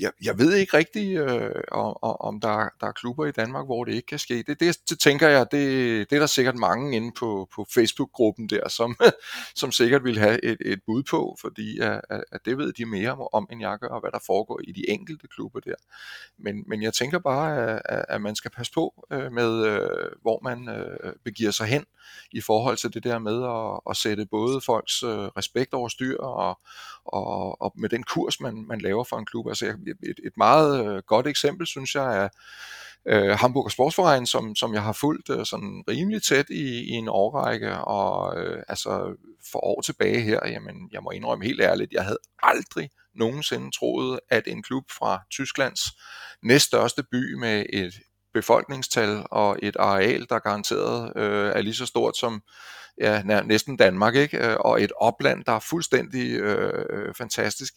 jeg, 0.00 0.12
jeg 0.22 0.38
ved 0.38 0.54
ikke 0.54 0.76
rigtigt, 0.76 1.20
øh, 1.20 1.50
om, 1.70 1.96
om 2.02 2.40
der, 2.40 2.68
der 2.80 2.86
er 2.86 2.92
klubber 2.92 3.26
i 3.26 3.30
Danmark, 3.30 3.66
hvor 3.66 3.84
det 3.84 3.94
ikke 3.94 4.06
kan 4.06 4.18
ske. 4.18 4.42
Det, 4.42 4.60
det, 4.60 4.78
det 4.88 5.00
tænker 5.00 5.28
jeg, 5.28 5.46
det, 5.52 6.10
det 6.10 6.16
er 6.16 6.20
der 6.20 6.26
sikkert 6.26 6.56
mange 6.56 6.96
inde 6.96 7.12
på, 7.18 7.48
på 7.54 7.66
Facebook-gruppen 7.74 8.48
der, 8.48 8.68
som, 8.68 8.96
som 9.60 9.72
sikkert 9.72 10.04
vil 10.04 10.18
have 10.18 10.44
et, 10.44 10.58
et 10.60 10.80
bud 10.86 11.02
på, 11.02 11.36
fordi 11.40 11.78
at, 11.78 12.00
at 12.10 12.40
det 12.44 12.58
ved 12.58 12.72
de 12.72 12.86
mere 12.86 13.28
om, 13.32 13.48
end 13.52 13.60
jeg 13.60 13.78
gør, 13.78 13.88
og 13.88 14.00
hvad 14.00 14.10
der 14.10 14.18
foregår 14.26 14.60
i 14.64 14.72
de 14.72 14.90
enkelte 14.90 15.28
klubber 15.28 15.60
der. 15.60 15.74
Men, 16.38 16.64
men 16.66 16.82
jeg 16.82 16.94
tænker 16.94 17.18
bare, 17.18 17.80
at, 17.90 18.04
at 18.08 18.20
man 18.20 18.36
skal 18.36 18.50
passe 18.50 18.72
på 18.72 19.06
øh, 19.12 19.32
med, 19.32 19.66
øh, 19.66 20.10
hvor 20.22 20.40
man 20.42 20.68
øh, 20.68 21.12
begiver 21.24 21.50
sig 21.50 21.66
hen 21.66 21.84
i 22.32 22.40
forhold 22.40 22.76
til 22.76 22.94
det 22.94 23.04
der 23.04 23.18
med 23.18 23.44
at, 23.44 23.90
at 23.90 23.96
sætte 23.96 24.26
både 24.26 24.60
folks 24.60 25.02
øh, 25.02 25.10
respekt 25.10 25.74
over 25.74 25.88
styr 25.88 26.18
og, 26.18 26.60
og, 27.04 27.62
og 27.62 27.72
med 27.76 27.88
den 27.88 28.02
kurs, 28.14 28.40
man, 28.40 28.64
man 28.68 28.80
laver 28.80 29.04
for 29.04 29.16
en 29.18 29.26
klub. 29.26 29.48
Altså 29.48 29.66
et, 29.66 30.20
et 30.24 30.36
meget 30.36 30.86
øh, 30.86 31.02
godt 31.06 31.26
eksempel, 31.26 31.66
synes 31.66 31.94
jeg, 31.94 32.24
er 32.24 32.28
øh, 33.06 33.38
Hamburger 33.38 33.68
Sportsforening, 33.68 34.28
som, 34.28 34.56
som 34.56 34.74
jeg 34.74 34.82
har 34.82 34.92
fulgt 34.92 35.30
øh, 35.30 35.46
sådan 35.46 35.84
rimelig 35.88 36.22
tæt 36.22 36.50
i, 36.50 36.64
i 36.64 36.90
en 36.90 37.08
årrække, 37.08 37.78
og 37.78 38.40
øh, 38.40 38.62
altså 38.68 39.16
for 39.52 39.64
år 39.64 39.80
tilbage 39.80 40.20
her, 40.20 40.40
jamen 40.46 40.88
jeg 40.92 41.02
må 41.02 41.10
indrømme 41.10 41.44
helt 41.44 41.60
ærligt, 41.60 41.92
jeg 41.92 42.04
havde 42.04 42.18
aldrig 42.42 42.90
nogensinde 43.14 43.70
troet, 43.78 44.20
at 44.30 44.42
en 44.46 44.62
klub 44.62 44.84
fra 44.98 45.22
Tysklands 45.30 45.80
næststørste 46.42 47.02
by 47.02 47.34
med 47.34 47.66
et 47.72 47.94
befolkningstal 48.34 49.26
og 49.30 49.58
et 49.62 49.76
areal, 49.78 50.26
der 50.28 50.38
garanteret 50.38 51.12
øh, 51.16 51.52
er 51.56 51.60
lige 51.60 51.74
så 51.74 51.86
stort 51.86 52.16
som 52.16 52.42
ja, 53.00 53.42
næsten 53.42 53.76
Danmark, 53.76 54.14
ikke? 54.14 54.46
Øh, 54.46 54.56
og 54.60 54.82
et 54.82 54.92
opland, 54.96 55.44
der 55.44 55.52
er 55.52 55.60
fuldstændig 55.60 56.30
øh, 56.30 57.14
fantastisk 57.14 57.74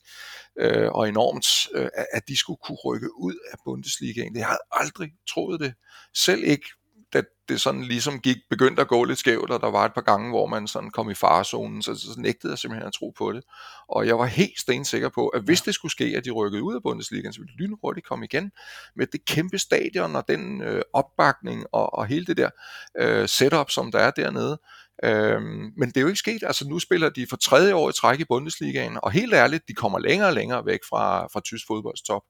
øh, 0.60 0.91
og 0.91 1.10
enormt, 1.10 1.68
øh, 1.76 1.89
at 2.14 2.28
de 2.28 2.38
skulle 2.38 2.60
kunne 2.64 2.78
rykke 2.86 3.20
ud 3.20 3.36
af 3.51 3.58
Bundesligaen. 3.66 4.36
Jeg 4.36 4.45
havde 4.45 4.62
aldrig 4.72 5.12
troet 5.30 5.60
det. 5.60 5.74
Selv 6.14 6.43
ikke 6.43 6.70
da 7.16 7.22
det 7.49 7.61
sådan 7.61 7.84
ligesom 7.84 8.20
gik, 8.20 8.38
begyndte 8.49 8.82
at 8.82 8.88
gå 8.88 9.03
lidt 9.03 9.20
skævt, 9.20 9.51
og 9.51 9.61
der 9.61 9.72
var 9.72 9.86
et 9.86 9.93
par 9.93 10.01
gange, 10.01 10.30
hvor 10.30 10.45
man 10.45 10.68
sådan 10.68 10.89
kom 10.89 11.09
i 11.09 11.13
farezonen, 11.13 11.82
så, 11.82 11.95
så 11.95 12.16
nægtede 12.18 12.51
jeg 12.51 12.57
simpelthen 12.57 12.88
at 12.88 12.93
tro 12.93 13.13
på 13.18 13.32
det. 13.32 13.43
Og 13.89 14.07
jeg 14.07 14.20
var 14.20 14.26
helt 14.26 14.59
stensikker 14.59 15.09
på, 15.09 15.28
at 15.28 15.41
hvis 15.41 15.61
det 15.61 15.74
skulle 15.74 15.91
ske, 15.91 16.13
at 16.18 16.26
de 16.26 16.32
rykkede 16.32 16.63
ud 16.63 16.76
af 16.76 16.84
Bundesligaen, 16.84 17.34
så 17.34 17.39
ville 17.39 17.53
de 17.53 17.63
lynhurtigt 17.63 18.07
komme 18.07 18.26
igen 18.26 18.51
med 18.95 19.07
det 19.07 19.26
kæmpe 19.26 19.57
stadion 19.57 20.16
og 20.16 20.24
den 20.28 20.61
øh, 20.61 20.82
opbakning 20.93 21.66
og, 21.72 21.93
og 21.93 22.05
hele 22.05 22.26
det 22.26 22.38
der 22.38 22.49
øh, 22.99 23.28
setup, 23.28 23.72
som 23.72 23.91
der 23.91 23.99
er 23.99 24.11
dernede. 24.11 24.59
Øhm, 25.03 25.74
men 25.78 25.89
det 25.89 25.97
er 25.97 26.01
jo 26.01 26.07
ikke 26.07 26.20
sket. 26.20 26.43
Altså 26.43 26.68
nu 26.68 26.80
spiller 26.80 27.09
de 27.09 27.28
for 27.30 27.38
tredje 27.38 27.74
år 27.74 27.89
i 27.89 27.93
træk 27.93 28.20
i 28.20 28.26
Bundesligaen, 28.26 28.97
og 29.03 29.11
helt 29.11 29.34
ærligt, 29.34 29.68
de 29.68 29.74
kommer 29.74 29.99
længere 29.99 30.30
og 30.30 30.34
længere 30.34 30.66
væk 30.66 30.80
fra, 30.89 31.28
fra 31.28 31.41
tysk 31.41 31.68
fodboldstop. 31.68 32.22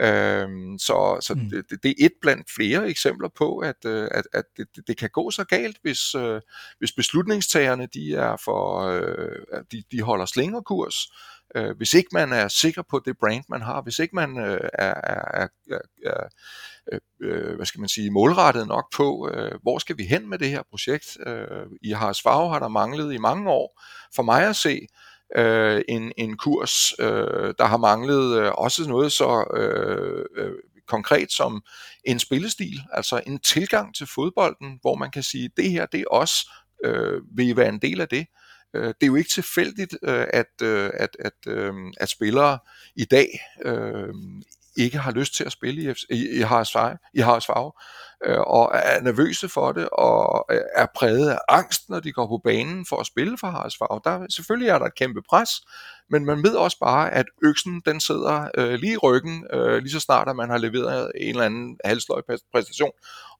Øhm, 0.00 0.78
så 0.78 1.18
så 1.20 1.34
mm. 1.34 1.50
det, 1.50 1.82
det 1.82 1.90
er 1.90 2.06
et 2.06 2.12
blandt 2.22 2.50
flere 2.56 2.88
eksempler 2.88 3.28
på, 3.28 3.58
at, 3.58 3.84
øh, 3.86 4.08
at, 4.10 4.24
at 4.32 4.44
det, 4.56 4.66
det 4.86 4.96
kan 4.96 5.10
gå 5.10 5.30
så 5.30 5.44
galt, 5.44 5.76
hvis, 5.82 6.14
øh, 6.14 6.40
hvis 6.78 6.92
beslutningstagerne 6.92 7.86
de 7.86 8.14
er 8.14 8.36
for, 8.44 8.80
øh, 8.80 9.62
de, 9.72 9.82
de 9.92 10.02
holder 10.02 10.26
slingerkurs, 10.26 10.94
øh, 11.54 11.76
hvis 11.76 11.94
ikke 11.94 12.08
man 12.12 12.32
er 12.32 12.48
sikker 12.48 12.82
på 12.90 13.00
det 13.04 13.18
brand, 13.18 13.44
man 13.48 13.62
har, 13.62 13.82
hvis 13.82 13.98
ikke 13.98 14.14
man 14.14 14.38
øh, 14.38 14.60
er, 14.74 14.94
er, 15.04 15.48
er, 15.70 15.78
er 16.04 16.28
øh, 16.92 17.00
øh, 17.22 17.56
hvad 17.56 17.66
skal 17.66 17.80
man 17.80 17.88
sige, 17.88 18.10
målrettet 18.10 18.66
nok 18.68 18.92
på, 18.96 19.30
øh, 19.34 19.52
hvor 19.62 19.78
skal 19.78 19.98
vi 19.98 20.04
hen 20.04 20.30
med 20.30 20.38
det 20.38 20.50
her 20.50 20.62
projekt. 20.70 21.16
Øh, 21.26 21.66
I 21.82 21.90
Harsfarve 21.90 22.52
har 22.52 22.58
der 22.58 22.68
manglet 22.68 23.14
i 23.14 23.18
mange 23.18 23.50
år, 23.50 23.82
for 24.14 24.22
mig 24.22 24.48
at 24.48 24.56
se, 24.56 24.86
øh, 25.36 25.82
en, 25.88 26.12
en 26.18 26.36
kurs. 26.36 26.92
Øh, 27.00 27.54
der 27.58 27.64
har 27.64 27.76
manglet 27.76 28.40
øh, 28.40 28.52
også 28.52 28.88
noget 28.88 29.12
så 29.12 29.44
øh, 29.56 30.24
øh, 30.36 30.52
konkret 30.86 31.32
som 31.32 31.62
en 32.04 32.18
spillestil, 32.18 32.80
altså 32.92 33.22
en 33.26 33.38
tilgang 33.38 33.94
til 33.94 34.06
fodbolden, 34.06 34.78
hvor 34.80 34.94
man 34.94 35.10
kan 35.10 35.22
sige, 35.22 35.50
det 35.56 35.70
her 35.70 35.86
det 35.86 36.00
er 36.00 36.04
os, 36.10 36.44
øh, 36.84 37.22
vil 37.36 37.48
I 37.48 37.56
være 37.56 37.68
en 37.68 37.78
del 37.78 38.00
af 38.00 38.08
det? 38.08 38.26
Øh, 38.74 38.86
det 38.86 39.02
er 39.02 39.06
jo 39.06 39.14
ikke 39.14 39.30
tilfældigt, 39.30 39.96
øh, 40.02 40.26
at, 40.32 40.62
øh, 40.62 40.90
at, 40.94 41.16
at, 41.18 41.32
øh, 41.46 41.72
at 41.96 42.08
spillere 42.08 42.58
i 42.96 43.04
dag 43.04 43.28
øh, 43.64 44.14
ikke 44.76 44.98
har 44.98 45.10
lyst 45.10 45.34
til 45.34 45.44
at 45.44 45.52
spille 45.52 45.82
i, 45.82 46.14
i, 46.14 46.38
i 46.38 46.40
Harsfarve, 46.40 46.98
i 47.14 47.20
Harsfarve 47.20 47.72
øh, 48.24 48.40
og 48.40 48.70
er 48.74 49.00
nervøse 49.00 49.48
for 49.48 49.72
det, 49.72 49.88
og 49.92 50.46
øh, 50.50 50.60
er 50.76 50.86
præget 50.96 51.30
af 51.30 51.38
angst, 51.48 51.88
når 51.88 52.00
de 52.00 52.12
går 52.12 52.26
på 52.26 52.40
banen 52.44 52.86
for 52.88 52.96
at 52.96 53.06
spille 53.06 53.38
for 53.38 53.46
Harsfarve. 53.46 54.00
Der, 54.04 54.26
selvfølgelig 54.30 54.68
er 54.68 54.78
der 54.78 54.86
et 54.86 54.94
kæmpe 54.94 55.22
pres, 55.28 55.50
men 56.10 56.24
man 56.24 56.42
ved 56.42 56.54
også 56.54 56.78
bare, 56.78 57.10
at 57.10 57.26
øksen 57.42 57.82
den 57.86 58.00
sidder 58.00 58.48
øh, 58.58 58.74
lige 58.74 58.92
i 58.92 58.96
ryggen, 58.96 59.46
øh, 59.52 59.78
lige 59.78 59.92
så 59.92 60.00
snart 60.00 60.28
at 60.28 60.36
man 60.36 60.50
har 60.50 60.58
leveret 60.58 61.12
en 61.16 61.28
eller 61.28 61.44
anden 61.44 61.78
halsløj 61.84 62.20
præstation, 62.52 62.92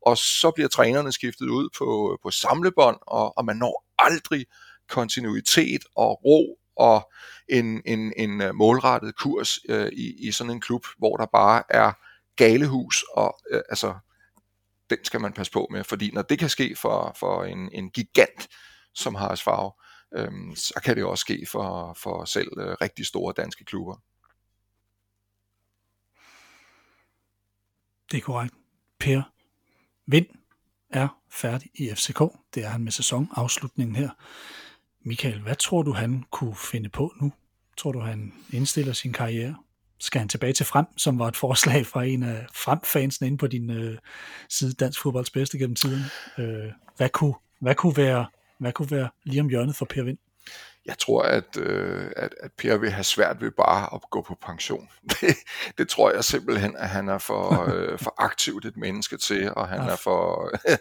og 0.06 0.18
så 0.18 0.50
bliver 0.54 0.68
trænerne 0.68 1.12
skiftet 1.12 1.48
ud 1.48 1.68
på, 1.78 2.18
på 2.22 2.30
samlebånd, 2.30 2.96
og, 3.02 3.38
og 3.38 3.44
man 3.44 3.56
når 3.56 3.84
aldrig 3.98 4.46
kontinuitet 4.88 5.82
og 5.96 6.24
ro 6.24 6.58
og 6.76 7.12
en, 7.48 7.82
en, 7.86 8.12
en 8.16 8.40
øh, 8.40 8.54
målrettet 8.54 9.16
kurs 9.16 9.58
øh, 9.68 9.88
i, 9.92 10.28
i 10.28 10.32
sådan 10.32 10.50
en 10.50 10.60
klub, 10.60 10.86
hvor 10.98 11.16
der 11.16 11.26
bare 11.26 11.62
er 11.68 11.92
galehus, 12.36 13.04
og 13.14 13.38
øh, 13.50 13.62
altså, 13.68 13.94
den 14.90 15.04
skal 15.04 15.20
man 15.20 15.32
passe 15.32 15.52
på 15.52 15.66
med, 15.70 15.84
fordi 15.84 16.10
når 16.10 16.22
det 16.22 16.38
kan 16.38 16.48
ske 16.48 16.76
for, 16.76 17.16
for 17.20 17.44
en, 17.44 17.70
en 17.72 17.90
gigant 17.90 18.48
som 18.94 19.14
har 19.14 19.34
Farve, 19.36 19.72
øh, 20.14 20.56
så 20.56 20.80
kan 20.84 20.96
det 20.96 21.04
også 21.04 21.22
ske 21.22 21.46
for, 21.48 21.96
for 22.02 22.24
selv 22.24 22.48
øh, 22.58 22.76
rigtig 22.80 23.06
store 23.06 23.34
danske 23.36 23.64
klubber. 23.64 23.96
Det 28.10 28.18
er 28.18 28.22
korrekt. 28.22 28.54
Per 28.98 29.22
Vind 30.06 30.26
er 30.90 31.08
færdig 31.30 31.70
i 31.74 31.94
FCK. 31.94 32.18
Det 32.54 32.64
er 32.64 32.68
han 32.68 32.84
med 32.84 32.92
sæsonafslutningen 32.92 33.96
her. 33.96 34.10
Michael, 35.04 35.40
hvad 35.40 35.54
tror 35.54 35.82
du, 35.82 35.92
han 35.92 36.24
kunne 36.30 36.56
finde 36.56 36.88
på 36.88 37.12
nu? 37.20 37.32
Tror 37.76 37.92
du, 37.92 38.00
han 38.00 38.32
indstiller 38.52 38.92
sin 38.92 39.12
karriere? 39.12 39.56
Skal 40.00 40.18
han 40.18 40.28
tilbage 40.28 40.52
til 40.52 40.66
Frem, 40.66 40.86
som 40.96 41.18
var 41.18 41.28
et 41.28 41.36
forslag 41.36 41.86
fra 41.86 42.04
en 42.04 42.22
af 42.22 42.46
Frem-fansene 42.54 43.26
inde 43.26 43.38
på 43.38 43.46
din 43.46 43.70
øh, 43.70 43.98
side, 44.48 44.72
Dansk 44.72 45.02
Fodbolds 45.02 45.30
Bedste 45.30 45.58
gennem 45.58 45.76
tiden? 45.76 46.02
Øh, 46.38 46.70
hvad, 46.96 47.08
kunne, 47.08 47.34
hvad, 47.60 47.74
kunne 47.74 47.96
være, 47.96 48.26
hvad 48.58 48.72
kunne 48.72 48.90
være 48.90 49.08
lige 49.24 49.40
om 49.40 49.48
hjørnet 49.48 49.76
for 49.76 49.84
Per 49.84 50.02
Vind? 50.02 50.18
Jeg 50.86 50.98
tror, 50.98 51.22
at, 51.22 51.56
øh, 51.56 52.10
at, 52.16 52.34
at 52.40 52.52
Per 52.52 52.76
vil 52.76 52.90
have 52.90 53.04
svært 53.04 53.40
ved 53.40 53.50
bare 53.50 53.94
at 53.94 54.00
gå 54.10 54.22
på 54.22 54.36
pension. 54.42 54.88
Det, 55.20 55.36
det 55.78 55.88
tror 55.88 56.10
jeg 56.10 56.24
simpelthen, 56.24 56.76
at 56.76 56.88
han 56.88 57.08
er 57.08 57.18
for, 57.18 57.74
øh, 57.74 57.98
for 57.98 58.14
aktivt 58.18 58.64
et 58.64 58.76
menneske 58.76 59.16
til, 59.16 59.52
og 59.56 59.68
han 59.68 59.80
er 59.80 59.96
for 59.96 60.50
øh, 60.68 60.76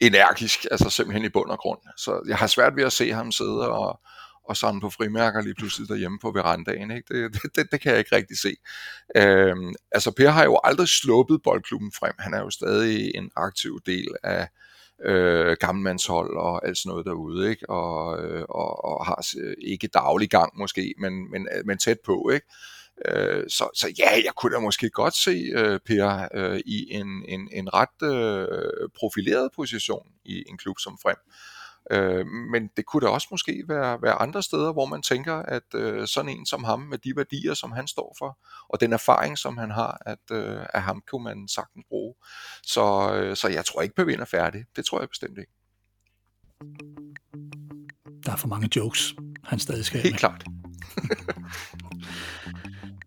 energisk, 0.08 0.66
altså 0.70 0.90
simpelthen 0.90 1.24
i 1.24 1.28
bund 1.28 1.50
og 1.50 1.58
grund. 1.58 1.78
Så 1.96 2.22
jeg 2.28 2.36
har 2.36 2.46
svært 2.46 2.76
ved 2.76 2.84
at 2.84 2.92
se 2.92 3.12
ham 3.12 3.32
sidde 3.32 3.70
og, 3.70 4.00
og 4.44 4.56
samle 4.56 4.80
på 4.80 4.90
frimærker 4.90 5.40
lige 5.40 5.54
pludselig 5.54 5.88
derhjemme 5.88 6.18
på 6.22 6.30
verandaen. 6.30 6.90
Ikke? 6.90 7.14
Det, 7.14 7.32
det, 7.32 7.56
det, 7.56 7.66
det 7.72 7.80
kan 7.80 7.90
jeg 7.90 7.98
ikke 7.98 8.16
rigtig 8.16 8.38
se. 8.38 8.56
Øhm, 9.16 9.74
altså 9.92 10.10
Per 10.10 10.30
har 10.30 10.44
jo 10.44 10.60
aldrig 10.64 10.88
sluppet 10.88 11.42
boldklubben 11.44 11.92
frem. 11.98 12.14
Han 12.18 12.34
er 12.34 12.38
jo 12.40 12.50
stadig 12.50 13.14
en 13.14 13.30
aktiv 13.36 13.80
del 13.86 14.08
af, 14.22 14.48
øh, 15.04 15.56
gammelmandshold 15.60 16.36
og 16.36 16.66
alt 16.66 16.78
sådan 16.78 16.90
noget 16.90 17.06
derude, 17.06 17.50
ikke? 17.50 17.70
Og, 17.70 18.24
øh, 18.24 18.44
og, 18.48 18.84
og 18.84 19.06
har 19.06 19.26
øh, 19.38 19.56
ikke 19.58 19.86
daglig 19.86 20.30
gang 20.30 20.58
måske, 20.58 20.94
men, 20.98 21.30
men, 21.30 21.48
øh, 21.56 21.66
men 21.66 21.78
tæt 21.78 21.98
på, 22.04 22.30
ikke? 22.34 22.46
Øh, 23.04 23.44
så, 23.48 23.68
så 23.74 23.94
ja, 23.98 24.10
jeg 24.24 24.32
kunne 24.36 24.54
da 24.54 24.60
måske 24.60 24.90
godt 24.90 25.14
se 25.16 25.50
øh, 25.54 25.80
Per 25.86 26.28
øh, 26.34 26.60
i 26.66 26.92
en, 26.92 27.24
en, 27.28 27.48
en 27.52 27.68
ret 27.74 28.02
øh, 28.02 28.88
profileret 28.98 29.50
position 29.56 30.06
i 30.24 30.44
en 30.48 30.58
klub 30.58 30.78
som 30.78 30.98
Frem. 31.02 31.16
Øh, 31.16 31.55
men 32.50 32.70
det 32.76 32.86
kunne 32.86 33.06
da 33.06 33.06
også 33.06 33.28
måske 33.30 33.64
være, 33.68 34.02
være 34.02 34.12
andre 34.12 34.42
steder, 34.42 34.72
hvor 34.72 34.86
man 34.86 35.02
tænker, 35.02 35.34
at 35.34 35.62
øh, 35.74 36.06
sådan 36.06 36.28
en 36.28 36.46
som 36.46 36.64
ham, 36.64 36.80
med 36.80 36.98
de 36.98 37.16
værdier, 37.16 37.54
som 37.54 37.72
han 37.72 37.86
står 37.86 38.16
for, 38.18 38.38
og 38.68 38.80
den 38.80 38.92
erfaring, 38.92 39.38
som 39.38 39.58
han 39.58 39.70
har, 39.70 40.02
at, 40.06 40.18
øh, 40.32 40.60
at 40.74 40.82
ham 40.82 41.02
kunne 41.10 41.24
man 41.24 41.48
sagtens 41.48 41.84
bruge. 41.88 42.14
Så, 42.62 43.14
øh, 43.14 43.36
så 43.36 43.48
jeg 43.48 43.64
tror 43.64 43.82
ikke, 43.82 43.94
Pavin 43.94 44.20
er 44.20 44.24
færdig. 44.24 44.64
Det 44.76 44.84
tror 44.84 45.00
jeg 45.00 45.08
bestemt 45.08 45.38
ikke. 45.38 45.52
Der 48.26 48.32
er 48.32 48.36
for 48.36 48.48
mange 48.48 48.68
jokes, 48.76 49.14
han 49.44 49.58
stadig 49.58 49.84
skal 49.84 50.00
Helt 50.00 50.12
med. 50.12 50.18
klart. 50.18 50.44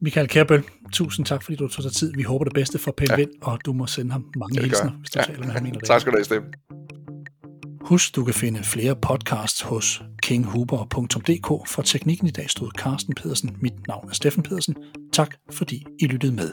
Michael 0.02 0.28
Kærbøl, 0.28 0.64
tusind 0.94 1.26
tak, 1.26 1.44
fordi 1.44 1.56
du 1.56 1.68
tog 1.68 1.84
dig 1.84 1.94
tid. 1.94 2.14
Vi 2.16 2.24
håber 2.24 2.46
det 2.46 2.54
bedste 2.54 2.80
for 2.80 2.92
Pelle 2.92 3.14
ja. 3.14 3.16
Vind, 3.16 3.32
og 3.42 3.60
du 3.66 3.74
må 3.74 3.88
sende 3.88 4.12
ham 4.12 4.32
mange 4.38 4.62
hilsner, 4.62 4.92
hvis 4.92 5.10
du 5.10 5.20
ja. 5.20 5.26
taler 5.26 5.46
med 5.46 5.54
ham 5.54 5.66
en 5.66 5.80
Tak 5.86 6.02
skal 6.02 6.12
du 6.12 6.18
have, 6.18 6.26
Stemme. 6.26 6.52
Husk, 7.90 8.16
du 8.16 8.24
kan 8.24 8.34
finde 8.34 8.64
flere 8.64 8.96
podcasts 8.96 9.62
hos 9.62 10.04
kinghuber.dk. 10.22 11.48
For 11.68 11.82
teknikken 11.82 12.28
i 12.28 12.32
dag 12.32 12.50
stod 12.50 12.72
Carsten 12.78 13.16
Pedersen. 13.16 13.58
Mit 13.62 13.88
navn 13.88 14.10
er 14.10 14.14
Steffen 14.14 14.44
Pedersen. 14.44 14.76
Tak 15.14 15.36
fordi 15.52 15.86
I 16.00 16.06
lyttede 16.06 16.36
med. 16.36 16.52